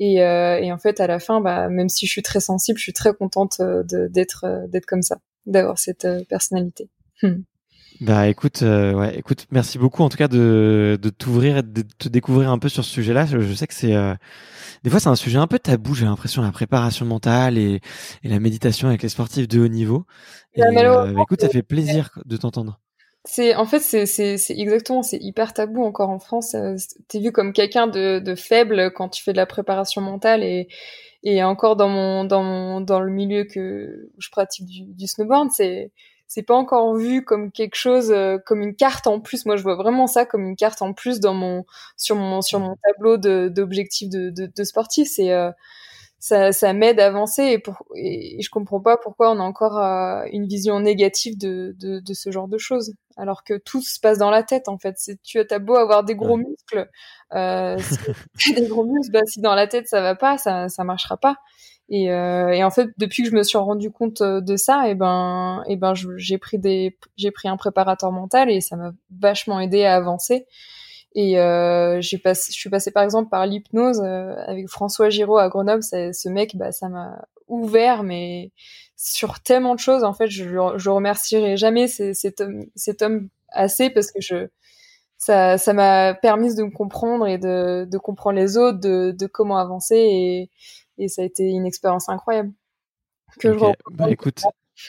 Et, 0.00 0.22
euh, 0.22 0.58
et, 0.60 0.70
en 0.72 0.78
fait, 0.78 1.00
à 1.00 1.06
la 1.06 1.18
fin, 1.18 1.40
bah, 1.40 1.68
même 1.68 1.88
si 1.88 2.06
je 2.06 2.12
suis 2.12 2.22
très 2.22 2.40
sensible, 2.40 2.78
je 2.78 2.84
suis 2.84 2.92
très 2.92 3.12
contente 3.12 3.56
euh, 3.60 3.82
d'être 3.84 4.44
euh, 4.44 4.66
d'être 4.68 4.86
comme 4.86 5.02
ça, 5.02 5.18
d'avoir 5.46 5.78
cette 5.78 6.06
personnalité. 6.28 6.88
Hmm. 7.22 7.42
Bah 8.00 8.28
écoute, 8.28 8.60
ouais, 8.60 9.18
écoute, 9.18 9.46
merci 9.50 9.76
beaucoup 9.76 10.04
en 10.04 10.08
tout 10.08 10.16
cas 10.16 10.28
de, 10.28 10.96
de 11.02 11.10
t'ouvrir 11.10 11.56
et 11.56 11.62
de 11.64 11.82
te 11.82 12.08
découvrir 12.08 12.48
un 12.52 12.58
peu 12.60 12.68
sur 12.68 12.84
ce 12.84 12.90
sujet-là. 12.92 13.26
Je, 13.26 13.52
sais 13.54 13.66
que 13.66 13.74
c'est 13.74 13.92
des 14.84 14.90
fois 14.90 15.00
c'est 15.00 15.08
un 15.08 15.16
sujet 15.16 15.38
un 15.38 15.48
peu 15.48 15.58
tabou. 15.58 15.94
J'ai 15.94 16.04
l'impression 16.04 16.40
la 16.40 16.52
préparation 16.52 17.04
mentale 17.04 17.58
et, 17.58 17.80
et, 18.22 18.28
la 18.28 18.38
méditation 18.38 18.86
avec 18.86 19.02
les 19.02 19.08
sportifs 19.08 19.48
de 19.48 19.58
haut 19.58 19.66
niveau. 19.66 20.06
Et, 20.54 20.60
bah, 20.60 21.10
écoute, 21.22 21.40
ça 21.40 21.48
fait 21.48 21.64
plaisir 21.64 22.20
de 22.24 22.36
t'entendre 22.36 22.78
c'est 23.24 23.54
en 23.56 23.66
fait 23.66 23.80
c'est 23.80 24.06
c'est 24.06 24.38
c'est 24.38 24.54
exactement 24.58 25.02
c'est 25.02 25.18
hyper 25.18 25.52
tabou 25.52 25.84
encore 25.84 26.10
en 26.10 26.18
France. 26.18 26.54
Euh, 26.54 26.76
t'es 27.08 27.20
vu 27.20 27.32
comme 27.32 27.52
quelqu'un 27.52 27.86
de 27.86 28.20
de 28.20 28.34
faible 28.34 28.92
quand 28.94 29.08
tu 29.10 29.22
fais 29.22 29.32
de 29.32 29.36
la 29.36 29.46
préparation 29.46 30.00
mentale 30.00 30.42
et 30.44 30.68
et 31.24 31.42
encore 31.44 31.76
dans 31.76 31.88
mon 31.88 32.24
dans 32.24 32.42
mon 32.42 32.80
dans 32.80 33.00
le 33.00 33.10
milieu 33.12 33.44
que 33.44 34.10
je 34.18 34.30
pratique 34.30 34.66
du, 34.66 34.84
du 34.86 35.06
snowboard 35.08 35.50
c'est 35.52 35.92
c'est 36.28 36.42
pas 36.42 36.54
encore 36.54 36.94
vu 36.96 37.24
comme 37.24 37.50
quelque 37.52 37.74
chose 37.76 38.10
euh, 38.12 38.38
comme 38.46 38.62
une 38.62 38.76
carte 38.76 39.06
en 39.06 39.20
plus. 39.20 39.46
Moi 39.46 39.56
je 39.56 39.62
vois 39.62 39.76
vraiment 39.76 40.06
ça 40.06 40.24
comme 40.26 40.44
une 40.46 40.56
carte 40.56 40.82
en 40.82 40.92
plus 40.94 41.20
dans 41.20 41.34
mon 41.34 41.64
sur 41.96 42.16
mon 42.16 42.42
sur 42.42 42.60
mon 42.60 42.76
tableau 42.84 43.16
de 43.18 43.48
d'objectifs 43.48 44.10
de, 44.10 44.30
de, 44.30 44.46
de 44.54 44.64
sportif 44.64 45.08
c'est 45.10 45.32
euh, 45.32 45.50
ça, 46.20 46.52
ça 46.52 46.72
m'aide 46.72 46.98
à 46.98 47.06
avancer 47.06 47.44
et, 47.44 47.58
pour, 47.58 47.84
et 47.94 48.40
je 48.42 48.50
comprends 48.50 48.80
pas 48.80 48.96
pourquoi 48.96 49.30
on 49.30 49.38
a 49.38 49.42
encore 49.42 49.78
euh, 49.78 50.24
une 50.32 50.46
vision 50.46 50.80
négative 50.80 51.38
de, 51.38 51.76
de, 51.78 52.00
de, 52.00 52.14
ce 52.14 52.32
genre 52.32 52.48
de 52.48 52.58
choses, 52.58 52.94
alors 53.16 53.44
que 53.44 53.54
tout 53.54 53.82
se 53.82 54.00
passe 54.00 54.18
dans 54.18 54.30
la 54.30 54.42
tête 54.42 54.68
en 54.68 54.78
fait. 54.78 54.96
Tu 55.22 55.38
as 55.38 55.58
beau 55.60 55.76
avoir 55.76 56.02
des 56.02 56.16
gros 56.16 56.36
muscles, 56.36 56.88
euh, 57.34 57.78
si 58.36 58.52
des 58.52 58.66
gros 58.66 58.84
muscles, 58.84 59.12
bah, 59.12 59.20
si 59.26 59.40
dans 59.40 59.54
la 59.54 59.68
tête 59.68 59.86
ça 59.86 60.00
va 60.00 60.16
pas, 60.16 60.38
ça 60.38 60.68
ça 60.68 60.82
marchera 60.82 61.16
pas. 61.16 61.36
Et, 61.90 62.12
euh, 62.12 62.50
et 62.50 62.62
en 62.64 62.70
fait, 62.70 62.90
depuis 62.98 63.22
que 63.22 63.30
je 63.30 63.34
me 63.34 63.42
suis 63.42 63.56
rendu 63.56 63.90
compte 63.90 64.22
de 64.22 64.56
ça, 64.56 64.88
et 64.88 64.94
ben, 64.94 65.62
et 65.68 65.76
ben, 65.76 65.94
j'ai 65.94 66.36
pris 66.36 66.58
des, 66.58 66.98
j'ai 67.16 67.30
pris 67.30 67.48
un 67.48 67.56
préparateur 67.56 68.12
mental 68.12 68.50
et 68.50 68.60
ça 68.60 68.76
m'a 68.76 68.92
vachement 69.18 69.58
aidé 69.60 69.84
à 69.84 69.94
avancer. 69.94 70.46
Et 71.14 71.40
euh, 71.40 72.00
j'ai 72.00 72.18
passé, 72.18 72.52
je 72.52 72.58
suis 72.58 72.70
passée 72.70 72.90
par 72.90 73.02
exemple 73.02 73.30
par 73.30 73.46
l'hypnose 73.46 74.00
euh, 74.04 74.34
avec 74.46 74.68
François 74.68 75.08
Giraud 75.08 75.38
à 75.38 75.48
Grenoble. 75.48 75.82
Ce 75.82 76.28
mec, 76.28 76.56
bah, 76.56 76.72
ça 76.72 76.88
m'a 76.88 77.26
ouvert, 77.48 78.02
mais 78.02 78.52
sur 78.96 79.40
tellement 79.40 79.74
de 79.74 79.80
choses. 79.80 80.04
En 80.04 80.12
fait, 80.12 80.28
je, 80.28 80.44
je 80.76 80.90
remercierai 80.90 81.56
jamais 81.56 81.88
cet 81.88 82.40
homme, 82.40 82.66
cet 82.74 83.02
homme 83.02 83.28
assez 83.48 83.90
parce 83.90 84.12
que 84.12 84.20
je, 84.20 84.48
ça, 85.16 85.58
ça 85.58 85.72
m'a 85.72 86.14
permis 86.14 86.54
de 86.54 86.62
me 86.62 86.70
comprendre 86.70 87.26
et 87.26 87.38
de, 87.38 87.86
de 87.90 87.98
comprendre 87.98 88.38
les 88.38 88.56
autres, 88.56 88.78
de, 88.78 89.14
de 89.18 89.26
comment 89.26 89.58
avancer 89.58 89.96
et, 89.96 90.50
et 90.98 91.08
ça 91.08 91.22
a 91.22 91.24
été 91.24 91.44
une 91.44 91.66
expérience 91.66 92.08
incroyable. 92.08 92.52
Que 93.38 93.52
je 93.52 93.64
bah, 93.90 94.10
écoute. 94.10 94.42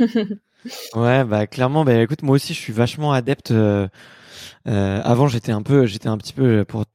ouais, 0.96 1.24
bah 1.24 1.48
clairement, 1.48 1.84
bah 1.84 2.02
écoute, 2.02 2.24
moi 2.24 2.36
aussi, 2.36 2.54
je 2.54 2.60
suis 2.60 2.74
vachement 2.74 3.12
adepte. 3.12 3.52
Euh, 3.52 3.88
euh, 4.68 5.02
avant, 5.04 5.28
j'étais 5.28 5.52
un 5.52 5.62
peu, 5.62 5.86
j'étais 5.86 6.08
un 6.08 6.18
petit 6.18 6.34
peu 6.34 6.66
pour 6.66 6.86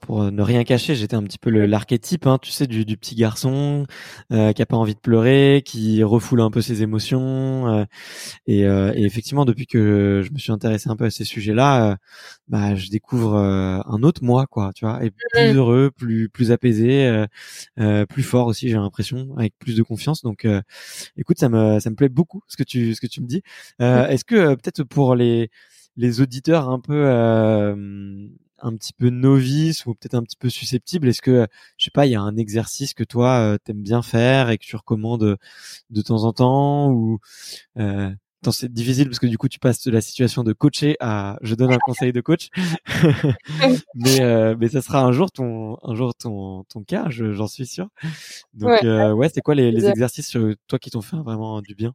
pour 0.00 0.30
ne 0.30 0.42
rien 0.42 0.64
cacher, 0.64 0.94
j'étais 0.94 1.16
un 1.16 1.22
petit 1.22 1.38
peu 1.38 1.50
l'archétype, 1.50 2.26
hein, 2.26 2.38
tu 2.40 2.50
sais, 2.50 2.66
du, 2.66 2.84
du 2.84 2.96
petit 2.96 3.14
garçon 3.14 3.86
euh, 4.32 4.52
qui 4.52 4.62
a 4.62 4.66
pas 4.66 4.76
envie 4.76 4.94
de 4.94 5.00
pleurer, 5.00 5.62
qui 5.64 6.02
refoule 6.02 6.40
un 6.40 6.50
peu 6.50 6.60
ses 6.62 6.82
émotions. 6.82 7.68
Euh, 7.68 7.84
et, 8.46 8.66
euh, 8.66 8.92
et, 8.94 9.04
effectivement, 9.04 9.44
depuis 9.44 9.66
que 9.66 10.22
je 10.24 10.32
me 10.32 10.38
suis 10.38 10.52
intéressé 10.52 10.88
un 10.90 10.96
peu 10.96 11.06
à 11.06 11.10
ces 11.10 11.24
sujets-là, 11.24 11.92
euh, 11.92 11.96
bah, 12.48 12.74
je 12.74 12.90
découvre 12.90 13.36
un 13.36 14.02
autre 14.02 14.22
moi, 14.24 14.46
quoi, 14.46 14.72
tu 14.74 14.84
vois, 14.84 15.04
et 15.04 15.10
plus 15.10 15.54
heureux, 15.54 15.90
plus 15.96 16.28
plus 16.28 16.52
apaisé, 16.52 17.24
plus 18.08 18.22
fort 18.22 18.46
aussi, 18.46 18.68
j'ai 18.68 18.76
l'impression, 18.76 19.34
avec 19.36 19.54
plus 19.58 19.76
de 19.76 19.82
confiance. 19.82 20.22
Donc, 20.22 20.46
écoute, 21.16 21.38
ça 21.38 21.48
me 21.48 21.80
ça 21.80 21.90
me 21.90 21.96
plaît 21.96 22.08
beaucoup 22.08 22.42
ce 22.48 22.56
que 22.56 22.62
tu 22.62 22.94
ce 22.94 23.00
que 23.00 23.06
tu 23.06 23.20
me 23.20 23.26
dis. 23.26 23.42
Est-ce 23.78 24.24
que 24.24 24.54
peut-être 24.54 24.82
pour 24.84 25.14
les 25.14 25.50
les 25.98 26.20
auditeurs 26.22 26.70
un 26.70 26.80
peu 26.80 27.04
euh, 27.06 28.26
un 28.60 28.76
petit 28.76 28.92
peu 28.94 29.10
novices 29.10 29.84
ou 29.84 29.94
peut-être 29.94 30.14
un 30.14 30.22
petit 30.22 30.36
peu 30.36 30.48
susceptibles 30.48 31.08
Est-ce 31.08 31.20
que 31.20 31.46
je 31.76 31.84
sais 31.84 31.90
pas, 31.90 32.06
il 32.06 32.12
y 32.12 32.14
a 32.14 32.22
un 32.22 32.36
exercice 32.36 32.94
que 32.94 33.04
toi 33.04 33.38
euh, 33.40 33.58
t'aimes 33.62 33.82
bien 33.82 34.00
faire 34.02 34.48
et 34.48 34.58
que 34.58 34.64
tu 34.64 34.76
recommandes 34.76 35.36
de 35.90 36.02
temps 36.02 36.24
en 36.24 36.32
temps 36.32 36.90
ou 36.90 37.18
euh, 37.78 38.10
c'est 38.52 38.72
difficile 38.72 39.08
parce 39.08 39.18
que 39.18 39.26
du 39.26 39.36
coup 39.36 39.48
tu 39.48 39.58
passes 39.58 39.84
de 39.84 39.90
la 39.90 40.00
situation 40.00 40.44
de 40.44 40.52
coacher 40.52 40.96
à 41.00 41.38
je 41.42 41.54
donne 41.54 41.72
un 41.72 41.78
conseil 41.78 42.12
de 42.12 42.20
coach. 42.20 42.48
Mais 43.94 44.20
euh, 44.20 44.54
mais 44.58 44.68
ça 44.68 44.80
sera 44.80 45.02
un 45.02 45.12
jour 45.12 45.30
ton 45.30 45.76
un 45.82 45.94
jour 45.94 46.14
ton 46.14 46.64
ton 46.64 46.82
cas 46.84 47.06
j'en 47.10 47.48
suis 47.48 47.66
sûr. 47.66 47.88
Donc 48.54 48.70
ouais, 48.70 48.86
euh, 48.86 49.12
ouais 49.12 49.28
c'est 49.32 49.40
quoi 49.40 49.54
les, 49.54 49.70
les 49.72 49.86
exercices 49.86 50.28
sur 50.28 50.54
toi 50.68 50.78
qui 50.78 50.90
t'ont 50.90 51.02
fait 51.02 51.16
vraiment 51.16 51.60
du 51.60 51.74
bien? 51.74 51.94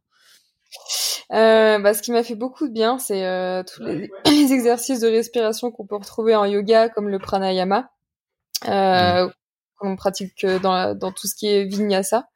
Euh, 1.32 1.78
bah, 1.78 1.94
ce 1.94 2.02
qui 2.02 2.12
m'a 2.12 2.22
fait 2.22 2.34
beaucoup 2.34 2.68
de 2.68 2.72
bien, 2.72 2.98
c'est 2.98 3.26
euh, 3.26 3.62
tous 3.62 3.82
les, 3.82 4.10
exercices 4.52 5.00
de 5.00 5.08
respiration 5.08 5.70
qu'on 5.70 5.86
peut 5.86 5.96
retrouver 5.96 6.36
en 6.36 6.44
yoga, 6.44 6.88
comme 6.88 7.08
le 7.08 7.18
pranayama. 7.18 7.90
euh, 8.68 9.28
qu'on 9.78 9.96
pratique 9.96 10.46
dans, 10.46 10.94
dans 10.96 11.12
tout 11.12 11.26
ce 11.26 11.34
qui 11.34 11.48
est 11.48 11.64
vinyasa. 11.64 12.28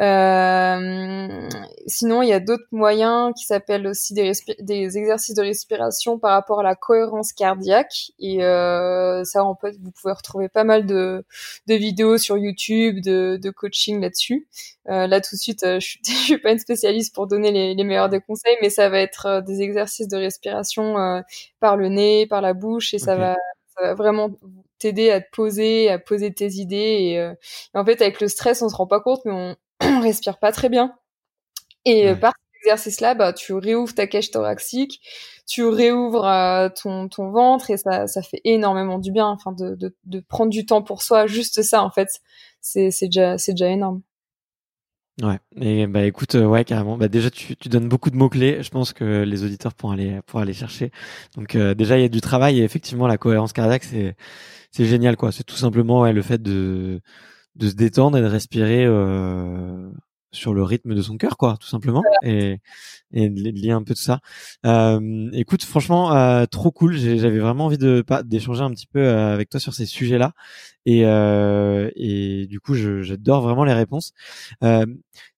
Euh, 0.00 1.48
sinon, 1.88 2.22
il 2.22 2.28
y 2.28 2.32
a 2.32 2.38
d'autres 2.38 2.68
moyens 2.70 3.32
qui 3.36 3.44
s'appellent 3.44 3.88
aussi 3.88 4.14
des, 4.14 4.30
des, 4.60 4.96
exercices 4.96 5.34
de 5.34 5.42
respiration 5.42 6.20
par 6.20 6.30
rapport 6.32 6.60
à 6.60 6.62
la 6.62 6.76
cohérence 6.76 7.32
cardiaque. 7.32 8.12
Et 8.20 8.44
euh, 8.44 9.24
ça, 9.24 9.42
en 9.44 9.56
fait, 9.56 9.76
vous 9.82 9.90
pouvez 9.90 10.12
retrouver 10.12 10.48
pas 10.48 10.62
mal 10.62 10.86
de, 10.86 11.24
de 11.66 11.74
vidéos 11.74 12.16
sur 12.16 12.38
YouTube, 12.38 13.00
de, 13.00 13.40
de 13.42 13.50
coaching 13.50 14.00
là-dessus. 14.00 14.46
Euh, 14.88 15.08
là, 15.08 15.20
tout 15.20 15.34
de 15.34 15.40
suite, 15.40 15.64
euh, 15.64 15.80
je, 15.80 15.86
suis, 15.86 16.00
je 16.06 16.12
suis 16.12 16.38
pas 16.38 16.52
une 16.52 16.60
spécialiste 16.60 17.12
pour 17.12 17.26
donner 17.26 17.50
les, 17.50 17.74
les 17.74 17.84
meilleurs 17.84 18.08
des 18.08 18.20
conseils, 18.20 18.56
mais 18.62 18.70
ça 18.70 18.88
va 18.88 19.00
être 19.00 19.26
euh, 19.26 19.40
des 19.40 19.62
exercices 19.62 20.08
de 20.08 20.16
respiration 20.16 20.96
euh, 20.98 21.20
par 21.58 21.76
le 21.76 21.88
nez, 21.88 22.26
par 22.28 22.40
la 22.40 22.54
bouche, 22.54 22.94
et 22.94 22.98
ça 22.98 23.16
va 23.16 23.34
ça 23.76 23.82
va 23.82 23.94
vraiment 23.94 24.30
t'aider 24.78 25.10
à 25.10 25.20
te 25.20 25.28
poser, 25.32 25.90
à 25.90 25.98
poser 25.98 26.32
tes 26.32 26.52
idées. 26.54 26.76
Et, 26.76 27.14
et, 27.14 27.78
en 27.78 27.84
fait, 27.84 28.00
avec 28.02 28.20
le 28.20 28.28
stress, 28.28 28.62
on 28.62 28.68
se 28.68 28.76
rend 28.76 28.86
pas 28.86 29.00
compte, 29.00 29.20
mais 29.24 29.32
on, 29.32 29.56
on 29.82 30.00
respire 30.00 30.38
pas 30.38 30.52
très 30.52 30.68
bien. 30.68 30.94
Et 31.84 32.08
euh, 32.08 32.14
par 32.14 32.32
cet 32.34 32.60
exercice-là, 32.64 33.14
bah, 33.14 33.32
tu 33.32 33.54
réouvres 33.54 33.94
ta 33.94 34.06
cage 34.06 34.30
thoracique, 34.30 35.00
tu 35.46 35.64
réouvres 35.64 36.26
euh, 36.26 36.68
ton, 36.68 37.08
ton 37.08 37.30
ventre 37.30 37.70
et 37.70 37.76
ça, 37.76 38.06
ça 38.06 38.22
fait 38.22 38.40
énormément 38.44 38.98
du 38.98 39.12
bien. 39.12 39.26
Enfin, 39.28 39.52
de, 39.52 39.74
de, 39.74 39.96
de 40.04 40.20
prendre 40.20 40.50
du 40.50 40.66
temps 40.66 40.82
pour 40.82 41.02
soi, 41.02 41.26
juste 41.26 41.62
ça, 41.62 41.82
en 41.82 41.90
fait, 41.90 42.08
c'est 42.60 42.90
déjà, 43.02 43.38
c'est 43.38 43.52
déjà 43.52 43.68
énorme. 43.68 44.02
Ouais, 45.20 45.38
et 45.60 45.88
bah 45.88 46.04
écoute, 46.04 46.36
euh, 46.36 46.46
ouais 46.46 46.64
carrément. 46.64 46.96
Bah 46.96 47.08
déjà 47.08 47.28
tu, 47.28 47.56
tu 47.56 47.68
donnes 47.68 47.88
beaucoup 47.88 48.10
de 48.10 48.16
mots 48.16 48.28
clés. 48.28 48.62
Je 48.62 48.70
pense 48.70 48.92
que 48.92 49.22
les 49.24 49.42
auditeurs 49.42 49.74
pourront 49.74 49.92
aller 49.92 50.20
pour 50.26 50.38
aller 50.38 50.52
chercher. 50.52 50.92
Donc 51.36 51.56
déjà 51.56 51.98
il 51.98 52.02
y 52.02 52.04
a 52.04 52.08
du 52.08 52.20
travail 52.20 52.60
et 52.60 52.62
effectivement 52.64 53.08
la 53.08 53.18
cohérence 53.18 53.52
cardiaque 53.52 53.82
c'est 53.82 54.14
c'est 54.70 54.84
génial 54.84 55.16
quoi. 55.16 55.32
C'est 55.32 55.44
tout 55.44 55.56
simplement 55.56 56.02
ouais, 56.02 56.12
le 56.12 56.22
fait 56.22 56.40
de 56.40 57.00
de 57.56 57.68
se 57.68 57.74
détendre 57.74 58.16
et 58.18 58.20
de 58.22 58.26
respirer 58.26 58.84
euh, 58.86 59.90
sur 60.32 60.54
le 60.54 60.62
rythme 60.62 60.94
de 60.94 61.02
son 61.02 61.16
cœur, 61.16 61.36
quoi, 61.36 61.56
tout 61.60 61.68
simplement, 61.68 62.02
et, 62.22 62.58
et 63.12 63.30
de 63.30 63.40
lier 63.50 63.70
un 63.70 63.82
peu 63.82 63.94
de 63.94 63.98
ça. 63.98 64.20
Euh, 64.66 65.30
écoute, 65.32 65.64
franchement, 65.64 66.14
euh, 66.14 66.44
trop 66.46 66.70
cool. 66.70 66.96
J'avais 66.96 67.38
vraiment 67.38 67.66
envie 67.66 67.78
de 67.78 68.04
d'échanger 68.24 68.62
un 68.62 68.70
petit 68.70 68.86
peu 68.86 69.00
euh, 69.00 69.32
avec 69.32 69.48
toi 69.50 69.60
sur 69.60 69.74
ces 69.74 69.86
sujets-là, 69.86 70.32
et, 70.86 71.04
euh, 71.04 71.90
et 71.96 72.46
du 72.46 72.60
coup, 72.60 72.74
j'adore 72.74 73.42
vraiment 73.42 73.64
les 73.64 73.74
réponses. 73.74 74.12
Euh, 74.62 74.86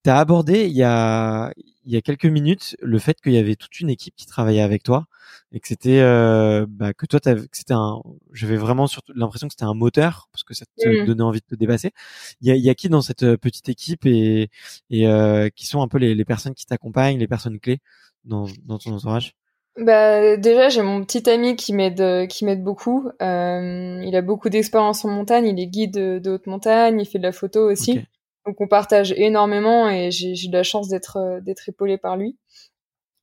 tu 0.05 0.11
as 0.11 0.18
abordé 0.18 0.66
il 0.66 0.76
y 0.76 0.82
a 0.82 1.53
il 1.84 1.92
y 1.92 1.96
a 1.96 2.00
quelques 2.02 2.26
minutes 2.26 2.76
le 2.80 2.98
fait 2.98 3.20
qu'il 3.20 3.32
y 3.32 3.38
avait 3.38 3.56
toute 3.56 3.80
une 3.80 3.90
équipe 3.90 4.14
qui 4.16 4.26
travaillait 4.26 4.60
avec 4.60 4.82
toi 4.82 5.06
et 5.52 5.60
que 5.60 5.68
c'était 5.68 6.00
euh, 6.00 6.66
bah, 6.68 6.92
que 6.92 7.06
toi 7.06 7.20
que 7.20 7.46
c'était 7.52 7.74
un 7.74 8.00
j'avais 8.32 8.56
vraiment 8.56 8.86
surtout 8.86 9.12
l'impression 9.14 9.48
que 9.48 9.54
c'était 9.54 9.64
un 9.64 9.74
moteur 9.74 10.28
parce 10.32 10.44
que 10.44 10.54
ça 10.54 10.64
te 10.78 10.88
mmh. 10.88 11.06
donnait 11.06 11.22
envie 11.22 11.40
de 11.40 11.46
te 11.46 11.54
dépasser. 11.54 11.92
Il 12.40 12.48
y 12.48 12.50
a, 12.50 12.54
il 12.54 12.62
y 12.62 12.70
a 12.70 12.74
qui 12.74 12.88
dans 12.88 13.00
cette 13.00 13.22
euh, 13.22 13.36
petite 13.36 13.68
équipe 13.68 14.04
et 14.06 14.50
et 14.90 15.06
euh, 15.06 15.48
qui 15.48 15.66
sont 15.66 15.82
un 15.82 15.88
peu 15.88 15.98
les, 15.98 16.14
les 16.14 16.24
personnes 16.24 16.54
qui 16.54 16.66
t'accompagnent 16.66 17.18
les 17.18 17.28
personnes 17.28 17.58
clés 17.58 17.80
dans 18.24 18.46
dans 18.64 18.78
ton 18.78 18.92
entourage? 18.92 19.34
Bah 19.78 20.36
déjà 20.36 20.68
j'ai 20.68 20.82
mon 20.82 21.02
petit 21.04 21.28
ami 21.30 21.56
qui 21.56 21.72
m'aide 21.72 22.28
qui 22.28 22.44
m'aide 22.44 22.62
beaucoup. 22.62 23.08
Euh, 23.22 24.02
il 24.04 24.14
a 24.14 24.22
beaucoup 24.22 24.50
d'expérience 24.50 25.04
en 25.04 25.08
montagne 25.08 25.46
il 25.46 25.60
est 25.60 25.66
guide 25.66 25.94
de, 25.94 26.18
de, 26.18 26.32
haute 26.32 26.46
montagne 26.46 27.00
il 27.00 27.06
fait 27.06 27.18
de 27.18 27.22
la 27.22 27.32
photo 27.32 27.70
aussi 27.70 28.00
donc 28.47 28.61
on 28.61 28.68
partage 28.68 29.12
énormément 29.12 29.88
et 29.88 30.11
j'ai 30.11 30.49
de 30.49 30.53
la 30.53 30.62
chance 30.62 30.88
d'être 30.88 31.41
d'être 31.43 31.68
épaulée 31.68 31.99
par 31.99 32.16
lui 32.16 32.36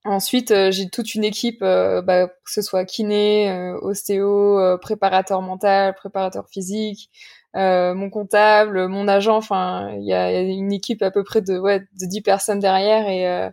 Ensuite, 0.07 0.51
euh, 0.51 0.71
j'ai 0.71 0.89
toute 0.89 1.15
une 1.15 1.25
équipe, 1.25 1.61
euh, 1.61 2.01
bah, 2.01 2.27
que 2.27 2.33
ce 2.51 2.61
soit 2.61 2.85
kiné, 2.85 3.51
euh, 3.51 3.77
ostéo, 3.81 4.77
préparateur 4.81 5.41
mental, 5.41 5.93
préparateur 5.95 6.47
physique, 6.49 7.09
mon 7.53 8.09
comptable, 8.09 8.87
mon 8.87 9.07
agent. 9.07 9.35
Enfin, 9.35 9.91
il 9.99 10.05
y 10.07 10.13
a, 10.13 10.41
une 10.41 10.71
équipe 10.71 11.01
à 11.01 11.11
peu 11.11 11.23
près 11.23 11.41
de 11.41 11.57
ouais 11.57 11.79
de 11.79 12.05
10 12.05 12.21
personnes 12.21 12.59
derrière 12.59 13.09
et 13.09 13.49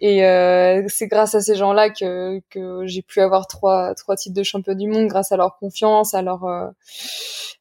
et 0.00 0.24
euh, 0.24 0.84
c'est 0.88 1.08
grâce 1.08 1.34
à 1.34 1.40
ces 1.40 1.56
gens-là 1.56 1.90
que, 1.90 2.40
que 2.50 2.86
j'ai 2.86 3.02
pu 3.02 3.20
avoir 3.20 3.46
trois, 3.46 3.94
trois 3.94 4.16
titres 4.16 4.36
de 4.36 4.42
champion 4.42 4.74
du 4.74 4.88
monde, 4.88 5.08
grâce 5.08 5.32
à 5.32 5.36
leur 5.36 5.58
confiance, 5.58 6.14
à 6.14 6.22
leur, 6.22 6.44
euh, 6.44 6.68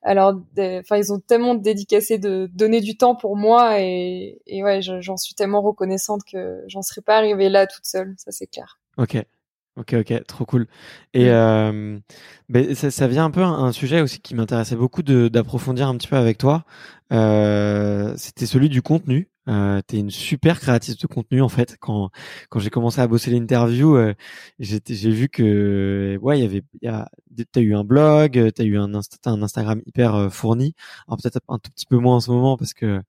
à 0.04 0.14
leur, 0.14 0.40
enfin 0.58 0.98
ils 0.98 1.12
ont 1.12 1.20
tellement 1.20 1.56
dédicacé 1.56 2.20
de 2.20 2.50
donner 2.54 2.82
du 2.82 2.96
temps 2.96 3.16
pour 3.16 3.36
moi 3.36 3.80
et, 3.80 4.40
et 4.46 4.64
ouais, 4.64 4.82
j'en 4.82 5.18
suis 5.18 5.34
tellement 5.34 5.62
reconnaissante 5.62 6.22
que 6.32 6.64
j'en 6.68 6.84
serais 6.84 7.02
pas 7.02 7.18
arrivée 7.18 7.50
là 7.50 7.66
toute 7.66 7.86
seule, 7.86 8.14
ça 8.18 8.32
c'est 8.32 8.48
clair. 8.48 8.80
Ok. 8.98 9.18
Ok, 9.78 9.94
ok, 9.94 10.26
trop 10.26 10.46
cool. 10.46 10.66
Et 11.14 11.30
euh, 11.30 12.00
ben, 12.50 12.74
ça, 12.74 12.90
ça, 12.90 13.08
vient 13.08 13.26
un 13.26 13.32
peu 13.32 13.44
un, 13.44 13.72
sujet 13.72 14.02
aussi 14.02 14.20
qui 14.20 14.34
m'intéressait 14.34 14.76
beaucoup 14.76 15.04
d'approfondir 15.04 15.88
un 15.88 15.96
petit 15.96 16.08
peu 16.08 16.16
avec 16.16 16.40
toi. 16.40 16.66
Euh, 17.14 18.12
C'était 18.18 18.48
celui 18.48 18.70
du 18.70 18.82
contenu. 18.82 19.30
Euh, 19.48 19.82
T'es 19.88 20.00
une 20.00 20.10
super 20.10 20.60
créatrice 20.60 20.98
de 20.98 21.08
contenu 21.08 21.42
en 21.42 21.50
fait. 21.50 21.78
Quand 21.80 22.10
quand 22.50 22.60
j'ai 22.60 22.70
commencé 22.70 23.00
à 23.02 23.08
bosser 23.08 23.32
l'interview, 23.32 23.96
euh, 23.96 24.14
j'ai 24.60 25.12
vu 25.12 25.30
que 25.30 26.18
ouais, 26.22 26.40
il 26.40 26.42
y 26.42 26.46
avait, 26.46 26.64
y 26.82 26.88
a, 26.88 27.10
t'as 27.52 27.62
eu 27.62 27.76
un 27.76 27.84
blog, 27.84 28.52
t'as 28.54 28.64
eu 28.64 28.78
un, 28.78 28.94
un 28.94 29.42
Instagram 29.44 29.82
hyper 29.86 30.16
euh, 30.16 30.30
fourni. 30.30 30.74
Alors 31.08 31.18
peut-être 31.22 31.40
un 31.48 31.60
tout 31.60 31.72
petit 31.72 31.86
peu 31.86 31.98
moins 31.98 32.18
en 32.18 32.20
ce 32.20 32.32
moment 32.32 32.58
parce 32.58 32.74
que 32.74 33.02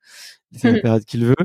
c'est 0.52 0.72
la 0.72 0.80
période 0.80 1.04
qu'il 1.04 1.24
veut. 1.24 1.36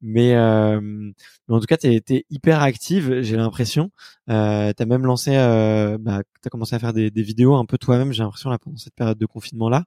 Mais, 0.00 0.34
euh, 0.34 0.80
mais 0.80 1.54
en 1.54 1.60
tout 1.60 1.66
cas, 1.66 1.76
tu 1.76 1.88
es, 1.88 2.26
hyper 2.30 2.62
active, 2.62 3.20
j'ai 3.22 3.36
l'impression. 3.36 3.90
Euh, 4.30 4.72
tu 4.76 4.82
as 4.82 4.86
même 4.86 5.04
lancé, 5.04 5.36
euh, 5.36 5.98
bah, 6.00 6.22
tu 6.42 6.46
as 6.46 6.50
commencé 6.50 6.74
à 6.74 6.78
faire 6.78 6.92
des, 6.92 7.10
des 7.10 7.22
vidéos 7.22 7.54
un 7.54 7.64
peu 7.64 7.78
toi-même, 7.78 8.12
j'ai 8.12 8.22
l'impression, 8.22 8.50
là, 8.50 8.58
pendant 8.58 8.76
cette 8.76 8.94
période 8.94 9.18
de 9.18 9.26
confinement-là. 9.26 9.84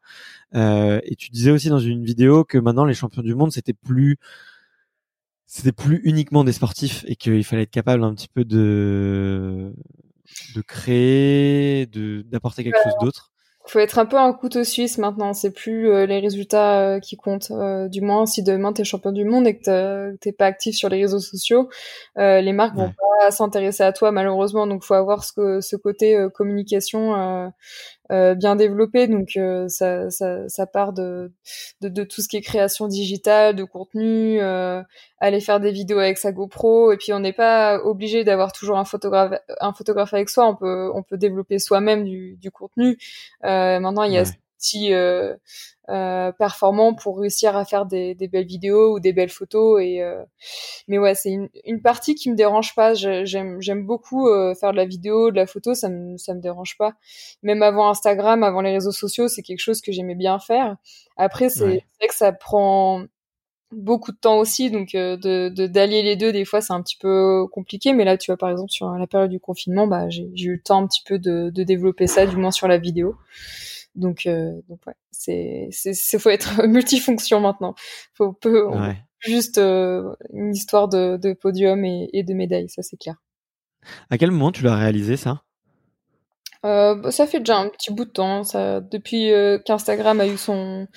Euh, 0.55 0.99
et 1.03 1.15
tu 1.15 1.29
disais 1.31 1.51
aussi 1.51 1.69
dans 1.69 1.79
une 1.79 2.03
vidéo 2.03 2.43
que 2.43 2.57
maintenant, 2.57 2.85
les 2.85 2.93
champions 2.93 3.23
du 3.23 3.35
monde, 3.35 3.51
c'était 3.51 3.73
plus 3.73 4.17
c'était 5.47 5.71
plus 5.71 5.99
uniquement 6.03 6.43
des 6.43 6.51
sportifs 6.53 7.03
et 7.07 7.15
qu'il 7.15 7.43
fallait 7.43 7.63
être 7.63 7.71
capable 7.71 8.03
un 8.03 8.13
petit 8.13 8.27
peu 8.27 8.45
de 8.45 9.73
de 10.55 10.61
créer, 10.61 11.87
de 11.87 12.21
d'apporter 12.21 12.63
quelque 12.63 12.77
chose 12.83 12.93
d'autre 13.01 13.31
faut 13.69 13.79
être 13.79 13.99
un 13.99 14.05
peu 14.05 14.17
un 14.17 14.33
couteau 14.33 14.63
suisse 14.63 14.97
maintenant. 14.97 15.33
C'est 15.33 15.51
plus 15.51 15.89
euh, 15.89 16.05
les 16.05 16.19
résultats 16.19 16.81
euh, 16.81 16.99
qui 16.99 17.17
comptent. 17.17 17.51
Euh, 17.51 17.87
du 17.87 18.01
moins, 18.01 18.25
si 18.25 18.43
demain 18.43 18.73
t'es 18.73 18.83
champion 18.83 19.11
du 19.11 19.25
monde 19.25 19.47
et 19.47 19.57
que 19.57 20.15
t'es 20.17 20.31
pas 20.31 20.45
actif 20.45 20.75
sur 20.75 20.89
les 20.89 21.01
réseaux 21.01 21.19
sociaux, 21.19 21.69
les 22.17 22.53
marques 22.53 22.75
vont 22.75 22.91
pas 23.19 23.31
s'intéresser 23.31 23.83
à 23.83 23.93
toi 23.93 24.11
malheureusement. 24.11 24.67
Donc, 24.67 24.83
faut 24.83 24.95
avoir 24.95 25.23
ce, 25.23 25.59
ce 25.61 25.75
côté 25.75 26.17
communication 26.33 27.51
euh, 28.11 28.35
bien 28.35 28.55
développé. 28.55 29.07
Donc 29.07 29.37
euh, 29.37 29.67
ça, 29.67 30.09
ça, 30.09 30.47
ça, 30.47 30.65
part 30.65 30.93
de, 30.93 31.31
de, 31.81 31.89
de, 31.89 32.03
tout 32.03 32.21
ce 32.21 32.27
qui 32.27 32.37
est 32.37 32.41
création 32.41 32.87
digitale, 32.87 33.55
de 33.55 33.63
contenu, 33.63 34.41
euh, 34.41 34.81
aller 35.19 35.39
faire 35.39 35.59
des 35.59 35.71
vidéos 35.71 35.99
avec 35.99 36.17
sa 36.17 36.31
GoPro. 36.31 36.91
Et 36.91 36.97
puis 36.97 37.13
on 37.13 37.19
n'est 37.19 37.33
pas 37.33 37.79
obligé 37.83 38.23
d'avoir 38.23 38.51
toujours 38.51 38.77
un 38.77 38.85
photographe, 38.85 39.39
un 39.61 39.73
photographe 39.73 40.13
avec 40.13 40.29
soi. 40.29 40.47
On 40.47 40.55
peut, 40.55 40.91
on 40.93 41.03
peut 41.03 41.17
développer 41.17 41.59
soi-même 41.59 42.03
du, 42.03 42.37
du 42.37 42.51
contenu. 42.51 42.97
maintenant 43.43 44.03
il 44.03 44.13
y 44.13 44.17
a 44.17 44.23
outils 44.59 44.93
euh, 44.93 45.35
euh, 45.89 46.31
performants 46.33 46.93
pour 46.93 47.19
réussir 47.19 47.55
à 47.55 47.65
faire 47.65 47.85
des, 47.85 48.13
des, 48.13 48.27
belles 48.27 48.45
vidéos 48.45 48.93
ou 48.93 48.99
des 48.99 49.13
belles 49.13 49.29
photos. 49.29 49.81
Et 49.81 50.01
euh, 50.01 50.23
mais 50.87 50.99
ouais, 50.99 51.15
c'est 51.15 51.31
une, 51.31 51.49
une, 51.65 51.81
partie 51.81 52.15
qui 52.15 52.29
me 52.29 52.35
dérange 52.35 52.75
pas. 52.75 52.93
J'aime 52.93 53.61
j'aime 53.61 53.85
beaucoup 53.85 54.27
faire 54.59 54.71
de 54.71 54.77
la 54.77 54.85
vidéo, 54.85 55.31
de 55.31 55.37
la 55.37 55.47
photo, 55.47 55.73
ça 55.73 55.89
me 55.89 56.17
ça 56.17 56.33
me 56.33 56.41
dérange 56.41 56.77
pas. 56.77 56.93
Même 57.41 57.63
avant 57.63 57.89
Instagram, 57.89 58.43
avant 58.43 58.61
les 58.61 58.71
réseaux 58.71 58.91
sociaux, 58.91 59.27
c'est 59.27 59.41
quelque 59.41 59.61
chose 59.61 59.81
que 59.81 59.91
j'aimais 59.91 60.15
bien 60.15 60.39
faire. 60.39 60.75
Après, 61.17 61.49
c'est 61.49 61.65
vrai 61.65 62.07
que 62.07 62.15
ça 62.15 62.31
prend 62.31 63.05
beaucoup 63.71 64.11
de 64.11 64.17
temps 64.17 64.37
aussi, 64.39 64.71
donc 64.71 64.95
euh, 64.95 65.15
de 65.17 65.67
d'allier 65.67 66.01
les 66.01 66.15
deux, 66.15 66.31
des 66.31 66.45
fois 66.45 66.61
c'est 66.61 66.73
un 66.73 66.81
petit 66.81 66.97
peu 66.97 67.45
compliqué, 67.51 67.93
mais 67.93 68.03
là 68.03 68.17
tu 68.17 68.31
vois 68.31 68.37
par 68.37 68.49
exemple 68.49 68.71
sur 68.71 68.89
la 68.89 69.07
période 69.07 69.29
du 69.29 69.39
confinement, 69.39 69.87
bah 69.87 70.09
j'ai 70.09 70.25
eu 70.35 70.53
le 70.53 70.61
temps 70.61 70.83
un 70.83 70.87
petit 70.87 71.03
peu 71.05 71.19
de, 71.19 71.49
de 71.49 71.63
développer 71.63 72.07
ça, 72.07 72.25
du 72.25 72.35
moins 72.35 72.51
sur 72.51 72.67
la 72.67 72.77
vidéo. 72.77 73.15
Donc, 73.95 74.25
euh, 74.25 74.61
donc 74.67 74.79
ouais, 74.87 74.95
c'est, 75.11 75.69
c'est, 75.71 76.19
faut 76.19 76.29
être 76.29 76.63
multifonction 76.67 77.39
maintenant. 77.39 77.75
Faut 78.13 78.33
peu, 78.33 78.67
juste 79.19 79.57
euh, 79.57 80.13
une 80.33 80.53
histoire 80.53 80.87
de, 80.87 81.17
de 81.17 81.33
podium 81.33 81.83
et, 81.83 82.09
et 82.13 82.23
de 82.23 82.33
médaille, 82.33 82.69
ça 82.69 82.81
c'est 82.81 82.97
clair. 82.97 83.15
À 84.09 84.17
quel 84.17 84.31
moment 84.31 84.51
tu 84.51 84.63
l'as 84.63 84.75
réalisé 84.75 85.17
ça? 85.17 85.43
Euh, 86.65 86.93
bah, 86.95 87.11
ça 87.11 87.25
fait 87.25 87.39
déjà 87.39 87.57
un 87.57 87.69
petit 87.69 87.93
bout 87.93 88.03
de 88.03 88.09
temps. 88.09 88.43
Ça, 88.43 88.81
depuis 88.81 89.31
euh, 89.31 89.59
qu'Instagram 89.59 90.19
a 90.19 90.27
eu 90.27 90.37
son, 90.37 90.87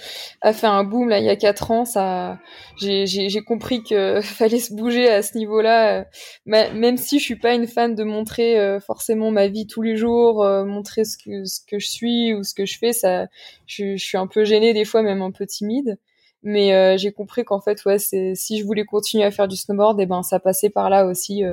a 0.40 0.52
fait 0.52 0.66
un 0.66 0.82
boom 0.82 1.08
là 1.08 1.20
il 1.20 1.24
y 1.24 1.28
a 1.28 1.36
quatre 1.36 1.70
ans, 1.70 1.84
ça, 1.84 2.40
j'ai, 2.80 3.06
compris 3.46 3.84
que 3.84 4.20
fallait 4.22 4.58
se 4.58 4.74
bouger 4.74 5.08
à 5.08 5.22
ce 5.22 5.38
niveau-là. 5.38 6.00
Euh, 6.00 6.04
même 6.46 6.96
si 6.96 7.18
je 7.20 7.24
suis 7.24 7.38
pas 7.38 7.54
une 7.54 7.68
fan 7.68 7.94
de 7.94 8.02
montrer 8.02 8.58
euh, 8.58 8.80
forcément 8.80 9.30
ma 9.30 9.46
vie 9.46 9.66
tous 9.66 9.82
les 9.82 9.96
jours, 9.96 10.44
montrer 10.66 11.04
ce 11.04 11.16
que 11.16 11.44
ce 11.44 11.60
que 11.66 11.78
je 11.78 11.88
suis 11.88 12.34
ou 12.34 12.42
ce 12.42 12.54
que 12.54 12.66
je 12.66 12.78
fais, 12.78 12.92
ça, 12.92 13.28
je, 13.66 13.96
suis 13.96 14.18
un 14.18 14.26
peu 14.26 14.44
gênée 14.44 14.72
des 14.74 14.84
fois, 14.84 15.02
même 15.02 15.22
un 15.22 15.30
peu 15.30 15.46
timide. 15.46 15.98
Mais 16.44 16.98
j'ai 16.98 17.12
compris 17.12 17.44
qu'en 17.44 17.60
fait, 17.60 17.84
ouais, 17.84 17.98
si 18.00 18.58
je 18.58 18.64
voulais 18.64 18.84
continuer 18.84 19.24
à 19.24 19.30
faire 19.30 19.46
du 19.46 19.56
snowboard, 19.56 20.00
eh 20.00 20.06
ben 20.06 20.24
ça 20.24 20.40
passait 20.40 20.70
par 20.70 20.90
là 20.90 21.06
aussi 21.06 21.44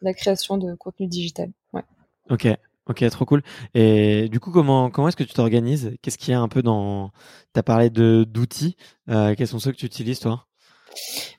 la 0.00 0.14
création 0.14 0.58
de 0.58 0.74
contenu 0.74 1.08
digital. 1.08 1.50
Ouais. 1.72 1.82
Ok. 2.30 2.46
Ok, 2.92 3.08
trop 3.10 3.24
cool. 3.24 3.42
Et 3.74 4.28
du 4.28 4.38
coup, 4.38 4.50
comment 4.50 4.90
comment 4.90 5.08
est-ce 5.08 5.16
que 5.16 5.24
tu 5.24 5.32
t'organises? 5.32 5.96
Qu'est-ce 6.02 6.18
qu'il 6.18 6.32
y 6.32 6.34
a 6.34 6.40
un 6.40 6.48
peu 6.48 6.62
dans 6.62 7.10
T'as 7.54 7.62
parlé 7.62 7.88
de 7.88 8.24
d'outils. 8.28 8.76
Euh, 9.08 9.34
quels 9.34 9.48
sont 9.48 9.58
ceux 9.58 9.72
que 9.72 9.78
tu 9.78 9.86
utilises 9.86 10.20
toi? 10.20 10.46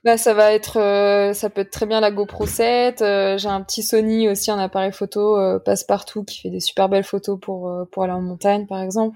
Bah, 0.04 0.18
ça 0.18 0.34
va 0.34 0.52
être, 0.54 0.80
euh, 0.80 1.34
ça 1.34 1.52
peut 1.52 1.62
être 1.62 1.70
très 1.70 1.86
bien 1.86 2.00
la 2.00 2.10
GoPro 2.10 2.48
7. 2.48 3.04
Euh, 3.04 3.38
j'ai 3.38 3.50
un 3.50 3.62
petit 3.62 3.84
Sony 3.84 4.28
aussi, 4.28 4.50
un 4.50 4.58
appareil 4.58 4.92
photo 4.92 5.38
euh, 5.38 5.60
passe-partout 5.60 6.24
qui 6.24 6.42
fait 6.42 6.50
des 6.50 6.60
super 6.60 6.90
belles 6.90 7.04
photos 7.04 7.40
pour 7.40 7.72
pour 7.92 8.04
aller 8.04 8.14
en 8.14 8.22
montagne, 8.22 8.66
par 8.66 8.82
exemple. 8.82 9.16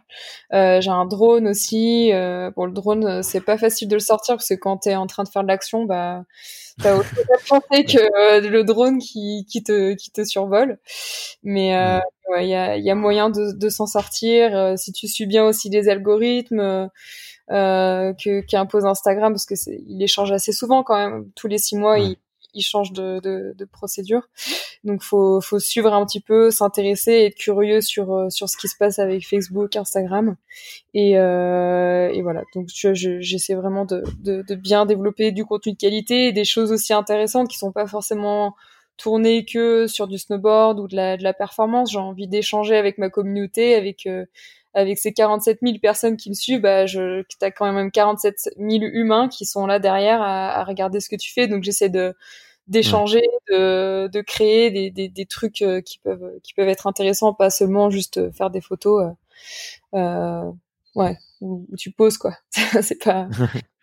j'ai 0.52 0.90
un 0.90 1.06
drone 1.06 1.48
aussi. 1.48 2.12
bon, 2.56 2.66
le 2.66 2.72
drone, 2.72 3.24
c'est 3.24 3.42
pas 3.42 3.58
facile 3.58 3.88
de 3.88 3.96
le 3.96 4.00
sortir 4.00 4.36
parce 4.36 4.50
que 4.50 4.54
quand 4.54 4.78
t'es 4.78 4.96
en 4.96 5.08
train 5.08 5.24
de 5.24 5.30
faire 5.30 5.42
de 5.42 5.48
l'action, 5.48 5.86
bah 5.86 6.24
t'as 6.82 6.96
chose 7.46 7.60
à 7.72 7.84
que 7.84 8.48
le 8.48 8.64
drone 8.64 9.00
qui 9.00 9.46
qui 9.50 9.64
te 9.64 9.94
qui 9.94 10.12
te 10.12 10.24
survole. 10.24 10.80
Mais 11.44 11.70
il 12.40 12.48
y 12.48 12.56
a 12.56 12.78
y 12.78 12.90
a 12.90 12.96
moyen 12.96 13.30
de 13.30 13.52
de 13.58 13.70
s'en 13.70 13.88
sortir 13.88 14.78
si 14.78 14.92
tu 14.92 15.08
suis 15.08 15.26
bien 15.26 15.46
aussi 15.46 15.70
les 15.70 15.90
algorithmes 15.90 16.90
euh, 17.50 18.14
que 18.14 18.42
qu'impose 18.42 18.84
Instagram 18.86 19.32
parce 19.32 19.46
que 19.46 19.54
il 19.88 20.04
échange 20.04 20.34
assez 20.34 20.52
souvent 20.52 20.84
quand 20.84 20.98
même. 20.98 21.32
Tous 21.34 21.48
les 21.48 21.58
six 21.58 21.78
mois 21.78 21.98
il, 21.98 22.18
il 22.54 22.64
change 22.64 22.92
de, 22.92 23.20
de, 23.20 23.54
de, 23.58 23.66
procédure. 23.66 24.28
Donc 24.84 25.04
faut 25.04 25.42
faut 25.42 25.60
suivre 25.60 25.94
un 25.94 26.06
petit 26.06 26.22
peu 26.22 26.52
s'intéresser 26.52 27.12
être 27.12 27.36
curieux 27.36 27.82
sur 27.82 28.14
euh, 28.14 28.30
sur 28.30 28.50
ce 28.50 28.58
qui 28.58 28.68
se 28.68 28.76
passe 28.78 29.00
avec 29.00 29.28
Facebook 29.28 29.76
Instagram. 29.76 30.36
Et 30.94 31.18
euh, 31.18 32.10
et 32.10 32.22
voilà. 32.22 32.44
Donc 32.56 32.68
je, 32.74 32.94
j'essaie 32.94 33.56
vraiment 33.56 33.86
de, 33.86 34.04
de, 34.20 34.42
de 34.42 34.56
bien 34.56 34.86
développer 34.86 35.32
du 35.32 35.46
contenu 35.46 35.74
de 35.74 35.78
qualité 35.78 36.28
et 36.28 36.32
des 36.34 36.46
choses 36.46 36.72
aussi 36.72 36.94
intéressantes 36.94 37.50
qui 37.50 37.58
sont 37.58 37.72
pas 37.72 37.88
forcément 37.88 38.56
tournées 38.98 39.46
que 39.46 39.88
sur 39.88 40.08
du 40.08 40.18
snowboard 40.18 40.80
ou 40.80 40.88
de 40.88 40.96
la, 40.96 41.18
de 41.18 41.24
la 41.24 41.34
performance. 41.34 41.92
J'ai 41.92 42.00
envie 42.00 42.28
d'échanger 42.28 42.76
avec 42.76 42.98
ma 42.98 43.10
communauté, 43.10 43.76
avec 43.76 44.06
euh, 44.08 44.26
avec 44.74 45.00
ces 45.00 45.14
47 45.14 45.60
000 45.62 45.78
personnes 45.82 46.18
qui 46.18 46.30
me 46.30 46.36
suivent, 46.36 46.62
bah, 46.62 46.86
je, 46.86 47.24
t'as 47.40 47.52
quand 47.52 47.72
même 47.72 47.92
47 47.92 48.36
000 48.58 48.84
humains 48.84 49.28
qui 49.28 49.46
sont 49.46 49.66
là 49.66 49.80
derrière 49.80 50.22
à, 50.22 50.64
regarder 50.64 51.00
ce 51.00 51.10
que 51.10 51.16
tu 51.16 51.34
fais. 51.34 51.48
Donc 51.48 51.64
j'essaie 51.64 51.90
de 51.90 52.16
d'échanger, 52.68 53.24
de, 53.50 54.10
de 54.12 54.22
créer 54.22 54.72
des, 54.72 54.92
des, 54.92 55.08
des, 55.08 55.26
trucs 55.26 55.62
euh, 55.62 55.80
qui 55.80 56.00
peuvent 56.00 56.34
qui 56.44 56.54
peuvent 56.54 56.68
être 56.68 56.86
intéressants, 56.86 57.34
pas 57.34 57.50
seulement 57.50 57.90
juste 57.90 58.32
faire 58.34 58.50
des 58.50 58.60
photos. 58.60 59.14
Euh, 59.94 59.98
euh 59.98 60.52
ouais, 60.96 61.18
où, 61.42 61.66
tu 61.78 61.92
poses 61.92 62.18
quoi. 62.18 62.36
c'est 62.82 63.02
pas 63.04 63.30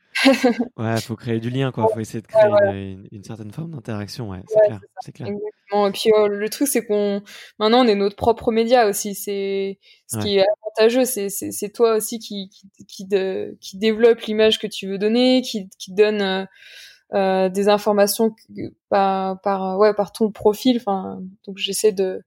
ouais, 0.77 1.01
faut 1.01 1.17
créer 1.17 1.41
du 1.41 1.51
lien, 1.51 1.73
quoi. 1.73 1.89
Faut 1.93 2.01
essayer 2.01 2.21
de 2.21 2.27
créer 2.27 2.99
une, 3.13 3.25
certaine 3.25 3.51
forme 3.51 3.73
d'interaction, 3.73 4.31
ouais, 4.31 4.43
c'est 4.47 4.61
clair, 4.67 4.81
c'est 5.01 5.13
clair. 5.13 5.29
Exactement. 5.29 5.89
Et 5.89 5.93
puis 5.93 6.11
oh, 6.17 6.29
le 6.29 6.49
truc, 6.49 6.69
c'est 6.69 6.85
qu'on 6.85 7.23
maintenant 7.59 7.85
on 7.85 7.89
est 7.89 7.95
notre 7.95 8.17
propre 8.17 8.53
média 8.53 8.89
aussi. 8.89 9.15
C'est 9.15 9.79
ce 10.07 10.19
qui 10.19 10.39
est 10.39 10.45
avantageux, 10.63 11.05
c'est 11.05 11.29
c'est 11.29 11.71
toi 11.71 11.97
aussi 11.97 12.19
qui 12.19 12.49
qui 12.51 12.87
qui, 12.87 13.05
de, 13.07 13.57
qui 13.61 13.79
développe 13.79 14.21
l'image 14.23 14.59
que 14.59 14.67
tu 14.67 14.87
veux 14.87 14.99
donner, 14.99 15.43
qui 15.43 15.69
qui 15.79 15.93
donne 15.93 16.23
euh, 16.23 16.45
euh 17.15 17.49
des 17.49 17.69
informations 17.69 18.35
par 18.89 19.41
par 19.41 19.79
ouais 19.79 19.95
par 19.95 20.13
ton 20.13 20.31
profil. 20.31 20.77
Enfin, 20.79 21.21
donc 21.47 21.59
j'essaie 21.59 21.93
de 21.93 22.23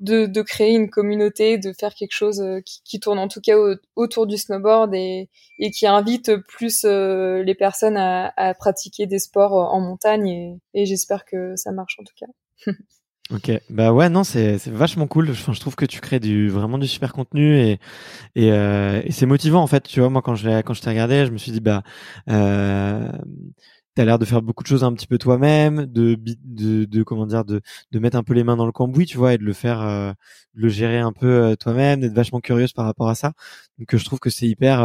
de, 0.00 0.26
de, 0.26 0.42
créer 0.42 0.74
une 0.74 0.90
communauté, 0.90 1.58
de 1.58 1.72
faire 1.72 1.94
quelque 1.94 2.12
chose 2.12 2.40
euh, 2.40 2.60
qui, 2.60 2.82
qui 2.84 3.00
tourne 3.00 3.18
en 3.18 3.28
tout 3.28 3.40
cas 3.40 3.56
autour 3.94 4.26
du 4.26 4.36
snowboard 4.36 4.94
et, 4.94 5.28
et 5.58 5.70
qui 5.70 5.86
invite 5.86 6.36
plus 6.36 6.84
euh, 6.84 7.42
les 7.42 7.54
personnes 7.54 7.96
à, 7.96 8.32
à, 8.36 8.54
pratiquer 8.54 9.06
des 9.06 9.18
sports 9.18 9.54
euh, 9.58 9.64
en 9.64 9.80
montagne 9.80 10.28
et, 10.28 10.60
et 10.74 10.86
j'espère 10.86 11.24
que 11.24 11.56
ça 11.56 11.72
marche 11.72 11.98
en 11.98 12.04
tout 12.04 12.14
cas. 12.18 12.72
Ok, 13.32 13.50
bah 13.70 13.92
ouais, 13.92 14.08
non, 14.08 14.22
c'est 14.22 14.56
vachement 14.68 15.08
cool. 15.08 15.30
Enfin, 15.32 15.52
je 15.52 15.58
trouve 15.58 15.74
que 15.74 15.84
tu 15.84 16.00
crées 16.00 16.20
du 16.20 16.48
vraiment 16.48 16.78
du 16.78 16.86
super 16.86 17.12
contenu 17.12 17.58
et 17.58 17.80
et, 18.36 18.52
euh, 18.52 19.02
et 19.04 19.10
c'est 19.10 19.26
motivant 19.26 19.60
en 19.62 19.66
fait. 19.66 19.82
Tu 19.82 19.98
vois, 19.98 20.10
moi 20.10 20.22
quand 20.22 20.36
je 20.36 20.60
quand 20.62 20.74
je 20.74 20.82
t'ai 20.82 20.90
regardé, 20.90 21.26
je 21.26 21.32
me 21.32 21.38
suis 21.38 21.50
dit 21.50 21.58
bah 21.60 21.82
euh, 22.30 23.10
t'as 23.96 24.04
l'air 24.04 24.18
de 24.18 24.26
faire 24.26 24.42
beaucoup 24.42 24.62
de 24.62 24.68
choses 24.68 24.84
un 24.84 24.92
petit 24.92 25.06
peu 25.06 25.18
toi-même, 25.18 25.86
de, 25.86 26.16
de, 26.44 26.84
de, 26.84 27.02
comment 27.02 27.26
dire, 27.26 27.44
de, 27.46 27.62
de 27.92 27.98
mettre 27.98 28.16
un 28.18 28.22
peu 28.22 28.34
les 28.34 28.44
mains 28.44 28.56
dans 28.56 28.66
le 28.66 28.72
cambouis, 28.72 29.06
tu 29.06 29.16
vois, 29.16 29.34
et 29.34 29.38
de 29.38 29.42
le 29.44 29.54
faire, 29.54 29.80
euh, 29.80 30.12
de 30.54 30.62
le 30.62 30.68
gérer 30.68 30.98
un 30.98 31.12
peu 31.12 31.26
euh, 31.26 31.56
toi-même, 31.56 32.00
d'être 32.00 32.12
vachement 32.12 32.40
curieuse 32.40 32.72
par 32.74 32.84
rapport 32.84 33.08
à 33.08 33.14
ça. 33.14 33.32
Donc, 33.78 33.94
euh, 33.94 33.98
je 33.98 34.04
trouve 34.04 34.20
que 34.20 34.28
c'est 34.28 34.46
hyper, 34.46 34.82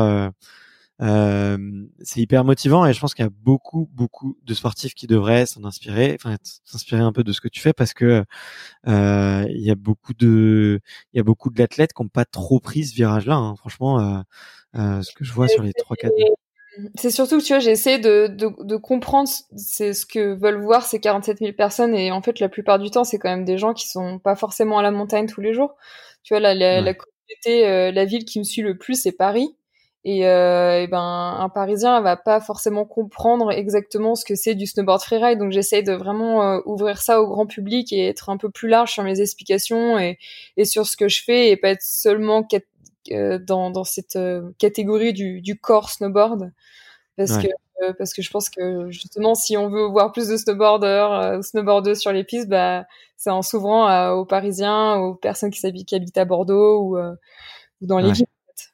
euh, 1.01 1.57
c'est 2.01 2.22
hyper 2.22 2.45
motivant 2.45 2.86
et 2.86 2.93
je 2.93 2.99
pense 3.01 3.14
qu'il 3.14 3.26
y 3.26 3.28
a 3.28 3.32
beaucoup, 3.32 3.89
beaucoup 3.93 4.38
de 4.43 4.53
sportifs 4.53 4.93
qui 4.93 5.07
devraient 5.07 5.45
s'en 5.45 5.66
inspirer, 5.66 6.16
enfin, 6.16 6.38
s'inspirer 6.64 7.01
un 7.01 7.12
peu 7.12 7.26
de 7.26 7.34
ce 7.34 7.41
que 7.41 7.49
tu 7.49 7.59
fais 7.59 7.74
parce 7.74 7.93
que 7.93 8.24
il 8.88 9.62
y 9.62 9.72
a 9.72 9.76
beaucoup 9.76 10.14
de, 10.14 10.80
il 11.14 11.18
y 11.18 11.20
a 11.20 11.24
beaucoup 11.24 11.49
de 11.49 11.59
l'athlète 11.59 11.91
qui 11.93 12.01
n'ont 12.01 12.09
pas 12.09 12.26
trop 12.26 12.59
pris 12.62 12.86
ce 12.86 12.95
virage-là. 12.95 13.36
Hein. 13.36 13.55
Franchement, 13.57 14.24
ce 14.76 15.14
que 15.14 15.26
je 15.26 15.34
vois 15.34 15.47
sur 15.49 15.64
les 15.64 15.74
trois 15.74 15.97
quatre 15.97 16.14
c'est 16.95 17.11
surtout 17.11 17.39
que 17.39 17.43
tu 17.43 17.53
vois, 17.53 17.59
j'essaie 17.59 17.99
de, 17.99 18.28
de, 18.28 18.49
de, 18.63 18.76
comprendre 18.78 19.30
c'est 19.55 19.93
ce 19.93 20.05
que 20.05 20.34
veulent 20.34 20.61
voir 20.61 20.86
ces 20.86 20.99
47 20.99 21.39
000 21.39 21.51
personnes 21.53 21.93
et 21.95 22.11
en 22.11 22.22
fait 22.22 22.39
la 22.39 22.49
plupart 22.49 22.80
du 22.80 22.89
temps 22.89 23.03
c'est 23.03 23.19
quand 23.19 23.30
même 23.30 23.45
des 23.45 23.57
gens 23.57 23.74
qui 23.74 23.88
sont 23.88 24.19
pas 24.19 24.36
forcément 24.36 24.80
à 24.80 24.82
la 24.82 24.91
montagne 24.91 25.28
tous 25.28 25.41
les 25.41 25.53
jours. 25.53 25.76
Tu 26.24 26.34
vois 26.34 26.39
la, 26.39 26.53
la, 26.53 26.93
communauté, 26.93 27.67
euh, 27.67 27.91
la 27.91 28.05
ville 28.05 28.26
qui 28.26 28.39
me 28.39 28.43
suit 28.43 28.61
le 28.61 28.78
plus 28.78 29.01
c'est 29.01 29.11
Paris 29.11 29.55
et, 30.03 30.28
euh, 30.28 30.82
et, 30.82 30.88
ben 30.88 31.38
un 31.39 31.49
Parisien 31.49 31.99
va 32.01 32.15
pas 32.15 32.39
forcément 32.39 32.86
comprendre 32.86 33.51
exactement 33.51 34.15
ce 34.15 34.26
que 34.26 34.36
c'est 34.36 34.55
du 34.55 34.65
snowboard 34.65 35.01
freeride 35.01 35.39
donc 35.39 35.51
j'essaie 35.51 35.84
de 35.84 35.93
vraiment 35.93 36.43
euh, 36.43 36.59
ouvrir 36.65 37.01
ça 37.01 37.22
au 37.22 37.28
grand 37.28 37.45
public 37.45 37.91
et 37.93 38.07
être 38.07 38.30
un 38.30 38.38
peu 38.38 38.49
plus 38.49 38.69
large 38.69 38.91
sur 38.91 39.03
mes 39.03 39.19
explications 39.19 39.99
et, 39.99 40.17
et 40.57 40.65
sur 40.65 40.88
ce 40.88 40.95
que 40.97 41.07
je 41.07 41.24
fais 41.24 41.49
et 41.49 41.57
pas 41.57 41.69
être 41.69 41.84
seulement 41.84 42.43
dans, 43.10 43.72
dans 43.72 43.84
cette 43.84 44.16
euh, 44.16 44.52
catégorie 44.58 45.14
du, 45.14 45.41
du 45.41 45.58
corps 45.58 45.89
snowboard 45.89 46.52
parce 47.18 47.38
que 47.38 47.47
euh, 47.84 47.93
parce 47.97 48.14
que 48.14 48.22
je 48.22 48.30
pense 48.30 48.49
que 48.49 48.89
justement 48.89 49.36
si 49.36 49.58
on 49.58 49.70
veut 49.70 49.86
voir 49.86 50.12
plus 50.12 50.28
de 50.28 50.38
snowboarders 50.38 51.38
ou 51.38 51.41
snowboarders 51.41 51.97
sur 51.97 52.12
les 52.12 52.24
pistes 52.24 52.47
bah 52.47 52.86
c'est 53.18 53.32
en 53.32 53.41
s'ouvrant 53.41 54.12
aux 54.12 54.26
Parisiens 54.26 54.95
aux 54.95 55.16
personnes 55.16 55.52
qui, 55.52 55.86
qui 55.86 55.95
habitent 55.95 56.18
à 56.18 56.26
Bordeaux 56.26 56.82
ou, 56.82 56.97
ou 56.97 57.86
dans 57.86 57.99
les 57.99 58.12
villes 58.12 58.28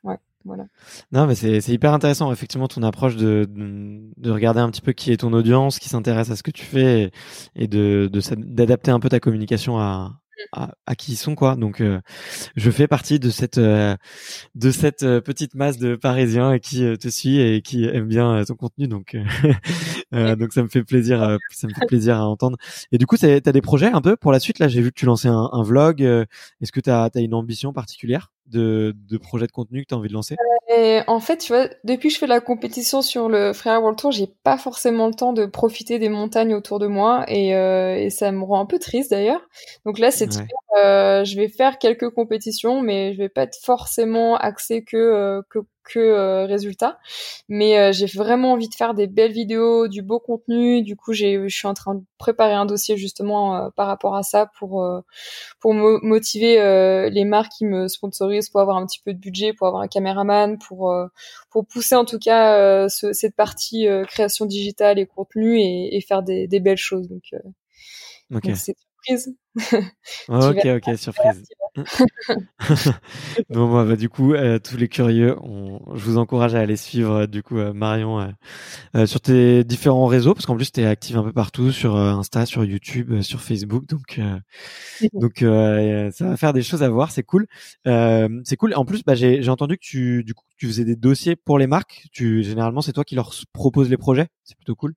ouais. 0.03 0.17
Voilà. 0.45 0.65
Non, 1.11 1.27
mais 1.27 1.35
c'est 1.35 1.59
hyper 1.67 1.91
intéressant, 1.91 2.31
effectivement, 2.31 2.69
ton 2.69 2.81
approche 2.81 3.17
de, 3.17 3.49
de, 3.49 4.31
regarder 4.31 4.61
un 4.61 4.69
petit 4.69 4.79
peu 4.79 4.93
qui 4.93 5.11
est 5.11 5.17
ton 5.17 5.33
audience, 5.33 5.77
qui 5.77 5.89
s'intéresse 5.89 6.31
à 6.31 6.37
ce 6.37 6.43
que 6.43 6.51
tu 6.51 6.63
fais 6.63 7.11
et, 7.55 7.63
et 7.63 7.67
de 7.67 8.09
d'adapter 8.37 8.91
un 8.91 9.01
peu 9.01 9.09
ta 9.09 9.19
communication 9.19 9.77
à, 9.77 10.21
à, 10.51 10.95
qui 10.95 11.13
ils 11.13 11.17
sont 11.17 11.35
quoi. 11.35 11.55
Donc 11.55 11.81
euh, 11.81 11.99
je 12.55 12.71
fais 12.71 12.87
partie 12.87 13.19
de 13.19 13.29
cette 13.29 13.57
euh, 13.57 13.95
de 14.55 14.71
cette 14.71 15.03
euh, 15.03 15.21
petite 15.21 15.55
masse 15.55 15.77
de 15.77 15.95
Parisiens 15.95 16.59
qui 16.59 16.79
te 16.97 17.07
suit 17.09 17.39
et 17.39 17.61
qui 17.61 17.85
aime 17.85 18.07
bien 18.07 18.43
ton 18.45 18.55
contenu. 18.55 18.87
Donc 18.87 19.15
donc 20.11 20.53
ça 20.53 20.63
me 20.63 20.67
fait 20.67 20.83
plaisir 20.83 21.37
ça 21.51 21.67
me 21.67 21.73
fait 21.73 21.85
plaisir 21.87 22.17
à 22.17 22.27
entendre. 22.27 22.57
Et 22.91 22.97
du 22.97 23.05
coup, 23.05 23.17
tu 23.17 23.25
as 23.25 23.39
des 23.39 23.61
projets 23.61 23.91
un 23.91 24.01
peu 24.01 24.15
pour 24.15 24.31
la 24.31 24.39
suite 24.39 24.59
là? 24.59 24.67
J'ai 24.67 24.81
vu 24.81 24.91
que 24.91 24.99
tu 24.99 25.05
lançais 25.05 25.29
un, 25.29 25.63
vlog. 25.63 26.01
Est-ce 26.01 26.71
que 26.71 26.79
tu 26.79 26.89
as, 26.89 27.09
une 27.15 27.33
ambition 27.33 27.73
particulière 27.73 28.31
de, 28.47 28.95
de 29.09 29.17
projets 29.17 29.47
de 29.47 29.51
contenu 29.51 29.81
que 29.81 29.87
tu 29.87 29.95
as 29.95 29.97
envie 29.97 30.09
de 30.09 30.13
lancer? 30.13 30.35
En 31.07 31.19
fait, 31.19 31.37
tu 31.37 31.53
vois, 31.53 31.67
depuis 31.83 32.09
que 32.09 32.13
je 32.13 32.19
fais 32.19 32.27
la 32.27 32.41
compétition 32.41 33.01
sur 33.01 33.29
le 33.29 33.53
Frère 33.53 33.79
World 33.79 33.97
Tour, 33.97 34.11
j'ai 34.11 34.27
pas 34.43 34.57
forcément 34.57 35.07
le 35.07 35.13
temps 35.13 35.33
de 35.33 35.45
profiter 35.45 35.99
des 35.99 36.09
montagnes 36.09 36.53
autour 36.53 36.79
de 36.79 36.87
moi 36.87 37.23
et, 37.27 37.55
euh, 37.55 37.95
et 37.95 38.09
ça 38.09 38.31
me 38.31 38.43
rend 38.43 38.59
un 38.59 38.65
peu 38.65 38.77
triste 38.77 39.11
d'ailleurs. 39.11 39.41
Donc 39.85 39.97
là, 39.97 40.11
c'est 40.11 40.26
euh, 40.77 41.23
je 41.23 41.35
vais 41.35 41.47
faire 41.47 41.79
quelques 41.79 42.09
compétitions, 42.09 42.81
mais 42.81 43.13
je 43.13 43.17
vais 43.17 43.29
pas 43.29 43.43
être 43.43 43.57
forcément 43.61 44.35
axé 44.37 44.83
que, 44.83 44.97
euh, 44.97 45.41
que 45.49 45.59
que 45.87 45.99
euh, 45.99 46.45
résultat. 46.45 46.99
Mais 47.49 47.79
euh, 47.79 47.91
j'ai 47.91 48.05
vraiment 48.05 48.53
envie 48.53 48.69
de 48.69 48.75
faire 48.75 48.93
des 48.93 49.07
belles 49.07 49.31
vidéos, 49.31 49.87
du 49.87 50.01
beau 50.01 50.19
contenu. 50.19 50.83
Du 50.83 50.95
coup, 50.95 51.13
j'ai, 51.13 51.41
je 51.47 51.55
suis 51.55 51.67
en 51.67 51.73
train 51.73 51.95
de 51.95 52.03
préparer 52.17 52.53
un 52.53 52.65
dossier 52.65 52.97
justement 52.97 53.55
euh, 53.55 53.69
par 53.75 53.87
rapport 53.87 54.15
à 54.15 54.23
ça 54.23 54.49
pour 54.59 54.85
pour 55.59 55.73
motiver 55.73 57.09
les 57.09 57.25
marques 57.25 57.51
qui 57.57 57.65
me 57.65 57.87
sponsorisent, 57.87 58.49
pour 58.49 58.61
avoir 58.61 58.77
un 58.77 58.85
petit 58.85 59.01
peu 59.03 59.13
de 59.13 59.19
budget, 59.19 59.53
pour 59.53 59.67
avoir 59.67 59.81
un 59.81 59.87
caméraman, 59.87 60.57
pour 60.59 60.93
pour 61.49 61.65
pousser 61.65 61.95
en 61.95 62.05
tout 62.05 62.19
cas 62.19 62.87
cette 62.89 63.35
partie 63.35 63.87
création 64.07 64.45
digitale 64.45 64.99
et 64.99 65.05
contenu 65.05 65.59
et, 65.59 65.95
et 65.95 66.01
faire 66.01 66.23
des, 66.23 66.47
des, 66.47 66.59
belles 66.59 66.77
choses. 66.77 67.07
Donc, 67.07 67.23
donc 68.29 68.43
c'est 68.55 68.75
surprise. 69.07 69.35
ok, 70.27 70.65
ok, 70.65 70.97
surprise. 70.97 71.43
bon, 73.49 73.85
bah, 73.85 73.95
du 73.95 74.09
coup, 74.09 74.33
euh, 74.33 74.59
tous 74.59 74.77
les 74.77 74.87
curieux, 74.87 75.35
on... 75.41 75.79
je 75.95 76.03
vous 76.03 76.17
encourage 76.17 76.55
à 76.55 76.59
aller 76.59 76.75
suivre 76.75 77.13
euh, 77.13 77.27
du 77.27 77.43
coup 77.43 77.57
euh, 77.57 77.73
Marion 77.73 78.33
sur 79.05 79.21
tes 79.21 79.63
différents 79.63 80.07
réseaux, 80.07 80.33
parce 80.33 80.45
qu'en 80.45 80.55
plus 80.55 80.71
tu 80.71 80.81
es 80.81 80.85
active 80.85 81.17
un 81.17 81.23
peu 81.23 81.33
partout 81.33 81.71
sur 81.71 81.95
Insta, 81.95 82.45
sur 82.45 82.65
YouTube, 82.65 83.21
sur 83.21 83.41
Facebook, 83.41 83.85
donc 83.85 84.19
donc 85.13 85.37
ça 85.39 86.25
va 86.25 86.37
faire 86.37 86.53
des 86.53 86.63
choses 86.63 86.83
à 86.83 86.89
voir, 86.89 87.11
c'est 87.11 87.23
cool, 87.23 87.47
c'est 87.85 88.57
cool. 88.57 88.73
En 88.75 88.85
plus, 88.85 89.03
bah, 89.03 89.15
j'ai 89.15 89.49
entendu 89.49 89.77
que 89.77 89.83
tu 89.83 90.23
du 90.23 90.33
coup 90.33 90.45
tu 90.57 90.67
faisais 90.67 90.85
des 90.85 90.95
dossiers 90.95 91.35
pour 91.35 91.59
les 91.59 91.67
marques. 91.67 92.07
Tu 92.11 92.43
généralement 92.43 92.81
c'est 92.81 92.93
toi 92.93 93.03
qui 93.03 93.15
leur 93.15 93.31
proposes 93.53 93.89
les 93.89 93.97
projets, 93.97 94.27
c'est 94.43 94.57
plutôt 94.57 94.75
cool. 94.75 94.93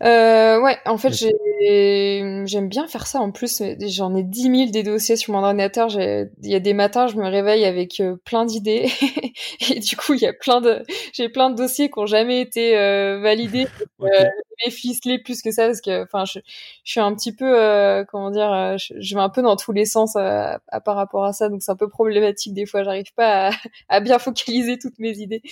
ouais, 0.00 0.78
en 0.86 0.98
fait 0.98 1.12
j'ai 1.12 1.32
J'aime 1.60 2.68
bien 2.68 2.86
faire 2.88 3.06
ça 3.06 3.20
en 3.20 3.30
plus. 3.30 3.62
J'en 3.80 4.14
ai 4.14 4.22
10 4.22 4.42
000 4.42 4.70
des 4.70 4.82
dossiers 4.82 5.16
sur 5.16 5.32
mon 5.32 5.42
ordinateur. 5.42 5.90
Il 5.90 6.30
y 6.42 6.54
a 6.54 6.60
des 6.60 6.74
matins, 6.74 7.06
je 7.06 7.16
me 7.16 7.28
réveille 7.28 7.64
avec 7.64 8.00
euh, 8.00 8.16
plein 8.24 8.44
d'idées. 8.44 8.88
et 9.70 9.80
du 9.80 9.96
coup, 9.96 10.14
il 10.14 10.20
y 10.20 10.26
a 10.26 10.32
plein 10.32 10.60
de, 10.60 10.82
j'ai 11.12 11.28
plein 11.28 11.50
de 11.50 11.56
dossiers 11.56 11.90
qui 11.90 11.98
ont 11.98 12.06
jamais 12.06 12.40
été 12.40 12.78
euh, 12.78 13.20
validés. 13.20 13.66
okay. 13.98 14.10
euh, 14.10 14.70
ficelés 14.70 15.18
plus 15.18 15.42
que 15.42 15.50
ça 15.50 15.66
parce 15.66 15.80
que, 15.80 16.02
enfin, 16.02 16.24
je, 16.26 16.40
je, 16.84 16.90
suis 16.90 17.00
un 17.00 17.14
petit 17.14 17.34
peu, 17.34 17.58
euh, 17.58 18.04
comment 18.04 18.30
dire, 18.30 18.52
euh, 18.52 18.76
je, 18.78 18.94
je, 18.98 19.14
vais 19.14 19.20
un 19.20 19.30
peu 19.30 19.42
dans 19.42 19.56
tous 19.56 19.72
les 19.72 19.86
sens 19.86 20.16
à, 20.16 20.60
à, 20.68 20.80
par 20.80 20.96
rapport 20.96 21.24
à 21.24 21.32
ça. 21.32 21.48
Donc 21.48 21.62
c'est 21.62 21.72
un 21.72 21.76
peu 21.76 21.88
problématique 21.88 22.52
des 22.54 22.66
fois. 22.66 22.82
J'arrive 22.82 23.12
pas 23.14 23.48
à, 23.48 23.50
à, 23.88 24.00
bien 24.00 24.18
focaliser 24.18 24.78
toutes 24.78 24.98
mes 24.98 25.18
idées. 25.18 25.42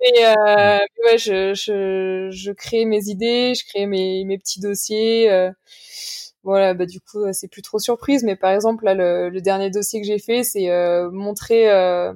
et 0.00 0.24
ouais, 0.24 1.18
je, 1.18 1.54
je, 1.54 2.28
je 2.30 2.52
crée 2.52 2.84
mes 2.84 3.04
idées, 3.08 3.54
je 3.54 3.64
crée 3.66 3.86
mes, 3.86 4.24
mes 4.24 4.38
petits 4.38 4.60
dossiers. 4.60 5.43
Euh, 5.48 5.52
voilà, 6.42 6.74
bah 6.74 6.84
du 6.86 7.00
coup 7.00 7.20
c'est 7.32 7.48
plus 7.48 7.62
trop 7.62 7.78
surprise. 7.78 8.22
Mais 8.22 8.36
par 8.36 8.52
exemple 8.52 8.84
là, 8.84 8.94
le, 8.94 9.40
dernier 9.40 9.70
dossier 9.70 10.00
que 10.00 10.06
j'ai 10.06 10.18
fait, 10.18 10.44
c'est 10.44 10.70
euh, 10.70 11.10
montrer 11.10 11.70
euh, 11.70 12.12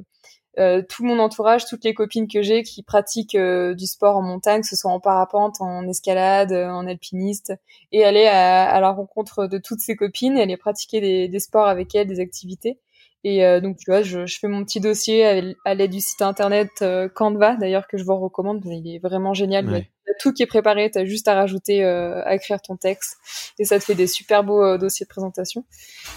tout 0.89 1.05
mon 1.05 1.18
entourage, 1.18 1.66
toutes 1.66 1.85
les 1.85 1.95
copines 1.95 2.29
que 2.29 2.43
j'ai 2.43 2.62
qui 2.62 2.83
pratiquent 2.83 3.37
du 3.37 3.87
sport 3.87 4.16
en 4.16 4.22
montagne, 4.22 4.61
que 4.62 4.66
ce 4.66 4.76
soit 4.76 4.91
en 4.91 5.01
parapente, 5.01 5.61
en 5.61 5.87
escalade, 5.89 6.53
en 6.53 6.87
alpiniste, 6.87 7.55
et 7.93 8.05
aller 8.05 8.26
à, 8.26 8.79
la 8.81 8.91
rencontre 8.91 9.47
de 9.47 9.59
toutes 9.59 9.81
ces 9.81 9.97
copines, 9.97 10.37
et 10.37 10.43
aller 10.43 10.57
pratiquer 10.57 11.29
des 11.29 11.41
sports 11.41 11.68
avec 11.68 11.95
elles, 11.95 12.09
des 12.09 12.20
activités. 12.20 12.79
Et 13.24 13.44
euh, 13.44 13.60
donc, 13.60 13.76
tu 13.78 13.90
vois, 13.90 14.02
je, 14.02 14.26
je, 14.26 14.38
fais 14.38 14.46
mon 14.46 14.64
petit 14.64 14.80
dossier 14.80 15.26
à, 15.26 15.42
à 15.64 15.74
l'aide 15.74 15.90
du 15.90 16.00
site 16.00 16.22
internet 16.22 16.70
euh, 16.82 17.08
Canva, 17.08 17.56
d'ailleurs, 17.56 17.88
que 17.88 17.98
je 17.98 18.04
vous 18.04 18.16
recommande. 18.16 18.62
Il 18.64 18.94
est 18.94 19.00
vraiment 19.00 19.34
génial. 19.34 19.68
Ouais. 19.68 19.90
Il 20.06 20.10
y 20.10 20.12
a 20.12 20.14
tout 20.20 20.32
qui 20.32 20.42
est 20.42 20.46
préparé. 20.46 20.90
Tu 20.90 20.98
as 20.98 21.04
juste 21.04 21.26
à 21.26 21.34
rajouter, 21.34 21.84
euh, 21.84 22.22
à 22.24 22.36
écrire 22.36 22.62
ton 22.62 22.76
texte. 22.76 23.16
Et 23.58 23.64
ça 23.64 23.78
te 23.78 23.84
fait 23.84 23.96
des 23.96 24.06
super 24.06 24.44
beaux 24.44 24.62
euh, 24.62 24.78
dossiers 24.78 25.04
de 25.04 25.08
présentation. 25.08 25.64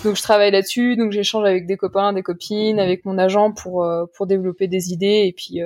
Donc, 0.03 0.15
je 0.15 0.21
travaille 0.21 0.51
là-dessus. 0.51 0.95
Donc, 0.95 1.11
j'échange 1.11 1.45
avec 1.45 1.65
des 1.65 1.75
copains, 1.75 2.13
des 2.13 2.23
copines, 2.23 2.79
avec 2.79 3.03
mon 3.05 3.17
agent 3.17 3.51
pour, 3.51 3.83
euh, 3.83 4.05
pour 4.15 4.27
développer 4.27 4.67
des 4.67 4.91
idées 4.91 5.23
et 5.25 5.33
puis, 5.35 5.59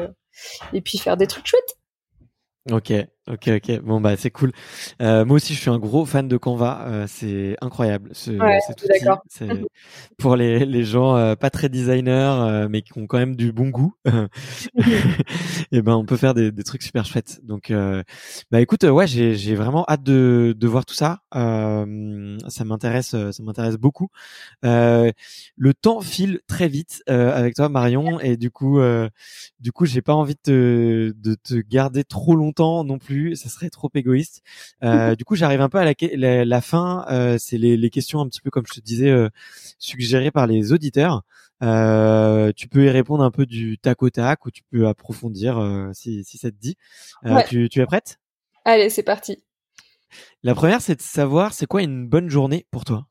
et 0.74 0.82
puis 0.82 0.98
faire 0.98 1.18
des 1.18 1.28
trucs 1.28 1.48
chouettes. 1.48 1.78
Ok, 2.72 2.94
ok, 3.28 3.50
ok. 3.56 3.82
Bon 3.82 4.02
bah 4.02 4.16
c'est 4.18 4.32
cool. 4.32 4.52
Euh, 5.02 5.26
moi 5.26 5.38
aussi, 5.38 5.54
je 5.54 5.60
suis 5.60 5.70
un 5.70 5.80
gros 5.80 6.06
fan 6.06 6.28
de 6.28 6.38
Canva. 6.38 6.86
Euh, 6.88 7.06
c'est 7.08 7.56
incroyable. 7.62 8.10
Ce, 8.14 8.32
ouais. 8.32 8.60
C'est 9.28 9.50
pour 10.18 10.36
les, 10.36 10.66
les 10.66 10.84
gens 10.84 11.16
euh, 11.16 11.36
pas 11.36 11.50
très 11.50 11.70
designers, 11.70 12.68
mais 12.70 12.82
qui 12.82 12.98
ont 12.98 13.08
quand 13.08 13.18
même 13.18 13.36
du 13.36 13.52
bon 13.52 13.70
goût. 13.70 13.94
et 15.72 15.82
ben 15.82 15.96
on 15.96 16.06
peut 16.06 16.18
faire 16.18 16.34
des, 16.34 16.52
des 16.52 16.64
trucs 16.64 16.84
super 16.84 17.06
chouettes. 17.06 17.40
Donc 17.44 17.72
bah 18.52 18.62
écoute, 18.62 18.84
ouais, 18.84 19.08
j'ai 19.08 19.36
j'ai 19.36 19.56
vraiment 19.56 19.86
hâte 19.88 20.04
de 20.04 20.56
de 20.58 20.68
voir 20.68 20.86
tout 20.86 20.96
ça. 20.96 21.20
ça 21.34 21.86
m'intéresse, 22.66 23.10
ça 23.10 23.44
m'intéresse 23.44 23.78
beaucoup. 23.78 24.10
le 24.64 25.14
temps 25.74 26.02
file 26.02 26.40
très 26.48 26.68
vite 26.68 27.04
avec 27.08 27.56
toi, 27.56 27.70
Marion, 27.70 28.20
et 28.20 28.38
du 28.38 28.52
coup, 28.52 28.80
du 29.60 29.72
coup, 29.72 29.86
j'ai 29.86 30.02
pas 30.02 30.14
envie 30.14 30.36
de 30.36 30.42
te, 30.42 31.14
de 31.18 31.36
te 31.36 31.56
garder 31.56 32.04
trop 32.04 32.36
longtemps 32.36 32.84
non 32.84 32.98
plus, 32.98 33.15
ça 33.36 33.50
serait 33.50 33.70
trop 33.70 33.90
égoïste. 33.94 34.42
Euh, 34.84 35.16
du 35.16 35.24
coup, 35.24 35.36
j'arrive 35.36 35.62
un 35.62 35.70
peu 35.70 35.78
à 35.78 35.86
la, 35.86 35.94
la, 36.14 36.46
la 36.46 36.62
fin. 36.62 37.06
Euh, 37.10 37.38
c'est 37.40 37.58
les, 37.58 37.78
les, 37.78 37.90
questions 37.90 38.22
un 38.22 38.28
petit 38.28 38.42
peu 38.42 38.50
comme 38.50 38.66
je 38.68 38.80
te 38.80 38.80
disais 38.80 39.10
euh, 39.10 39.30
suggérées 39.80 40.32
par 40.32 40.48
les 40.48 40.72
auditeurs. 40.72 41.24
Tu 41.62 42.68
peux 42.68 42.86
y 42.86 42.90
répondre 42.90 43.24
un 43.24 43.32
peu 43.32 43.46
du 43.46 43.78
tac 43.78 44.04
au 44.04 44.10
tac 44.10 44.46
ou 44.46 44.52
tu 44.52 44.64
peux 44.72 44.88
approfondir 44.88 45.90
si, 45.94 46.24
si 46.24 46.38
ça 46.38 46.52
te 46.52 46.58
dit. 46.58 46.76
Ouais. 47.24 47.46
Tu, 47.48 47.70
tu 47.70 47.82
es 47.82 47.86
prête? 47.86 48.20
Allez, 48.66 48.90
c'est 48.90 49.04
parti. 49.04 49.44
La 50.44 50.56
première, 50.56 50.82
c'est 50.82 50.96
de 50.96 51.02
savoir 51.02 51.54
c'est 51.54 51.66
quoi 51.66 51.82
une 51.82 52.08
bonne 52.08 52.30
journée 52.30 52.66
pour 52.72 52.86
toi? 52.86 53.08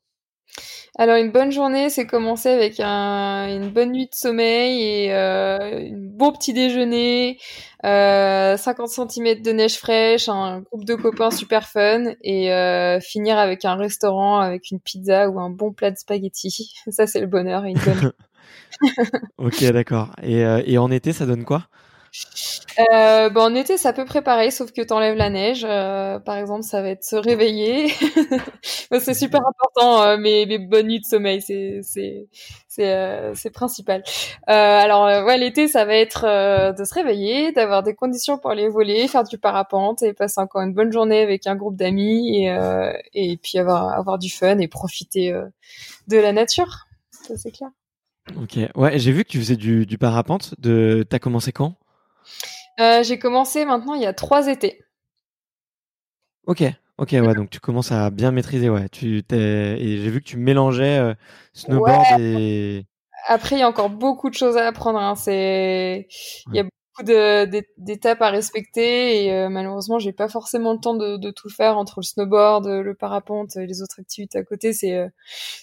Alors 0.96 1.16
une 1.16 1.32
bonne 1.32 1.50
journée, 1.50 1.90
c'est 1.90 2.07
commencer 2.07 2.48
avec 2.48 2.78
un, 2.78 3.48
une 3.48 3.68
bonne 3.70 3.90
nuit 3.90 4.07
de 4.07 4.14
sommeil 4.14 4.80
et 4.80 5.12
euh, 5.12 5.88
un 5.88 5.92
bon 5.92 6.30
petit 6.30 6.52
déjeuner, 6.52 7.38
euh, 7.84 8.57
50 8.57 9.11
cm 9.11 9.42
de 9.42 9.50
neige 9.50 9.76
fraîche, 9.76 10.28
un 10.28 10.61
groupe 10.61 10.84
de 10.84 10.94
copains 10.94 11.32
super 11.32 11.66
fun 11.68 12.05
et 12.22 12.52
euh, 12.52 13.00
finir 13.00 13.38
avec 13.38 13.64
un 13.64 13.74
restaurant 13.74 14.38
avec 14.38 14.70
une 14.70 14.78
pizza 14.78 15.28
ou 15.28 15.40
un 15.40 15.50
bon 15.50 15.72
plat 15.72 15.90
de 15.90 15.96
spaghettis. 15.96 16.74
Ça 16.90 17.09
c'est 17.09 17.20
le 17.20 17.26
bonheur 17.26 17.64
et 17.64 17.70
une 17.70 17.78
bonne. 17.78 18.12
ok, 19.38 19.64
d'accord. 19.72 20.11
Euh, 20.22 20.62
et 20.64 20.78
en 20.78 20.92
été, 20.92 21.12
ça 21.12 21.26
donne 21.26 21.44
quoi? 21.44 21.66
Euh, 22.78 23.28
bah, 23.30 23.42
en 23.42 23.54
été, 23.54 23.76
c'est 23.76 23.88
à 23.88 23.92
peu 23.92 24.04
près 24.04 24.22
pareil, 24.22 24.50
sauf 24.50 24.72
que 24.72 24.82
t'enlèves 24.82 25.16
la 25.16 25.30
neige. 25.30 25.64
Euh, 25.68 26.18
par 26.18 26.36
exemple, 26.36 26.62
ça 26.62 26.82
va 26.82 26.90
être 26.90 27.04
se 27.04 27.16
réveiller. 27.16 27.88
C'est 29.00 29.14
super 29.14 29.40
important, 29.46 30.02
euh, 30.02 30.16
mes, 30.16 30.58
bonnes 30.58 30.86
nuits 30.86 31.00
de 31.00 31.04
sommeil, 31.04 31.42
c'est 31.42 31.80
c'est 31.82 32.28
euh, 32.80 33.34
principal. 33.52 34.02
Euh, 34.48 34.52
alors 34.52 35.26
ouais, 35.26 35.38
l'été, 35.38 35.68
ça 35.68 35.84
va 35.84 35.94
être 35.94 36.22
de 36.72 36.84
se 36.84 36.94
réveiller, 36.94 37.52
d'avoir 37.52 37.82
des 37.82 37.94
conditions 37.94 38.38
pour 38.38 38.50
aller 38.50 38.68
voler, 38.68 39.08
faire 39.08 39.24
du 39.24 39.38
parapente 39.38 40.02
et 40.02 40.12
passer 40.12 40.40
encore 40.40 40.62
une 40.62 40.74
bonne 40.74 40.92
journée 40.92 41.20
avec 41.20 41.46
un 41.46 41.56
groupe 41.56 41.76
d'amis 41.76 42.44
et 42.44 42.56
et 43.14 43.36
puis 43.36 43.58
avoir 43.58 43.88
avoir 43.90 44.18
du 44.18 44.30
fun 44.30 44.58
et 44.58 44.68
profiter 44.68 45.32
de 46.08 46.16
la 46.16 46.32
nature. 46.32 46.86
Ça 47.10 47.36
c'est 47.36 47.50
clair. 47.50 47.70
Ok. 48.40 48.58
Ouais, 48.74 48.98
j'ai 48.98 49.12
vu 49.12 49.24
que 49.24 49.30
tu 49.30 49.38
faisais 49.38 49.56
du, 49.56 49.86
du 49.86 49.98
parapente. 49.98 50.54
De, 50.58 51.04
t'as 51.08 51.18
commencé 51.18 51.52
quand? 51.52 51.74
Euh, 52.80 53.02
J'ai 53.02 53.18
commencé 53.18 53.64
maintenant 53.64 53.94
il 53.94 54.02
y 54.02 54.06
a 54.06 54.12
trois 54.12 54.48
étés. 54.48 54.80
Ok, 56.46 56.62
ok, 56.98 57.08
ouais, 57.12 57.34
donc 57.34 57.50
tu 57.50 57.60
commences 57.60 57.90
à 57.92 58.10
bien 58.10 58.30
maîtriser, 58.30 58.68
ouais. 58.68 58.88
Tu 58.90 59.22
t'es 59.26 59.80
et 59.80 59.98
j'ai 60.02 60.10
vu 60.10 60.20
que 60.20 60.26
tu 60.26 60.36
mélangeais 60.36 60.98
euh, 60.98 61.14
snowboard 61.54 62.20
et 62.20 62.84
Après, 63.28 63.56
il 63.56 63.60
y 63.60 63.62
a 63.62 63.68
encore 63.68 63.88
beaucoup 63.90 64.28
de 64.28 64.34
choses 64.34 64.56
à 64.56 64.66
apprendre. 64.66 64.98
Hein. 64.98 65.14
C'est, 65.14 66.06
il 66.52 66.56
y 66.56 66.58
a 66.60 66.64
beaucoup 66.64 67.02
de- 67.06 67.46
d'étapes 67.78 68.20
à 68.20 68.28
respecter 68.30 69.24
et 69.24 69.32
euh, 69.32 69.48
malheureusement, 69.48 69.98
j'ai 69.98 70.12
pas 70.12 70.28
forcément 70.28 70.74
le 70.74 70.80
temps 70.80 70.94
de, 70.94 71.16
de 71.16 71.30
tout 71.30 71.48
faire 71.48 71.78
entre 71.78 72.00
le 72.00 72.02
snowboard, 72.04 72.66
le 72.66 72.94
parapente 72.94 73.56
et 73.56 73.66
les 73.66 73.80
autres 73.80 73.98
activités 74.00 74.36
à 74.38 74.44
côté. 74.44 74.74
C'est, 74.74 74.92
euh, 74.98 75.08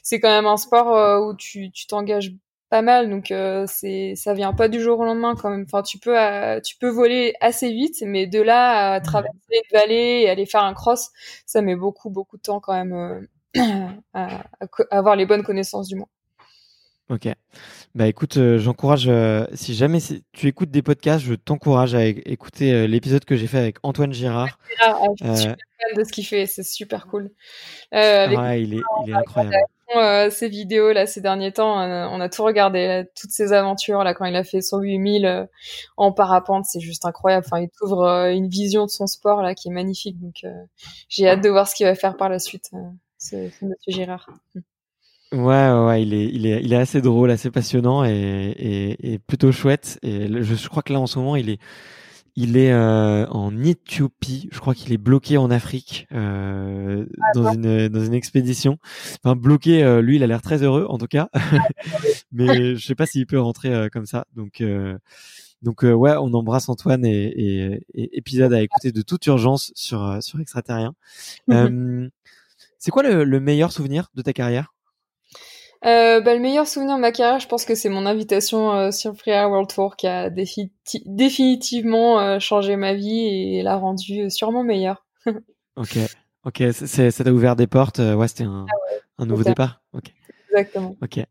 c'est 0.01 0.19
quand 0.19 0.29
même 0.29 0.47
un 0.47 0.57
sport 0.57 1.27
où 1.27 1.35
tu 1.35 1.69
tu 1.71 1.85
t'engages 1.85 2.31
pas 2.71 2.81
mal, 2.81 3.09
donc 3.09 3.31
euh, 3.31 3.65
c'est, 3.67 4.13
ça 4.15 4.33
vient 4.33 4.53
pas 4.53 4.69
du 4.69 4.79
jour 4.81 4.97
au 4.97 5.03
lendemain 5.03 5.35
quand 5.35 5.49
même. 5.49 5.65
Enfin, 5.67 5.83
tu 5.83 5.99
peux, 5.99 6.17
euh, 6.17 6.61
tu 6.61 6.77
peux 6.77 6.87
voler 6.87 7.33
assez 7.41 7.69
vite, 7.69 8.01
mais 8.01 8.27
de 8.27 8.41
là 8.41 8.93
à 8.93 9.01
traverser 9.01 9.35
une 9.51 9.77
vallée 9.77 10.21
et 10.23 10.29
aller 10.29 10.45
faire 10.45 10.63
un 10.63 10.73
cross, 10.73 11.09
ça 11.45 11.61
met 11.61 11.75
beaucoup 11.75 12.09
beaucoup 12.09 12.37
de 12.37 12.41
temps 12.41 12.61
quand 12.61 12.73
même 12.73 13.27
euh, 13.57 13.89
à, 14.13 14.45
avoir 14.89 15.17
les 15.17 15.25
bonnes 15.25 15.43
connaissances 15.43 15.89
du 15.89 15.97
moins. 15.97 16.07
Ok. 17.09 17.27
Bah 17.93 18.07
écoute, 18.07 18.39
j'encourage, 18.55 19.11
si 19.53 19.75
jamais 19.75 19.99
tu 20.31 20.47
écoutes 20.47 20.71
des 20.71 20.81
podcasts, 20.81 21.25
je 21.25 21.33
t'encourage 21.33 21.93
à 21.93 22.05
écouter 22.05 22.87
l'épisode 22.87 23.25
que 23.25 23.35
j'ai 23.35 23.47
fait 23.47 23.57
avec 23.57 23.79
Antoine 23.83 24.13
Girard. 24.13 24.57
Ah, 24.79 24.97
je 25.19 25.25
suis 25.25 25.35
super 25.35 25.57
fan 25.57 25.97
de 25.97 26.03
ce 26.05 26.11
qu'il 26.13 26.25
fait, 26.25 26.45
c'est 26.45 26.63
super 26.63 27.07
cool. 27.07 27.31
Avec 27.91 28.39
ouais, 28.39 28.63
il 28.63 28.75
est, 28.75 28.81
il 29.05 29.09
est 29.09 29.13
incroyable. 29.13 29.57
Euh, 29.97 30.29
ses 30.29 30.49
vidéos 30.49 30.91
là 30.91 31.05
ces 31.05 31.21
derniers 31.21 31.51
temps, 31.51 31.75
on 31.77 32.21
a 32.21 32.29
tout 32.29 32.43
regardé, 32.43 32.87
là, 32.87 33.03
toutes 33.03 33.31
ses 33.31 33.53
aventures 33.53 34.03
là 34.03 34.13
quand 34.13 34.25
il 34.25 34.35
a 34.35 34.43
fait 34.43 34.61
son 34.61 34.79
8000 34.79 35.25
euh, 35.25 35.45
en 35.97 36.11
parapente, 36.11 36.65
c'est 36.65 36.79
juste 36.79 37.05
incroyable. 37.05 37.45
Enfin, 37.45 37.61
il 37.61 37.69
t'ouvre 37.69 38.03
euh, 38.03 38.31
une 38.31 38.47
vision 38.47 38.85
de 38.85 38.89
son 38.89 39.07
sport 39.07 39.41
là 39.41 39.55
qui 39.55 39.69
est 39.69 39.71
magnifique. 39.71 40.19
Donc 40.19 40.43
euh, 40.43 40.49
j'ai 41.09 41.27
hâte 41.27 41.43
de 41.43 41.49
voir 41.49 41.67
ce 41.67 41.75
qu'il 41.75 41.85
va 41.85 41.95
faire 41.95 42.17
par 42.17 42.29
la 42.29 42.39
suite, 42.39 42.69
euh, 42.73 42.77
ce, 43.17 43.49
ce 43.49 43.65
Monsieur 43.65 43.91
Girard. 43.91 44.29
Ouais, 45.31 45.71
ouais, 45.71 46.03
il 46.03 46.13
est, 46.13 46.25
il 46.25 46.45
est, 46.45 46.61
il 46.61 46.73
est 46.73 46.77
assez 46.77 47.01
drôle, 47.01 47.31
assez 47.31 47.51
passionnant 47.51 48.03
et, 48.03 48.95
et, 48.99 49.17
plutôt 49.19 49.53
chouette. 49.53 49.97
Et 50.01 50.27
je 50.43 50.67
crois 50.67 50.83
que 50.83 50.91
là 50.91 50.99
en 50.99 51.07
ce 51.07 51.19
moment, 51.19 51.37
il 51.37 51.49
est, 51.51 51.59
il 52.35 52.57
est 52.57 52.71
euh, 52.71 53.25
en 53.27 53.57
Éthiopie. 53.63 54.49
Je 54.51 54.59
crois 54.59 54.73
qu'il 54.73 54.93
est 54.93 54.97
bloqué 54.97 55.37
en 55.37 55.51
Afrique 55.51 56.07
euh, 56.13 57.05
dans 57.35 57.51
une 57.53 57.87
dans 57.89 58.03
une 58.03 58.13
expédition. 58.13 58.77
Enfin 59.23 59.35
bloqué. 59.35 59.83
euh, 59.83 60.01
lui, 60.01 60.15
il 60.15 60.23
a 60.23 60.27
l'air 60.27 60.41
très 60.41 60.63
heureux 60.63 60.85
en 60.89 60.97
tout 60.97 61.07
cas. 61.07 61.29
Mais 62.31 62.75
je 62.75 62.85
sais 62.85 62.95
pas 62.95 63.05
s'il 63.05 63.25
peut 63.27 63.39
rentrer 63.39 63.73
euh, 63.73 63.89
comme 63.89 64.05
ça. 64.05 64.25
Donc 64.35 64.61
euh, 64.61 64.97
donc 65.61 65.83
euh, 65.83 65.91
ouais, 65.93 66.13
on 66.17 66.33
embrasse 66.33 66.69
Antoine 66.69 67.05
et, 67.05 67.25
et, 67.25 67.85
et 67.93 68.17
épisode 68.17 68.53
à 68.53 68.61
écouter 68.61 68.91
de 68.91 69.01
toute 69.01 69.25
urgence 69.27 69.71
sur 69.75 70.17
sur 70.21 70.39
extraterrien. 70.39 70.93
Euh, 71.51 72.09
c'est 72.79 72.91
quoi 72.91 73.03
le, 73.03 73.23
le 73.23 73.39
meilleur 73.39 73.71
souvenir 73.71 74.09
de 74.15 74.21
ta 74.21 74.33
carrière? 74.33 74.73
Euh, 75.83 76.21
bah, 76.21 76.35
le 76.35 76.39
meilleur 76.39 76.67
souvenir 76.67 76.95
de 76.97 77.01
ma 77.01 77.11
carrière, 77.11 77.39
je 77.39 77.47
pense 77.47 77.65
que 77.65 77.73
c'est 77.73 77.89
mon 77.89 78.05
invitation 78.05 78.71
euh, 78.71 78.91
sur 78.91 79.15
Freeride 79.15 79.49
World 79.49 79.67
Tour 79.67 79.95
qui 79.95 80.05
a 80.05 80.29
défi- 80.29 80.71
définitivement 81.05 82.19
euh, 82.19 82.39
changé 82.39 82.75
ma 82.75 82.93
vie 82.93 83.57
et 83.57 83.63
l'a 83.63 83.77
rendue 83.77 84.29
sûrement 84.29 84.63
meilleure. 84.63 85.05
Ok, 85.77 85.97
ok, 86.43 86.63
ça 86.73 87.23
t'a 87.23 87.31
ouvert 87.31 87.55
des 87.55 87.65
portes. 87.65 87.99
Ouais, 87.99 88.27
c'était 88.27 88.43
un, 88.43 88.65
un 89.17 89.25
nouveau 89.25 89.43
départ. 89.43 89.81
Ok, 89.93 90.13
Exactement. 90.49 90.97
ok. 91.01 91.21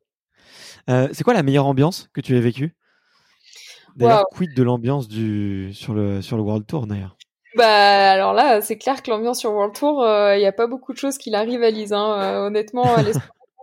C'est 1.12 1.22
quoi 1.24 1.34
la 1.34 1.42
meilleure 1.42 1.66
ambiance 1.66 2.08
que 2.14 2.22
tu 2.22 2.34
aies 2.34 2.40
vécue? 2.40 2.74
D'ailleurs, 3.96 4.24
quid 4.32 4.54
de 4.54 4.62
l'ambiance 4.62 5.08
du 5.08 5.74
sur 5.74 5.92
le 5.92 6.22
sur 6.22 6.38
le 6.38 6.42
World 6.42 6.66
Tour 6.66 6.86
d'ailleurs? 6.86 7.18
Bah 7.54 8.12
alors 8.12 8.32
là, 8.32 8.62
c'est 8.62 8.78
clair 8.78 9.02
que 9.02 9.10
l'ambiance 9.10 9.40
sur 9.40 9.52
World 9.52 9.74
Tour, 9.74 10.02
il 10.06 10.38
n'y 10.38 10.46
a 10.46 10.52
pas 10.52 10.66
beaucoup 10.66 10.94
de 10.94 10.98
choses 10.98 11.18
qui 11.18 11.28
la 11.28 11.42
rivalisent. 11.42 11.92
Hein. 11.92 12.46
honnêtement, 12.46 12.94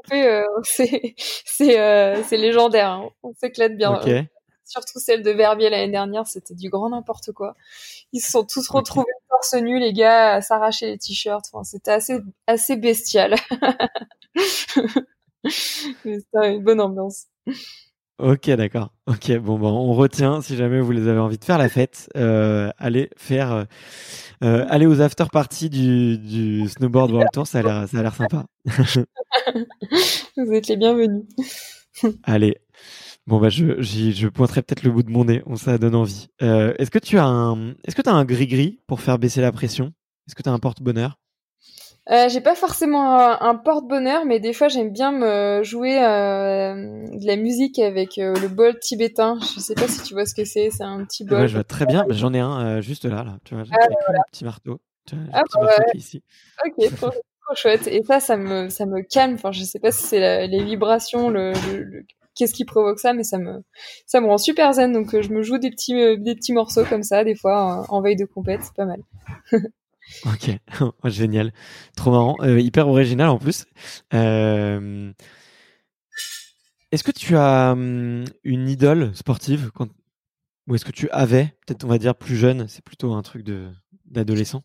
c'est 0.63 1.15
c'est 1.17 2.23
c'est 2.23 2.37
légendaire. 2.37 2.89
Hein. 2.91 3.09
On 3.23 3.33
s'éclate 3.33 3.75
bien. 3.77 3.99
Surtout 4.65 4.99
celle 4.99 5.23
de 5.23 5.31
Verbier 5.31 5.69
l'année 5.69 5.91
dernière, 5.91 6.27
c'était 6.27 6.53
du 6.53 6.69
grand 6.69 6.89
n'importe 6.89 7.31
quoi. 7.31 7.55
Ils 8.11 8.19
se 8.19 8.31
sont 8.31 8.43
tous 8.43 8.67
retrouvés 8.67 9.05
torse 9.29 9.53
nu, 9.53 9.79
les 9.79 9.93
gars, 9.93 10.33
à 10.33 10.41
s'arracher 10.41 10.87
les 10.87 10.97
t-shirts. 10.97 11.45
Enfin, 11.53 11.63
c'était 11.63 11.91
assez 11.91 12.19
assez 12.47 12.75
bestial. 12.75 13.35
c'était 15.47 16.53
une 16.55 16.63
bonne 16.63 16.81
ambiance. 16.81 17.27
Ok, 18.19 18.49
d'accord. 18.49 18.91
Ok, 19.05 19.31
bon, 19.37 19.59
bon, 19.59 19.69
on 19.69 19.93
retient. 19.93 20.41
Si 20.41 20.55
jamais 20.55 20.81
vous 20.81 20.91
les 20.91 21.07
avez 21.07 21.19
envie 21.19 21.37
de 21.37 21.45
faire 21.45 21.59
la 21.59 21.69
fête, 21.69 22.09
euh, 22.17 22.71
allez 22.79 23.11
faire, 23.15 23.51
euh, 23.51 23.63
euh 24.43 24.65
allez 24.69 24.87
aux 24.87 25.01
after 25.01 25.25
parties 25.31 25.69
du, 25.69 26.17
du 26.17 26.67
snowboard 26.67 27.11
World 27.11 27.29
Tour. 27.31 27.45
Ça 27.45 27.59
a 27.59 27.61
l'air, 27.61 27.87
ça 27.87 27.99
a 27.99 28.01
l'air 28.01 28.15
sympa. 28.15 28.45
vous 30.37 30.51
êtes 30.51 30.67
les 30.67 30.77
bienvenus. 30.77 31.25
allez. 32.23 32.57
Bon 33.27 33.39
bah 33.39 33.49
je, 33.49 33.81
je 33.81 34.27
pointerai 34.29 34.61
peut-être 34.61 34.83
le 34.83 34.91
bout 34.91 35.03
de 35.03 35.11
mon 35.11 35.25
nez. 35.25 35.43
On 35.45 35.55
ça 35.55 35.77
donne 35.77 35.95
envie. 35.95 36.29
Euh, 36.41 36.73
est-ce 36.79 36.89
que 36.89 36.99
tu 36.99 37.19
as 37.19 37.25
un, 37.25 37.71
est-ce 37.85 37.95
que 37.95 38.01
tu 38.01 38.09
as 38.09 38.13
un 38.13 38.25
gris 38.25 38.47
gris 38.47 38.79
pour 38.87 39.01
faire 39.01 39.19
baisser 39.19 39.41
la 39.41 39.51
pression? 39.51 39.93
Est-ce 40.27 40.33
que 40.33 40.41
tu 40.41 40.49
as 40.49 40.53
un 40.53 40.59
porte-bonheur? 40.59 41.19
Euh, 42.09 42.29
j'ai 42.29 42.39
pas 42.39 42.55
forcément 42.55 43.19
un, 43.19 43.55
porte-bonheur, 43.55 44.23
mais 44.25 44.39
des 44.39 44.53
fois 44.53 44.69
j'aime 44.69 44.91
bien 44.91 45.11
me 45.11 45.61
jouer 45.63 46.01
euh, 46.01 46.73
de 47.11 47.25
la 47.25 47.35
musique 47.35 47.79
avec 47.79 48.17
euh, 48.17 48.33
le 48.39 48.47
bol 48.47 48.79
tibétain. 48.79 49.37
Je 49.55 49.59
sais 49.59 49.75
pas 49.75 49.87
si 49.89 50.01
tu 50.03 50.13
vois 50.13 50.25
ce 50.25 50.33
que 50.33 50.45
c'est, 50.45 50.69
c'est 50.69 50.83
un 50.83 51.03
petit 51.03 51.25
bol. 51.25 51.41
Ouais, 51.41 51.47
je 51.49 51.55
vois 51.55 51.65
très 51.65 51.85
bien, 51.85 52.05
j'en 52.09 52.33
ai 52.33 52.39
un 52.39 52.77
euh, 52.77 52.81
juste 52.81 53.03
là, 53.03 53.23
là. 53.23 53.37
Tu 53.43 53.55
vois, 53.55 53.65
j'ai 53.65 53.71
ah, 53.73 53.87
un 54.09 54.21
petit 54.31 54.45
marteau. 54.45 54.79
Vois, 55.11 55.19
ah, 55.33 55.43
petit 55.43 55.57
bah 55.59 55.65
marteau 55.65 55.97
ici. 55.97 56.23
Ok, 56.65 56.95
trop, 56.95 57.09
trop, 57.09 57.55
chouette. 57.55 57.87
Et 57.87 58.01
ça, 58.03 58.21
ça 58.21 58.37
me, 58.37 58.69
ça 58.69 58.85
me 58.85 59.01
calme. 59.01 59.33
Enfin, 59.33 59.51
je 59.51 59.63
sais 59.63 59.79
pas 59.79 59.91
si 59.91 60.03
c'est 60.03 60.47
les 60.47 60.63
vibrations, 60.63 61.29
le, 61.29 61.51
le, 61.73 62.05
qu'est-ce 62.35 62.53
qui 62.53 62.63
provoque 62.63 62.99
ça, 62.99 63.11
mais 63.11 63.23
ça 63.23 63.37
me, 63.37 63.63
ça 64.05 64.21
me 64.21 64.27
rend 64.27 64.37
super 64.37 64.71
zen. 64.71 64.93
Donc 64.93 65.19
je 65.19 65.29
me 65.29 65.41
joue 65.41 65.57
des 65.57 65.71
petits, 65.71 65.93
des 65.93 66.35
petits 66.35 66.53
morceaux 66.53 66.85
comme 66.85 67.03
ça, 67.03 67.25
des 67.25 67.35
fois 67.35 67.85
en 67.89 68.01
veille 68.01 68.15
de 68.15 68.25
compète, 68.25 68.61
c'est 68.63 68.75
pas 68.75 68.85
mal. 68.85 69.01
Ok, 70.25 70.51
génial, 71.05 71.53
trop 71.95 72.11
marrant, 72.11 72.37
euh, 72.41 72.59
hyper 72.59 72.87
original 72.87 73.29
en 73.29 73.37
plus. 73.37 73.65
Euh... 74.13 75.11
Est-ce 76.91 77.03
que 77.03 77.11
tu 77.11 77.35
as 77.35 77.71
hum, 77.73 78.23
une 78.43 78.69
idole 78.69 79.15
sportive 79.15 79.71
ou 80.67 80.75
est-ce 80.75 80.85
que 80.85 80.91
tu 80.91 81.09
avais, 81.09 81.55
peut-être 81.65 81.83
on 81.85 81.87
va 81.87 81.97
dire 81.97 82.15
plus 82.15 82.35
jeune, 82.35 82.67
c'est 82.67 82.83
plutôt 82.83 83.13
un 83.13 83.21
truc 83.21 83.45
d'adolescent 84.05 84.63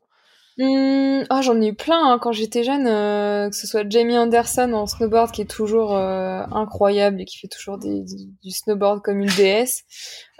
Mmh, 0.59 1.25
ah, 1.31 1.41
j'en 1.41 1.61
ai 1.63 1.69
eu 1.69 1.75
plein 1.75 2.13
hein, 2.13 2.19
quand 2.21 2.33
j'étais 2.33 2.63
jeune, 2.63 2.87
euh, 2.87 3.49
que 3.49 3.57
ce 3.57 3.67
soit 3.67 3.89
Jamie 3.89 4.19
Anderson 4.19 4.71
en 4.75 4.87
snowboard 4.87 5.31
qui 5.33 5.41
est 5.41 5.51
toujours 5.51 5.97
euh, 5.97 6.43
incroyable 6.53 7.23
et 7.23 7.25
qui 7.25 7.39
fait 7.39 7.49
toujours 7.49 7.79
des, 7.79 8.03
du, 8.43 8.51
snowboard 8.51 9.01
comme 9.03 9.21
une 9.21 9.31
déesse. 9.31 9.85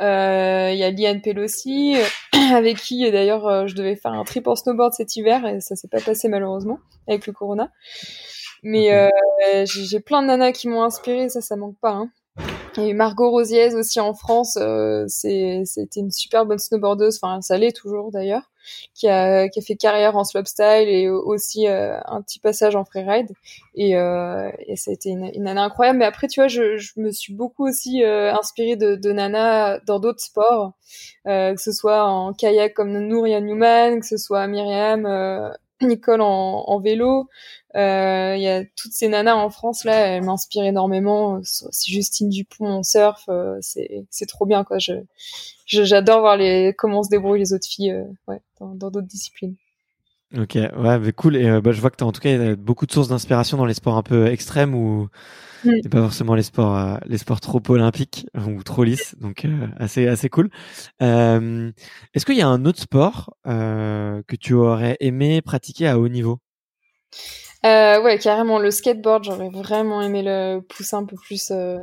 Euh, 0.01 0.71
il 0.71 0.79
y 0.79 0.85
a 0.85 0.91
Liane 0.91 1.23
Pelosi 1.23 1.97
avec 2.53 2.77
qui 2.77 3.11
d'ailleurs 3.11 3.67
je 3.67 3.75
devais 3.75 3.97
faire 3.97 4.13
un 4.13 4.25
trip 4.25 4.47
en 4.49 4.55
snowboard 4.55 4.93
cet 4.93 5.17
hiver 5.17 5.47
et 5.47 5.61
ça 5.61 5.77
s'est 5.77 5.89
pas 5.89 6.01
passé 6.01 6.29
malheureusement 6.29 6.79
avec 7.09 7.27
le 7.27 7.33
corona. 7.33 7.71
Mais 8.63 9.11
j'ai 9.65 10.01
plein 10.01 10.21
de 10.21 10.27
nanas 10.27 10.53
qui 10.53 10.69
m'ont 10.69 10.83
inspiré, 10.83 11.31
ça 11.31 11.41
ça 11.41 11.57
manque 11.57 11.79
pas. 11.81 11.93
Hein. 11.93 12.11
Et 12.77 12.93
Margot 12.93 13.31
Rosiez 13.31 13.75
aussi 13.75 13.99
en 13.99 14.13
France, 14.13 14.59
c'était 15.07 16.01
une 16.01 16.11
super 16.11 16.45
bonne 16.45 16.59
snowboardeuse, 16.59 17.19
enfin 17.23 17.41
ça 17.41 17.57
l'est 17.57 17.75
toujours 17.75 18.11
d'ailleurs 18.11 18.52
qui 18.95 19.09
a, 19.09 19.49
qui 19.49 19.59
a 19.59 19.63
fait 19.63 19.77
carrière 19.77 20.17
en 20.17 20.25
slopestyle 20.25 20.89
et 20.89 21.09
aussi 21.09 21.69
euh, 21.69 21.99
un 22.07 22.23
petit 22.23 22.39
passage 22.39 22.77
en 22.77 22.85
freeride. 22.85 23.31
Et, 23.75 23.97
euh, 23.97 24.51
et 24.67 24.77
ça 24.77 24.91
a 24.91 24.95
été 24.95 25.11
une, 25.11 25.31
une 25.35 25.45
nana 25.45 25.65
incroyable. 25.65 25.99
Mais 25.99 26.05
après, 26.05 26.29
tu 26.29 26.41
vois, 26.41 26.49
je, 26.49 26.77
je 26.77 26.93
me 26.97 27.11
suis 27.11 27.33
beaucoup 27.35 27.67
aussi 27.67 28.05
euh, 28.05 28.33
inspirée 28.35 28.77
de, 28.77 28.97
de 28.97 29.13
nana 29.13 29.79
dans 29.87 29.99
d'autres 29.99 30.23
sports, 30.23 30.73
que 31.25 31.61
ce 31.61 31.73
soit 31.73 32.05
en 32.05 32.33
kayak 32.33 32.75
comme 32.75 32.93
Nouria 32.99 33.41
Newman, 33.41 34.01
que 34.01 34.07
ce 34.07 34.17
soit 34.17 34.47
Myriam, 34.47 35.07
Nicole 35.87 36.21
en, 36.21 36.81
vélo. 36.81 37.29
Euh, 37.75 38.35
il 38.37 38.43
y 38.43 38.49
a 38.49 38.65
toutes 38.77 38.93
ces 38.93 39.09
nanas 39.09 39.35
en 39.37 39.51
France 39.51 39.85
là, 39.85 39.95
elles 39.95 40.25
m'inspirent 40.25 40.65
énormément. 40.65 41.41
Si 41.43 41.93
Justine 41.93 42.29
Dupont 42.29 42.67
en 42.67 42.83
surf, 42.83 43.25
euh, 43.29 43.59
c'est 43.61 44.05
c'est 44.11 44.27
trop 44.27 44.47
bien 44.47 44.65
quoi. 44.65 44.79
Je 44.79 44.95
j'adore 45.67 46.21
voir 46.21 46.37
les 46.37 46.75
comment 46.77 47.03
se 47.03 47.09
débrouillent 47.09 47.41
les 47.41 47.53
autres 47.55 47.69
filles 47.69 47.93
euh, 47.93 48.39
dans 48.61 48.91
d'autres 48.91 49.01
disciplines. 49.03 49.57
Ok, 50.37 50.55
ouais, 50.55 50.99
mais 50.99 51.13
cool. 51.13 51.37
Et 51.37 51.61
bah, 51.61 51.73
je 51.73 51.81
vois 51.81 51.91
que 51.91 51.97
tu 51.97 52.05
as 52.05 52.07
en 52.07 52.13
tout 52.13 52.21
cas 52.21 52.57
beaucoup 52.57 52.87
de 52.87 52.93
sources 52.93 53.09
d'inspiration 53.09 53.57
dans 53.57 53.67
les 53.67 53.75
sports 53.75 53.97
un 53.97 54.03
peu 54.03 54.27
extrêmes 54.29 54.75
ou 54.75 55.09
mm. 55.65 55.89
pas 55.91 56.01
forcément 56.03 56.35
les 56.35 56.43
sports 56.43 56.99
les 57.07 57.19
sports 57.19 57.41
trop 57.41 57.61
olympiques 57.69 58.27
ou 58.47 58.63
trop 58.63 58.85
lisses. 58.85 59.15
Donc 59.21 59.47
assez 59.79 60.09
assez 60.09 60.29
cool. 60.29 60.49
Est-ce 61.01 62.25
qu'il 62.25 62.37
y 62.37 62.43
a 62.43 62.49
un 62.49 62.65
autre 62.65 62.81
sport 62.81 63.37
que 63.45 64.37
tu 64.37 64.55
aurais 64.55 64.97
aimé 65.01 65.43
pratiquer 65.43 65.89
à 65.89 65.99
haut 65.99 66.09
niveau? 66.09 66.39
Euh, 67.65 68.03
ouais, 68.03 68.19
carrément. 68.19 68.59
Le 68.59 68.71
skateboard, 68.71 69.25
j'aurais 69.25 69.51
vraiment 69.51 70.03
aimé 70.03 70.23
le 70.23 70.61
pousser 70.61 70.97
un 70.97 71.05
peu 71.05 71.17
plus 71.17 71.51
euh, 71.51 71.79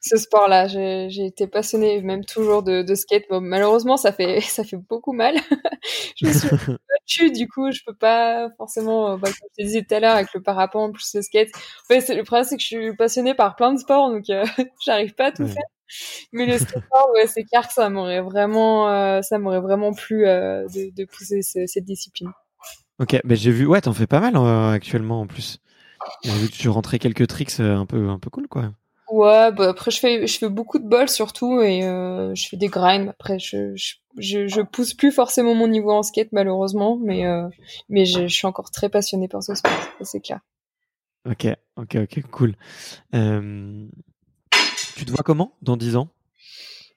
ce 0.00 0.16
sport-là. 0.16 0.66
J'ai 0.68 1.26
été 1.26 1.46
passionnée, 1.46 2.00
même 2.02 2.24
toujours 2.24 2.62
de, 2.62 2.82
de 2.82 2.94
skate. 2.94 3.24
Bon, 3.30 3.40
malheureusement, 3.40 3.96
ça 3.96 4.12
fait 4.12 4.40
ça 4.42 4.64
fait 4.64 4.76
beaucoup 4.76 5.12
mal. 5.12 5.34
je 6.16 6.26
me 6.26 6.32
suis 6.32 6.48
battue, 6.48 7.32
du 7.32 7.48
coup, 7.48 7.70
je 7.70 7.80
peux 7.86 7.94
pas 7.94 8.48
forcément. 8.56 9.12
Euh, 9.12 9.16
bah, 9.16 9.28
comme 9.28 9.48
je 9.56 9.62
te 9.62 9.66
disais 9.66 9.82
tout 9.82 9.94
à 9.94 10.00
l'heure, 10.00 10.14
avec 10.14 10.32
le 10.34 10.42
parapente 10.42 10.94
plus 10.94 11.14
le 11.14 11.22
skate. 11.22 11.50
En 11.54 11.94
fait, 11.94 12.14
le 12.14 12.24
problème, 12.24 12.44
c'est 12.44 12.56
que 12.56 12.62
je 12.62 12.66
suis 12.66 12.96
passionnée 12.96 13.34
par 13.34 13.56
plein 13.56 13.72
de 13.72 13.78
sports, 13.78 14.10
donc 14.10 14.28
euh, 14.30 14.44
j'arrive 14.84 15.14
pas 15.14 15.26
à 15.26 15.32
tout 15.32 15.46
faire. 15.46 15.62
Mais 16.32 16.46
le 16.46 16.58
skateboard, 16.58 17.12
ouais, 17.14 17.28
c'est 17.28 17.44
clair 17.44 17.66
que 17.68 17.72
ça 17.72 17.88
m'aurait 17.88 18.20
vraiment, 18.20 18.88
euh, 18.88 19.22
ça 19.22 19.38
m'aurait 19.38 19.60
vraiment 19.60 19.92
plu 19.92 20.24
de, 20.24 20.94
de 20.94 21.04
pousser 21.04 21.42
cette 21.42 21.84
discipline. 21.84 22.32
Ok, 22.98 23.20
mais 23.24 23.36
j'ai 23.36 23.50
vu, 23.50 23.66
ouais, 23.66 23.80
t'en 23.80 23.92
fais 23.92 24.06
pas 24.06 24.20
mal 24.20 24.36
euh, 24.36 24.70
actuellement 24.70 25.20
en 25.20 25.26
plus. 25.26 25.58
J'ai 26.22 26.32
vu 26.32 26.48
que 26.48 26.54
tu 26.54 26.68
rentrais 26.68 26.98
quelques 26.98 27.26
tricks 27.26 27.60
euh, 27.60 27.76
un 27.76 27.84
peu, 27.84 28.08
un 28.08 28.18
peu 28.18 28.30
cool, 28.30 28.48
quoi. 28.48 28.72
Ouais, 29.08 29.52
bah 29.52 29.68
après 29.68 29.90
je 29.90 30.00
fais, 30.00 30.26
je 30.26 30.38
fais 30.38 30.48
beaucoup 30.48 30.78
de 30.78 30.88
bols 30.88 31.08
surtout 31.08 31.60
et 31.60 31.84
euh, 31.84 32.34
je 32.34 32.48
fais 32.48 32.56
des 32.56 32.66
grinds. 32.66 33.08
Après, 33.08 33.38
je, 33.38 33.74
je, 34.18 34.48
je, 34.48 34.60
pousse 34.62 34.94
plus 34.94 35.12
forcément 35.12 35.54
mon 35.54 35.68
niveau 35.68 35.92
en 35.92 36.02
skate 36.02 36.32
malheureusement, 36.32 36.98
mais 37.00 37.24
mais 37.88 38.04
je, 38.04 38.26
suis 38.26 38.46
encore 38.46 38.70
très 38.70 38.88
passionné 38.88 39.28
par 39.28 39.42
ce 39.42 39.54
sport, 39.54 39.72
c'est 40.00 40.20
clair. 40.20 40.40
Ok, 41.24 41.46
ok, 41.76 41.96
ok, 42.02 42.22
cool. 42.30 42.56
tu 43.12 45.04
te 45.04 45.10
vois 45.10 45.22
comment 45.24 45.52
dans 45.62 45.76
10 45.76 45.96
ans? 45.96 46.08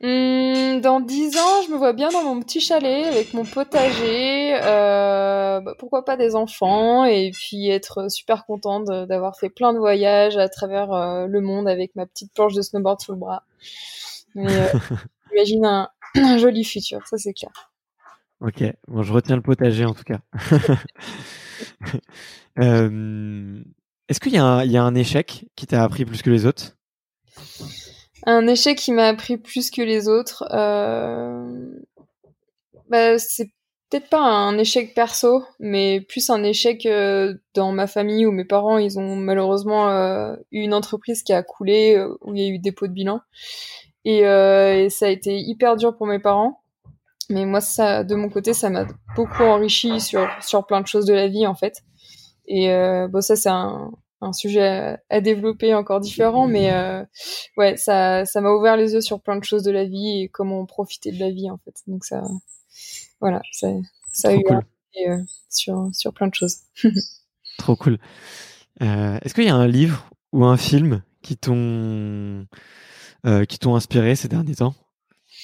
Mmh, 0.01 0.79
dans 0.79 1.01
dix 1.01 1.35
ans, 1.35 1.61
je 1.65 1.71
me 1.73 1.77
vois 1.77 1.91
bien 1.91 2.07
dans 2.09 2.23
mon 2.23 2.39
petit 2.39 2.61
chalet 2.61 3.05
avec 3.05 3.33
mon 3.33 3.43
potager, 3.43 4.55
euh, 4.55 5.59
bah, 5.59 5.73
pourquoi 5.77 6.05
pas 6.05 6.15
des 6.15 6.35
enfants, 6.35 7.03
et 7.03 7.31
puis 7.31 7.69
être 7.69 8.09
super 8.09 8.45
contente 8.45 8.85
d'avoir 8.85 9.35
fait 9.37 9.49
plein 9.49 9.73
de 9.73 9.77
voyages 9.77 10.37
à 10.37 10.47
travers 10.47 10.93
euh, 10.93 11.27
le 11.27 11.41
monde 11.41 11.67
avec 11.67 11.97
ma 11.97 12.05
petite 12.05 12.33
planche 12.33 12.53
de 12.53 12.61
snowboard 12.61 13.01
sous 13.01 13.11
le 13.11 13.17
bras. 13.17 13.43
Mais 14.35 14.47
euh, 14.47 14.67
j'imagine 15.31 15.65
un, 15.65 15.89
un, 16.15 16.37
joli 16.37 16.63
futur, 16.63 17.05
ça 17.05 17.17
c'est 17.17 17.33
clair. 17.33 17.73
Ok, 18.39 18.63
bon, 18.87 19.03
je 19.03 19.11
retiens 19.11 19.35
le 19.35 19.41
potager 19.41 19.83
en 19.83 19.93
tout 19.93 20.05
cas. 20.05 20.21
Est-ce 22.55 24.19
qu'il 24.21 24.31
y, 24.31 24.37
y, 24.37 24.39
a 24.77 24.83
un 24.83 24.95
échec 24.95 25.45
qui 25.57 25.67
t'a 25.67 25.83
appris 25.83 26.05
plus 26.05 26.21
que 26.21 26.29
les 26.29 26.45
autres? 26.45 26.77
Un 28.25 28.47
échec 28.47 28.77
qui 28.77 28.91
m'a 28.91 29.07
appris 29.07 29.37
plus 29.37 29.71
que 29.71 29.81
les 29.81 30.07
autres, 30.07 30.47
euh... 30.51 31.71
bah, 32.89 33.17
c'est 33.17 33.49
peut-être 33.89 34.09
pas 34.09 34.21
un 34.21 34.57
échec 34.57 34.93
perso, 34.93 35.43
mais 35.59 36.01
plus 36.01 36.29
un 36.29 36.43
échec 36.43 36.85
euh, 36.85 37.33
dans 37.55 37.71
ma 37.71 37.87
famille 37.87 38.25
où 38.25 38.31
mes 38.31 38.45
parents 38.45 38.77
ils 38.77 38.99
ont 38.99 39.15
malheureusement 39.15 39.89
euh, 39.89 40.35
eu 40.51 40.61
une 40.61 40.73
entreprise 40.73 41.23
qui 41.23 41.33
a 41.33 41.41
coulé 41.43 41.99
où 42.21 42.35
il 42.35 42.41
y 42.41 42.45
a 42.45 42.49
eu 42.49 42.59
dépôt 42.59 42.87
de 42.87 42.93
bilan 42.93 43.21
et, 44.05 44.21
ça 44.89 45.05
a 45.05 45.09
été 45.09 45.37
hyper 45.37 45.75
dur 45.75 45.95
pour 45.97 46.07
mes 46.07 46.19
parents. 46.19 46.61
Mais 47.29 47.45
moi 47.45 47.61
ça 47.61 48.03
de 48.03 48.15
mon 48.15 48.29
côté 48.29 48.53
ça 48.53 48.69
m'a 48.69 48.85
beaucoup 49.15 49.43
enrichi 49.43 49.99
sur 49.99 50.27
sur 50.41 50.65
plein 50.65 50.81
de 50.81 50.87
choses 50.87 51.05
de 51.05 51.13
la 51.13 51.27
vie 51.27 51.45
en 51.45 51.55
fait. 51.55 51.83
Et 52.47 52.69
bon 53.09 53.21
ça 53.21 53.35
c'est 53.35 53.49
un 53.49 53.91
un 54.21 54.33
sujet 54.33 54.97
à, 55.09 55.21
développer 55.21 55.73
encore 55.73 55.99
différent, 55.99 56.47
mais 56.47 56.73
euh, 56.73 57.03
ouais, 57.57 57.77
ça, 57.77 58.25
ça 58.25 58.41
m'a 58.41 58.51
ouvert 58.51 58.77
les 58.77 58.93
yeux 58.93 59.01
sur 59.01 59.21
plein 59.21 59.37
de 59.37 59.43
choses 59.43 59.63
de 59.63 59.71
la 59.71 59.85
vie 59.85 60.23
et 60.23 60.29
comment 60.29 60.65
profiter 60.65 61.11
de 61.11 61.19
la 61.19 61.31
vie 61.31 61.49
en 61.49 61.57
fait. 61.57 61.75
Donc 61.87 62.05
ça, 62.05 62.23
voilà, 63.21 63.41
ça, 63.51 63.69
ça 64.11 64.29
a 64.29 64.35
eu 64.35 64.43
cool. 64.43 64.61
euh, 65.07 65.17
sur 65.49 65.89
sur 65.93 66.13
plein 66.13 66.27
de 66.27 66.35
choses. 66.35 66.57
Trop 67.57 67.75
cool. 67.75 67.97
Euh, 68.81 69.19
Est-ce 69.21 69.33
qu'il 69.33 69.45
y 69.45 69.49
a 69.49 69.55
un 69.55 69.67
livre 69.67 70.09
ou 70.31 70.45
un 70.45 70.57
film 70.57 71.01
qui 71.21 71.37
t'ont 71.37 72.45
qui 73.47 73.59
t'ont 73.59 73.75
inspiré 73.75 74.15
ces 74.15 74.27
derniers 74.27 74.55
temps? 74.55 74.75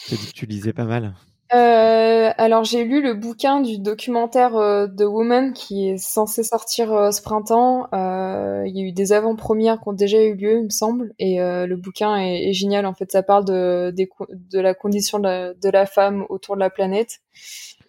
Que 0.10 0.16
tu 0.34 0.46
lisais 0.46 0.74
pas 0.74 0.86
mal. 0.86 1.14
Euh, 1.54 2.32
alors 2.38 2.64
j'ai 2.64 2.84
lu 2.84 3.04
le 3.04 3.14
bouquin 3.14 3.62
du 3.62 3.78
documentaire 3.78 4.56
euh, 4.56 4.88
The 4.88 5.04
Woman 5.04 5.54
qui 5.54 5.90
est 5.90 5.98
censé 5.98 6.42
sortir 6.42 6.92
euh, 6.92 7.12
ce 7.12 7.22
printemps. 7.22 7.88
Il 7.94 8.76
y 8.76 8.82
a 8.82 8.84
eu 8.84 8.92
des 8.92 9.14
avant-premières 9.14 9.80
qui 9.80 9.90
ont 9.90 9.94
déjà 9.94 10.22
eu 10.24 10.36
lieu, 10.36 10.58
il 10.58 10.66
me 10.66 10.70
semble, 10.70 11.14
et 11.20 11.38
le 11.38 11.76
bouquin 11.76 12.16
est, 12.18 12.54
génial. 12.54 12.86
En 12.86 12.94
fait, 12.94 13.12
ça 13.12 13.22
parle 13.22 13.46
de, 13.46 13.94
la 14.54 14.74
condition 14.74 15.20
de 15.20 15.70
la, 15.70 15.86
femme 15.86 16.26
autour 16.30 16.56
de 16.56 16.62
la 16.62 16.70
planète, 16.70 17.20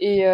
et 0.00 0.24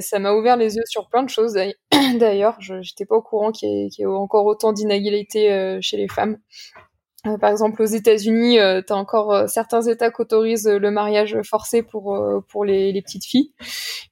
ça 0.00 0.18
m'a 0.18 0.32
ouvert 0.32 0.56
les 0.56 0.76
yeux 0.76 0.82
sur 0.86 1.08
plein 1.08 1.22
de 1.22 1.28
choses. 1.28 1.54
D'ailleurs, 2.18 2.56
je 2.60 2.74
n'étais 2.74 3.06
pas 3.06 3.16
au 3.16 3.22
courant 3.22 3.52
qu'il 3.52 3.86
y, 3.86 3.90
qu 3.90 4.00
y, 4.00 4.02
ait 4.02 4.06
encore 4.06 4.46
autant 4.46 4.72
d'inégalités 4.72 5.78
chez 5.80 5.96
les 5.96 6.08
femmes. 6.08 6.38
Euh, 7.26 7.38
par 7.38 7.50
exemple, 7.50 7.80
aux 7.80 7.86
États-Unis, 7.86 8.58
euh, 8.58 8.82
tu 8.84 8.92
as 8.92 8.96
encore 8.96 9.32
euh, 9.32 9.46
certains 9.46 9.82
États 9.82 10.10
qui 10.10 10.20
autorisent 10.20 10.66
le 10.66 10.90
mariage 10.90 11.40
forcé 11.44 11.82
pour 11.82 12.18
pour 12.48 12.64
les, 12.64 12.92
les 12.92 13.02
petites 13.02 13.24
filles, 13.24 13.52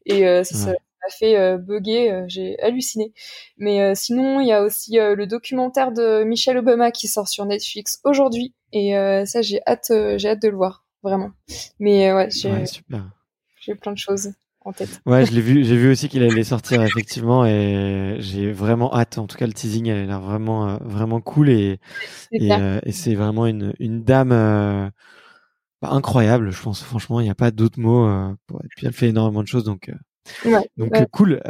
et 0.07 0.23
ça, 0.45 0.69
m'a 0.69 1.11
fait 1.11 1.59
bugger. 1.59 2.25
J'ai 2.29 2.61
halluciné. 2.61 3.13
Mais 3.57 3.95
sinon, 3.95 4.41
il 4.41 4.47
y 4.47 4.53
a 4.53 4.63
aussi 4.63 4.97
le 4.99 5.27
documentaire 5.27 5.93
de 5.93 6.25
Michelle 6.25 6.59
Obama 6.59 6.91
qui 6.91 7.09
sort 7.09 7.29
sur 7.29 7.45
Netflix 7.47 8.01
aujourd'hui, 8.05 8.55
et 8.73 8.93
ça, 9.27 9.43
j'ai 9.43 9.61
hâte, 9.67 9.93
j'ai 10.17 10.29
hâte 10.29 10.43
de 10.43 10.49
le 10.49 10.57
voir, 10.57 10.85
vraiment. 11.03 11.31
Mais 11.79 12.13
ouais, 12.13 12.29
j'ai 12.31 12.65
j'ai 13.61 13.75
plein 13.75 13.93
de 13.93 13.99
choses 13.99 14.31
en 14.63 14.73
tête. 14.73 15.01
Ouais, 15.07 15.25
je 15.25 15.33
l'ai 15.33 15.41
vu, 15.41 15.65
j'ai 15.65 15.77
vu 15.77 15.91
aussi 15.91 16.09
qu'il 16.09 16.23
allait 16.23 16.45
sortir 16.45 16.83
effectivement 16.83 17.47
et 17.47 18.17
j'ai 18.19 18.53
vraiment 18.53 18.95
hâte. 18.95 19.19
En 19.19 19.27
tout 19.27 19.37
cas, 19.37 19.47
le 19.47 19.53
teasing, 19.53 19.89
elle 19.89 20.05
a 20.05 20.07
l'air 20.07 20.21
vraiment, 20.21 20.69
euh, 20.69 20.77
vraiment 20.83 21.21
cool 21.21 21.49
et 21.49 21.79
et, 22.33 22.53
euh, 22.53 22.79
et 22.85 22.93
c'est 22.93 23.15
vraiment 23.15 23.47
une, 23.47 23.73
une 23.79 24.03
dame 24.05 24.33
euh, 24.33 24.89
bah, 25.81 25.91
incroyable. 25.93 26.51
Je 26.51 26.63
pense 26.63 26.83
franchement, 26.83 27.21
il 27.21 27.25
n'y 27.25 27.31
a 27.31 27.35
pas 27.35 27.51
d'autres 27.51 27.81
mots. 27.81 28.07
Pour... 28.47 28.63
Et 28.63 28.69
puis 28.77 28.87
elle 28.87 28.93
fait 28.93 29.09
énormément 29.09 29.43
de 29.43 29.49
choses, 29.49 29.65
donc 29.65 29.91
ouais, 30.45 30.71
donc 30.77 30.93
cool. 31.11 31.41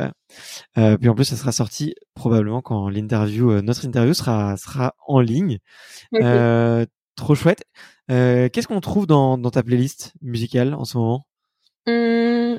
puis 0.74 1.08
en 1.08 1.14
plus, 1.14 1.24
ça 1.24 1.36
sera 1.36 1.52
sorti 1.52 1.94
probablement 2.14 2.62
quand 2.62 2.88
l'interview, 2.88 3.61
notre 3.61 3.84
interview 3.84 4.14
sera 4.14 4.56
sera 4.56 4.94
en 5.06 5.20
ligne. 5.20 5.58
trop 7.16 7.34
chouette. 7.34 7.64
Qu'est-ce 8.08 8.68
qu'on 8.68 8.80
trouve 8.80 9.06
dans, 9.06 9.36
dans 9.36 9.50
ta 9.50 9.64
playlist 9.64 10.12
musicale 10.22 10.74
en 10.74 10.84
ce 10.84 10.96
moment? 10.96 11.26
Mmh. 11.86 12.58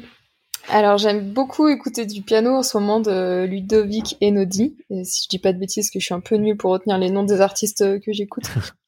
Alors 0.69 0.97
j'aime 0.97 1.31
beaucoup 1.33 1.67
écouter 1.67 2.05
du 2.05 2.21
piano 2.21 2.55
en 2.55 2.63
ce 2.63 2.77
moment 2.77 2.99
de 2.99 3.45
Ludovic 3.45 4.17
Enodi. 4.21 4.75
Et 4.89 5.03
si 5.03 5.23
je 5.23 5.29
dis 5.29 5.39
pas 5.39 5.53
de 5.53 5.59
bêtises, 5.59 5.89
que 5.89 5.99
je 5.99 6.05
suis 6.05 6.13
un 6.13 6.19
peu 6.19 6.35
nulle 6.35 6.57
pour 6.57 6.71
retenir 6.71 6.97
les 6.97 7.09
noms 7.09 7.23
des 7.23 7.41
artistes 7.41 7.99
que 8.01 8.11
j'écoute. 8.11 8.45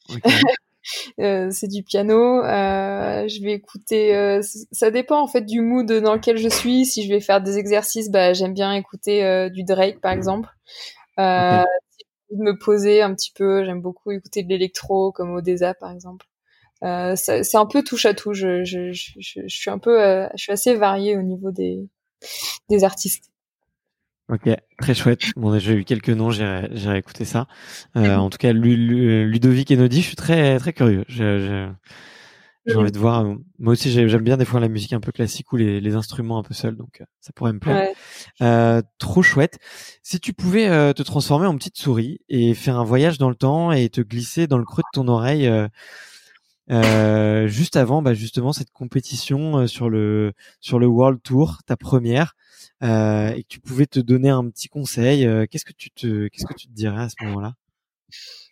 euh, 1.20 1.50
c'est 1.52 1.68
du 1.68 1.84
piano. 1.84 2.44
Euh, 2.44 3.28
je 3.28 3.42
vais 3.42 3.54
écouter. 3.54 4.16
Euh, 4.16 4.42
ça 4.72 4.92
dépend 4.92 5.22
en 5.22 5.28
fait 5.28 5.42
du 5.42 5.62
mood 5.62 5.92
dans 5.92 6.14
lequel 6.14 6.38
je 6.38 6.50
suis. 6.50 6.86
Si 6.86 7.04
je 7.04 7.10
vais 7.10 7.22
faire 7.22 7.42
des 7.42 7.58
exercices, 7.58 8.10
bah 8.10 8.34
j'aime 8.34 8.54
bien 8.54 8.74
écouter 8.74 9.50
du 9.50 9.64
Drake 9.64 10.00
par 10.02 10.12
exemple. 10.12 10.50
Si 11.18 11.24
je 12.38 12.44
me 12.44 12.58
poser 12.58 13.02
un 13.02 13.14
petit 13.14 13.32
peu, 13.32 13.64
j'aime 13.64 13.82
beaucoup 13.82 14.12
écouter 14.12 14.44
de 14.44 14.50
l'électro 14.50 15.12
comme 15.12 15.34
Odessa 15.34 15.74
par 15.74 15.92
exemple. 15.92 16.26
Euh, 16.84 17.16
c'est 17.16 17.56
un 17.56 17.66
peu 17.66 17.84
touche 17.84 18.06
à 18.06 18.14
tout. 18.14 18.34
Je, 18.34 18.64
je, 18.64 18.92
je, 18.92 19.42
je 19.46 19.56
suis 19.56 19.70
un 19.70 19.80
peu, 19.80 20.02
euh, 20.02 20.28
je 20.36 20.44
suis 20.44 20.52
assez 20.52 20.76
variée 20.76 21.18
au 21.18 21.22
niveau 21.22 21.52
des, 21.52 21.80
des 22.70 22.84
artistes. 22.84 23.32
Ok, 24.30 24.50
très 24.80 24.94
chouette. 24.94 25.22
Bon, 25.36 25.58
j'ai 25.60 25.74
eu 25.74 25.84
quelques 25.84 26.10
noms, 26.10 26.32
j'irai 26.32 26.98
écouter 26.98 27.26
ça. 27.26 27.48
Euh, 27.98 28.16
en 28.16 28.30
tout 28.30 28.38
cas, 28.38 28.54
Ludovic 28.54 29.70
et 29.72 29.76
Nodi, 29.76 30.02
je 30.02 30.08
suis 30.08 30.16
très 30.16 30.58
très 30.60 30.74
curieux. 30.74 31.04
J'ai 31.08 32.76
envie 32.78 32.94
de 32.94 32.98
voir. 32.98 33.26
Moi 33.60 33.74
aussi, 33.74 33.92
j'aime 33.92 34.24
bien 34.24 34.38
des 34.38 34.46
fois 34.46 34.62
la 34.62 34.70
musique 34.70 34.94
un 34.94 35.02
peu 35.02 35.12
classique 35.12 35.52
ou 35.52 35.58
les, 35.58 35.82
les 35.82 35.96
instruments 35.96 36.40
un 36.40 36.44
peu 36.44 36.54
seuls, 36.54 36.78
donc 36.78 37.02
euh, 37.02 37.06
ça 37.20 37.34
pourrait 37.36 37.52
me 37.52 37.60
plaire. 37.60 37.90
Euh, 38.42 38.82
trop 38.98 39.22
chouette. 39.22 39.60
Si 40.02 40.22
tu 40.22 40.32
pouvais 40.32 40.70
euh, 40.70 40.94
te 40.94 41.04
transformer 41.04 41.46
en 41.46 41.58
petite 41.58 41.78
souris 41.78 42.22
et 42.30 42.54
faire 42.54 42.78
un 42.80 42.86
voyage 42.86 43.18
dans 43.18 43.30
le 43.30 43.36
temps 43.36 43.74
et 43.74 43.90
te 43.90 44.00
glisser 44.00 44.48
dans 44.48 44.58
le 44.58 44.64
creux 44.64 44.84
de 44.84 44.98
ton 44.98 45.10
oreille 45.10 45.48
euh, 45.48 45.68
juste 46.70 47.76
avant 47.76 48.01
bah, 48.01 48.14
justement 48.14 48.53
cette 48.53 48.72
compétition 48.72 49.59
euh, 49.59 49.68
sur 49.68 49.89
le 49.89 50.34
sur 50.59 50.80
le 50.80 50.88
World 50.88 51.22
Tour, 51.22 51.59
ta 51.66 51.76
première, 51.76 52.36
euh, 52.84 53.30
et 53.30 53.43
que 53.43 53.47
tu 53.47 53.59
pouvais 53.59 53.86
te 53.86 53.99
donner 53.99 54.30
un 54.30 54.49
petit 54.49 54.70
conseil, 54.70 55.26
euh, 55.26 55.45
qu'est-ce 55.49 55.66
que 55.66 55.74
tu 55.74 55.91
te 55.91 56.28
qu'est-ce 56.28 56.45
que 56.45 56.53
tu 56.53 56.68
te 56.68 56.74
dirais 56.74 57.03
à 57.03 57.09
ce 57.09 57.16
moment-là? 57.26 57.53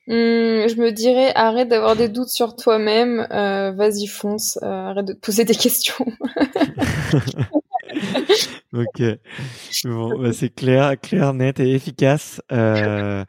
Hum, 0.07 0.67
je 0.67 0.81
me 0.81 0.91
dirais 0.91 1.31
arrête 1.35 1.69
d'avoir 1.69 1.95
des 1.95 2.09
doutes 2.09 2.29
sur 2.29 2.55
toi-même, 2.55 3.27
vas-y 3.29 4.07
fonce, 4.07 4.57
arrête 4.61 5.05
de 5.05 5.13
te 5.13 5.19
poser 5.19 5.45
des 5.45 5.55
questions. 5.55 6.05
ok, 8.73 9.01
bon, 9.85 10.21
bah, 10.21 10.33
c'est 10.33 10.49
clair, 10.49 10.99
clair, 10.99 11.33
net 11.33 11.59
et 11.59 11.73
efficace. 11.73 12.41
Euh, 12.51 13.23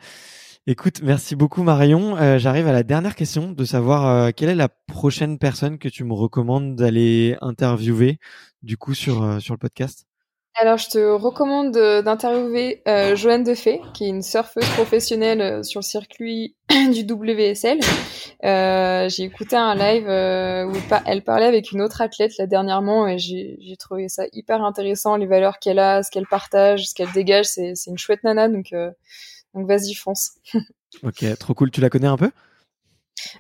Écoute, 0.69 1.01
merci 1.03 1.35
beaucoup 1.35 1.65
Marion. 1.65 2.17
Euh, 2.17 2.39
j'arrive 2.39 2.69
à 2.69 2.73
la 2.73 2.85
dernière 2.85 3.17
question 3.17 3.51
de 3.51 3.65
savoir 3.65 4.07
euh, 4.07 4.31
quelle 4.31 4.49
est 4.49 4.55
la 4.55 4.69
prochaine 4.69 5.37
personne 5.37 5.77
que 5.77 5.89
tu 5.89 6.05
me 6.05 6.15
recommandes 6.15 6.77
d'aller 6.77 7.37
interviewer 7.41 8.21
du 8.63 8.77
coup 8.77 8.95
sur, 8.95 9.25
euh, 9.25 9.41
sur 9.41 9.55
le 9.55 9.59
podcast? 9.59 10.07
Alors, 10.55 10.79
je 10.79 10.89
te 10.89 10.99
recommande 10.99 11.73
d'interviewer 11.73 12.83
Joanne 13.17 13.43
Defay, 13.43 13.81
qui 13.95 14.05
est 14.05 14.09
une 14.09 14.23
surfeuse 14.23 14.69
professionnelle 14.75 15.65
sur 15.65 15.81
le 15.81 15.85
circuit 15.85 16.55
du 16.69 17.11
WSL. 17.11 17.81
j'ai 18.43 19.23
écouté 19.25 19.57
un 19.57 19.75
live 19.75 20.05
où 20.05 20.95
elle 21.07 21.25
parlait 21.25 21.47
avec 21.47 21.73
une 21.73 21.81
autre 21.81 22.03
athlète 22.03 22.37
là 22.39 22.47
dernièrement 22.47 23.09
et 23.09 23.19
j'ai 23.19 23.77
trouvé 23.79 24.09
ça 24.11 24.25
hyper 24.35 24.63
intéressant, 24.63 25.17
les 25.17 25.27
valeurs 25.27 25.59
qu'elle 25.59 25.79
a, 25.79 26.03
ce 26.03 26.11
qu'elle 26.11 26.27
partage, 26.27 26.87
ce 26.87 26.95
qu'elle 26.95 27.11
dégage. 27.13 27.47
C'est 27.47 27.75
une 27.87 27.99
chouette 27.99 28.23
nana, 28.23 28.49
donc 28.49 28.75
donc 29.55 29.67
vas-y, 29.67 29.95
fonce. 29.95 30.33
ok, 31.03 31.25
trop 31.39 31.55
cool. 31.55 31.71
Tu 31.71 31.81
la 31.81 31.91
connais 31.91 32.07
un 32.07 32.17
peu? 32.17 32.31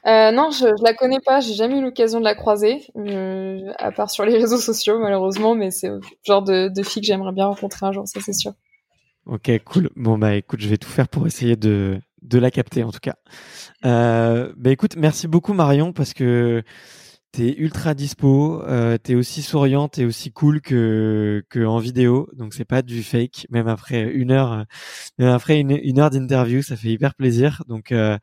Euh, 0.06 0.30
non, 0.30 0.50
je, 0.50 0.66
je 0.78 0.84
la 0.84 0.94
connais 0.94 1.20
pas. 1.20 1.40
J'ai 1.40 1.54
jamais 1.54 1.78
eu 1.78 1.82
l'occasion 1.82 2.18
de 2.20 2.24
la 2.24 2.34
croiser, 2.34 2.86
euh, 2.96 3.72
à 3.78 3.90
part 3.92 4.10
sur 4.10 4.24
les 4.24 4.36
réseaux 4.38 4.58
sociaux, 4.58 4.98
malheureusement. 4.98 5.54
Mais 5.54 5.70
c'est 5.70 5.88
le 5.88 6.00
genre 6.24 6.42
de, 6.42 6.68
de 6.68 6.82
fille 6.82 7.02
que 7.02 7.06
j'aimerais 7.06 7.32
bien 7.32 7.46
rencontrer 7.46 7.86
un 7.86 7.92
jour, 7.92 8.06
ça 8.06 8.20
c'est 8.20 8.32
sûr. 8.32 8.52
Ok, 9.26 9.50
cool. 9.64 9.90
Bon 9.96 10.18
bah 10.18 10.34
écoute, 10.34 10.60
je 10.60 10.68
vais 10.68 10.78
tout 10.78 10.88
faire 10.88 11.08
pour 11.08 11.26
essayer 11.26 11.56
de 11.56 12.00
de 12.22 12.38
la 12.38 12.50
capter 12.50 12.82
en 12.82 12.90
tout 12.90 13.00
cas. 13.00 13.16
Euh, 13.84 14.52
bah 14.56 14.70
écoute, 14.70 14.96
merci 14.96 15.28
beaucoup 15.28 15.52
Marion 15.52 15.92
parce 15.92 16.12
que 16.12 16.62
T'es 17.32 17.54
ultra 17.56 17.94
dispo, 17.94 18.62
euh, 18.64 18.98
t'es 18.98 19.14
aussi 19.14 19.40
souriante 19.40 19.96
et 19.98 20.04
aussi 20.04 20.32
cool 20.32 20.60
que, 20.60 21.42
que 21.48 21.64
en 21.64 21.78
vidéo, 21.78 22.28
donc 22.34 22.52
c'est 22.52 22.66
pas 22.66 22.82
du 22.82 23.02
fake. 23.02 23.46
Même 23.48 23.68
après 23.68 24.02
une 24.02 24.30
heure, 24.30 24.66
même 25.16 25.30
après 25.30 25.58
une, 25.58 25.98
heure 25.98 26.10
d'interview, 26.10 26.60
ça 26.60 26.76
fait 26.76 26.90
hyper 26.90 27.14
plaisir. 27.14 27.62
Donc 27.68 27.90
euh, 27.90 28.18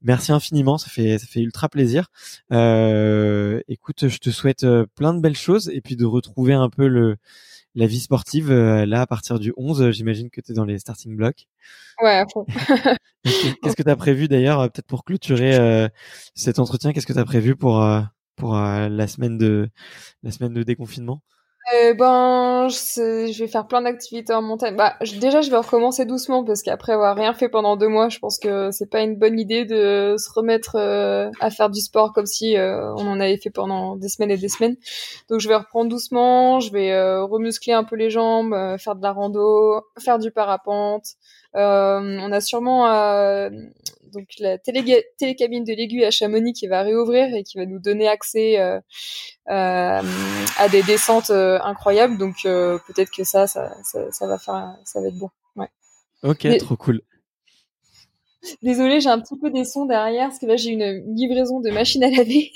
merci 0.00 0.30
infiniment, 0.30 0.78
ça 0.78 0.90
fait 0.90 1.18
ça 1.18 1.26
fait 1.26 1.40
ultra 1.40 1.68
plaisir. 1.68 2.06
Euh, 2.52 3.60
écoute, 3.66 4.06
je 4.06 4.18
te 4.18 4.30
souhaite 4.30 4.62
euh, 4.62 4.86
plein 4.94 5.12
de 5.12 5.20
belles 5.20 5.36
choses 5.36 5.68
et 5.68 5.80
puis 5.80 5.96
de 5.96 6.04
retrouver 6.04 6.52
un 6.52 6.70
peu 6.70 6.86
le 6.86 7.16
la 7.74 7.86
vie 7.86 7.98
sportive 7.98 8.52
euh, 8.52 8.86
là 8.86 9.00
à 9.00 9.06
partir 9.08 9.40
du 9.40 9.52
11. 9.56 9.90
J'imagine 9.90 10.30
que 10.30 10.40
tu 10.40 10.52
es 10.52 10.54
dans 10.54 10.64
les 10.64 10.78
starting 10.78 11.16
blocks. 11.16 11.48
Ouais, 12.00 12.22
qu'est-ce 13.24 13.74
que 13.74 13.82
tu 13.82 13.90
as 13.90 13.96
prévu 13.96 14.28
d'ailleurs, 14.28 14.70
peut-être 14.70 14.86
pour 14.86 15.02
clôturer 15.02 15.88
cet 16.36 16.60
entretien, 16.60 16.92
qu'est-ce 16.92 17.06
que 17.08 17.12
tu 17.12 17.18
as 17.18 17.24
prévu 17.24 17.56
pour 17.56 17.82
pour 18.36 18.56
euh, 18.56 18.88
la 18.88 19.06
semaine 19.06 19.38
de 19.38 19.68
la 20.22 20.30
semaine 20.30 20.54
de 20.54 20.62
déconfinement? 20.62 21.22
Euh, 21.72 21.94
je, 22.68 23.32
je, 23.32 23.38
vais 23.38 23.46
faire 23.48 23.66
plein 23.66 23.82
d'activités 23.82 24.34
en 24.34 24.42
montagne. 24.42 24.76
Bah, 24.76 24.94
déjà, 25.20 25.40
je 25.40 25.50
vais 25.50 25.56
recommencer 25.56 26.04
doucement 26.04 26.44
parce 26.44 26.62
qu'après 26.62 26.92
avoir 26.92 27.16
rien 27.16 27.32
fait 27.34 27.48
pendant 27.48 27.76
deux 27.76 27.88
mois, 27.88 28.08
je 28.08 28.18
pense 28.18 28.38
que 28.38 28.70
c'est 28.72 28.90
pas 28.90 29.00
une 29.00 29.16
bonne 29.16 29.38
idée 29.38 29.64
de 29.64 30.16
se 30.18 30.30
remettre 30.34 30.76
euh, 30.76 31.30
à 31.40 31.50
faire 31.50 31.70
du 31.70 31.80
sport 31.80 32.12
comme 32.12 32.26
si 32.26 32.56
euh, 32.56 32.92
on 32.94 33.06
en 33.06 33.20
avait 33.20 33.36
fait 33.36 33.50
pendant 33.50 33.96
des 33.96 34.08
semaines 34.08 34.32
et 34.32 34.36
des 34.36 34.48
semaines. 34.48 34.76
Donc, 35.30 35.40
je 35.40 35.48
vais 35.48 35.54
reprendre 35.56 35.88
doucement. 35.88 36.60
Je 36.60 36.72
vais 36.72 37.20
remuscler 37.20 37.72
un 37.72 37.84
peu 37.84 37.96
les 37.96 38.10
jambes, 38.10 38.54
faire 38.78 38.96
de 38.96 39.02
la 39.02 39.12
rando, 39.12 39.82
faire 39.98 40.18
du 40.18 40.30
parapente. 40.32 41.04
on 41.54 42.32
a 42.32 42.40
sûrement 42.40 42.86
donc 44.12 44.28
la 44.38 44.58
télé 44.58 45.04
télécabine 45.18 45.64
de 45.64 45.72
l'aiguille 45.72 46.04
à 46.04 46.10
Chamonix 46.10 46.52
qui 46.52 46.66
va 46.66 46.82
réouvrir 46.82 47.34
et 47.34 47.42
qui 47.42 47.58
va 47.58 47.66
nous 47.66 47.78
donner 47.78 48.08
accès 48.08 48.60
euh, 48.60 48.78
euh, 49.48 50.02
à 50.58 50.68
des 50.70 50.82
descentes 50.82 51.30
euh, 51.30 51.58
incroyables. 51.62 52.18
Donc 52.18 52.36
peut-être 52.42 53.10
que 53.10 53.24
ça 53.24 53.46
ça, 53.46 53.72
ça, 53.82 54.26
va 54.26 54.38
faire, 54.38 54.76
ça 54.84 55.00
va 55.00 55.08
être 55.08 55.18
bon. 55.18 55.30
Ouais. 55.56 55.68
Ok, 56.22 56.46
trop 56.58 56.76
cool. 56.76 57.00
Désolée, 58.62 59.00
j'ai 59.00 59.08
un 59.08 59.20
petit 59.20 59.38
peu 59.38 59.50
des 59.50 59.64
sons 59.64 59.86
derrière 59.86 60.28
parce 60.28 60.38
que 60.38 60.46
là 60.46 60.56
j'ai 60.56 60.70
une 60.70 61.14
livraison 61.14 61.60
de 61.60 61.70
machine 61.70 62.02
à 62.02 62.10
laver. 62.10 62.52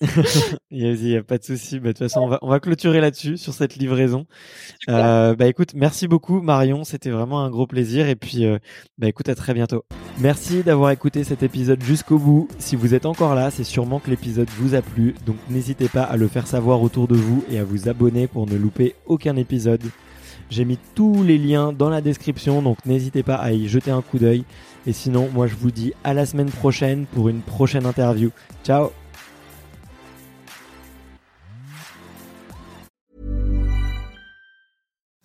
Il 0.70 0.94
n'y 0.94 1.16
a, 1.16 1.22
pas 1.22 1.38
de 1.38 1.44
souci. 1.44 1.78
Bah, 1.78 1.88
de 1.88 1.92
toute 1.92 1.98
façon, 1.98 2.20
on 2.20 2.28
va, 2.28 2.38
on 2.42 2.48
va 2.48 2.60
clôturer 2.60 3.00
là-dessus 3.00 3.36
sur 3.36 3.54
cette 3.54 3.76
livraison. 3.76 4.26
Euh, 4.88 5.34
bah 5.34 5.46
écoute, 5.46 5.74
merci 5.74 6.08
beaucoup 6.08 6.40
Marion, 6.40 6.84
c'était 6.84 7.10
vraiment 7.10 7.40
un 7.40 7.50
gros 7.50 7.66
plaisir 7.66 8.08
et 8.08 8.16
puis 8.16 8.46
bah 8.98 9.08
écoute 9.08 9.28
à 9.28 9.34
très 9.34 9.54
bientôt. 9.54 9.84
Merci 10.20 10.62
d'avoir 10.62 10.90
écouté 10.90 11.24
cet 11.24 11.42
épisode 11.42 11.82
jusqu'au 11.82 12.18
bout. 12.18 12.48
Si 12.58 12.76
vous 12.76 12.94
êtes 12.94 13.06
encore 13.06 13.34
là, 13.34 13.50
c'est 13.50 13.64
sûrement 13.64 14.00
que 14.00 14.10
l'épisode 14.10 14.48
vous 14.50 14.74
a 14.74 14.82
plu, 14.82 15.14
donc 15.26 15.36
n'hésitez 15.48 15.88
pas 15.88 16.02
à 16.02 16.16
le 16.16 16.28
faire 16.28 16.46
savoir 16.46 16.82
autour 16.82 17.08
de 17.08 17.14
vous 17.14 17.44
et 17.50 17.58
à 17.58 17.64
vous 17.64 17.88
abonner 17.88 18.26
pour 18.26 18.46
ne 18.46 18.56
louper 18.56 18.94
aucun 19.06 19.36
épisode. 19.36 19.82
J'ai 20.50 20.64
mis 20.64 20.78
tous 20.94 21.22
les 21.22 21.36
liens 21.36 21.72
dans 21.72 21.90
la 21.90 22.00
description, 22.00 22.62
donc 22.62 22.84
n'hésitez 22.86 23.22
pas 23.22 23.34
à 23.34 23.52
y 23.52 23.68
jeter 23.68 23.90
un 23.90 24.00
coup 24.00 24.18
d'œil. 24.18 24.44
Et 24.88 24.94
sinon, 24.94 25.28
moi 25.34 25.46
je 25.46 25.54
vous 25.54 25.70
dis 25.70 25.92
à 26.02 26.14
la 26.14 26.24
semaine 26.24 26.48
prochaine 26.48 27.04
pour 27.12 27.28
une 27.28 27.42
prochaine 27.42 27.84
interview. 27.84 28.30
Ciao 28.64 28.90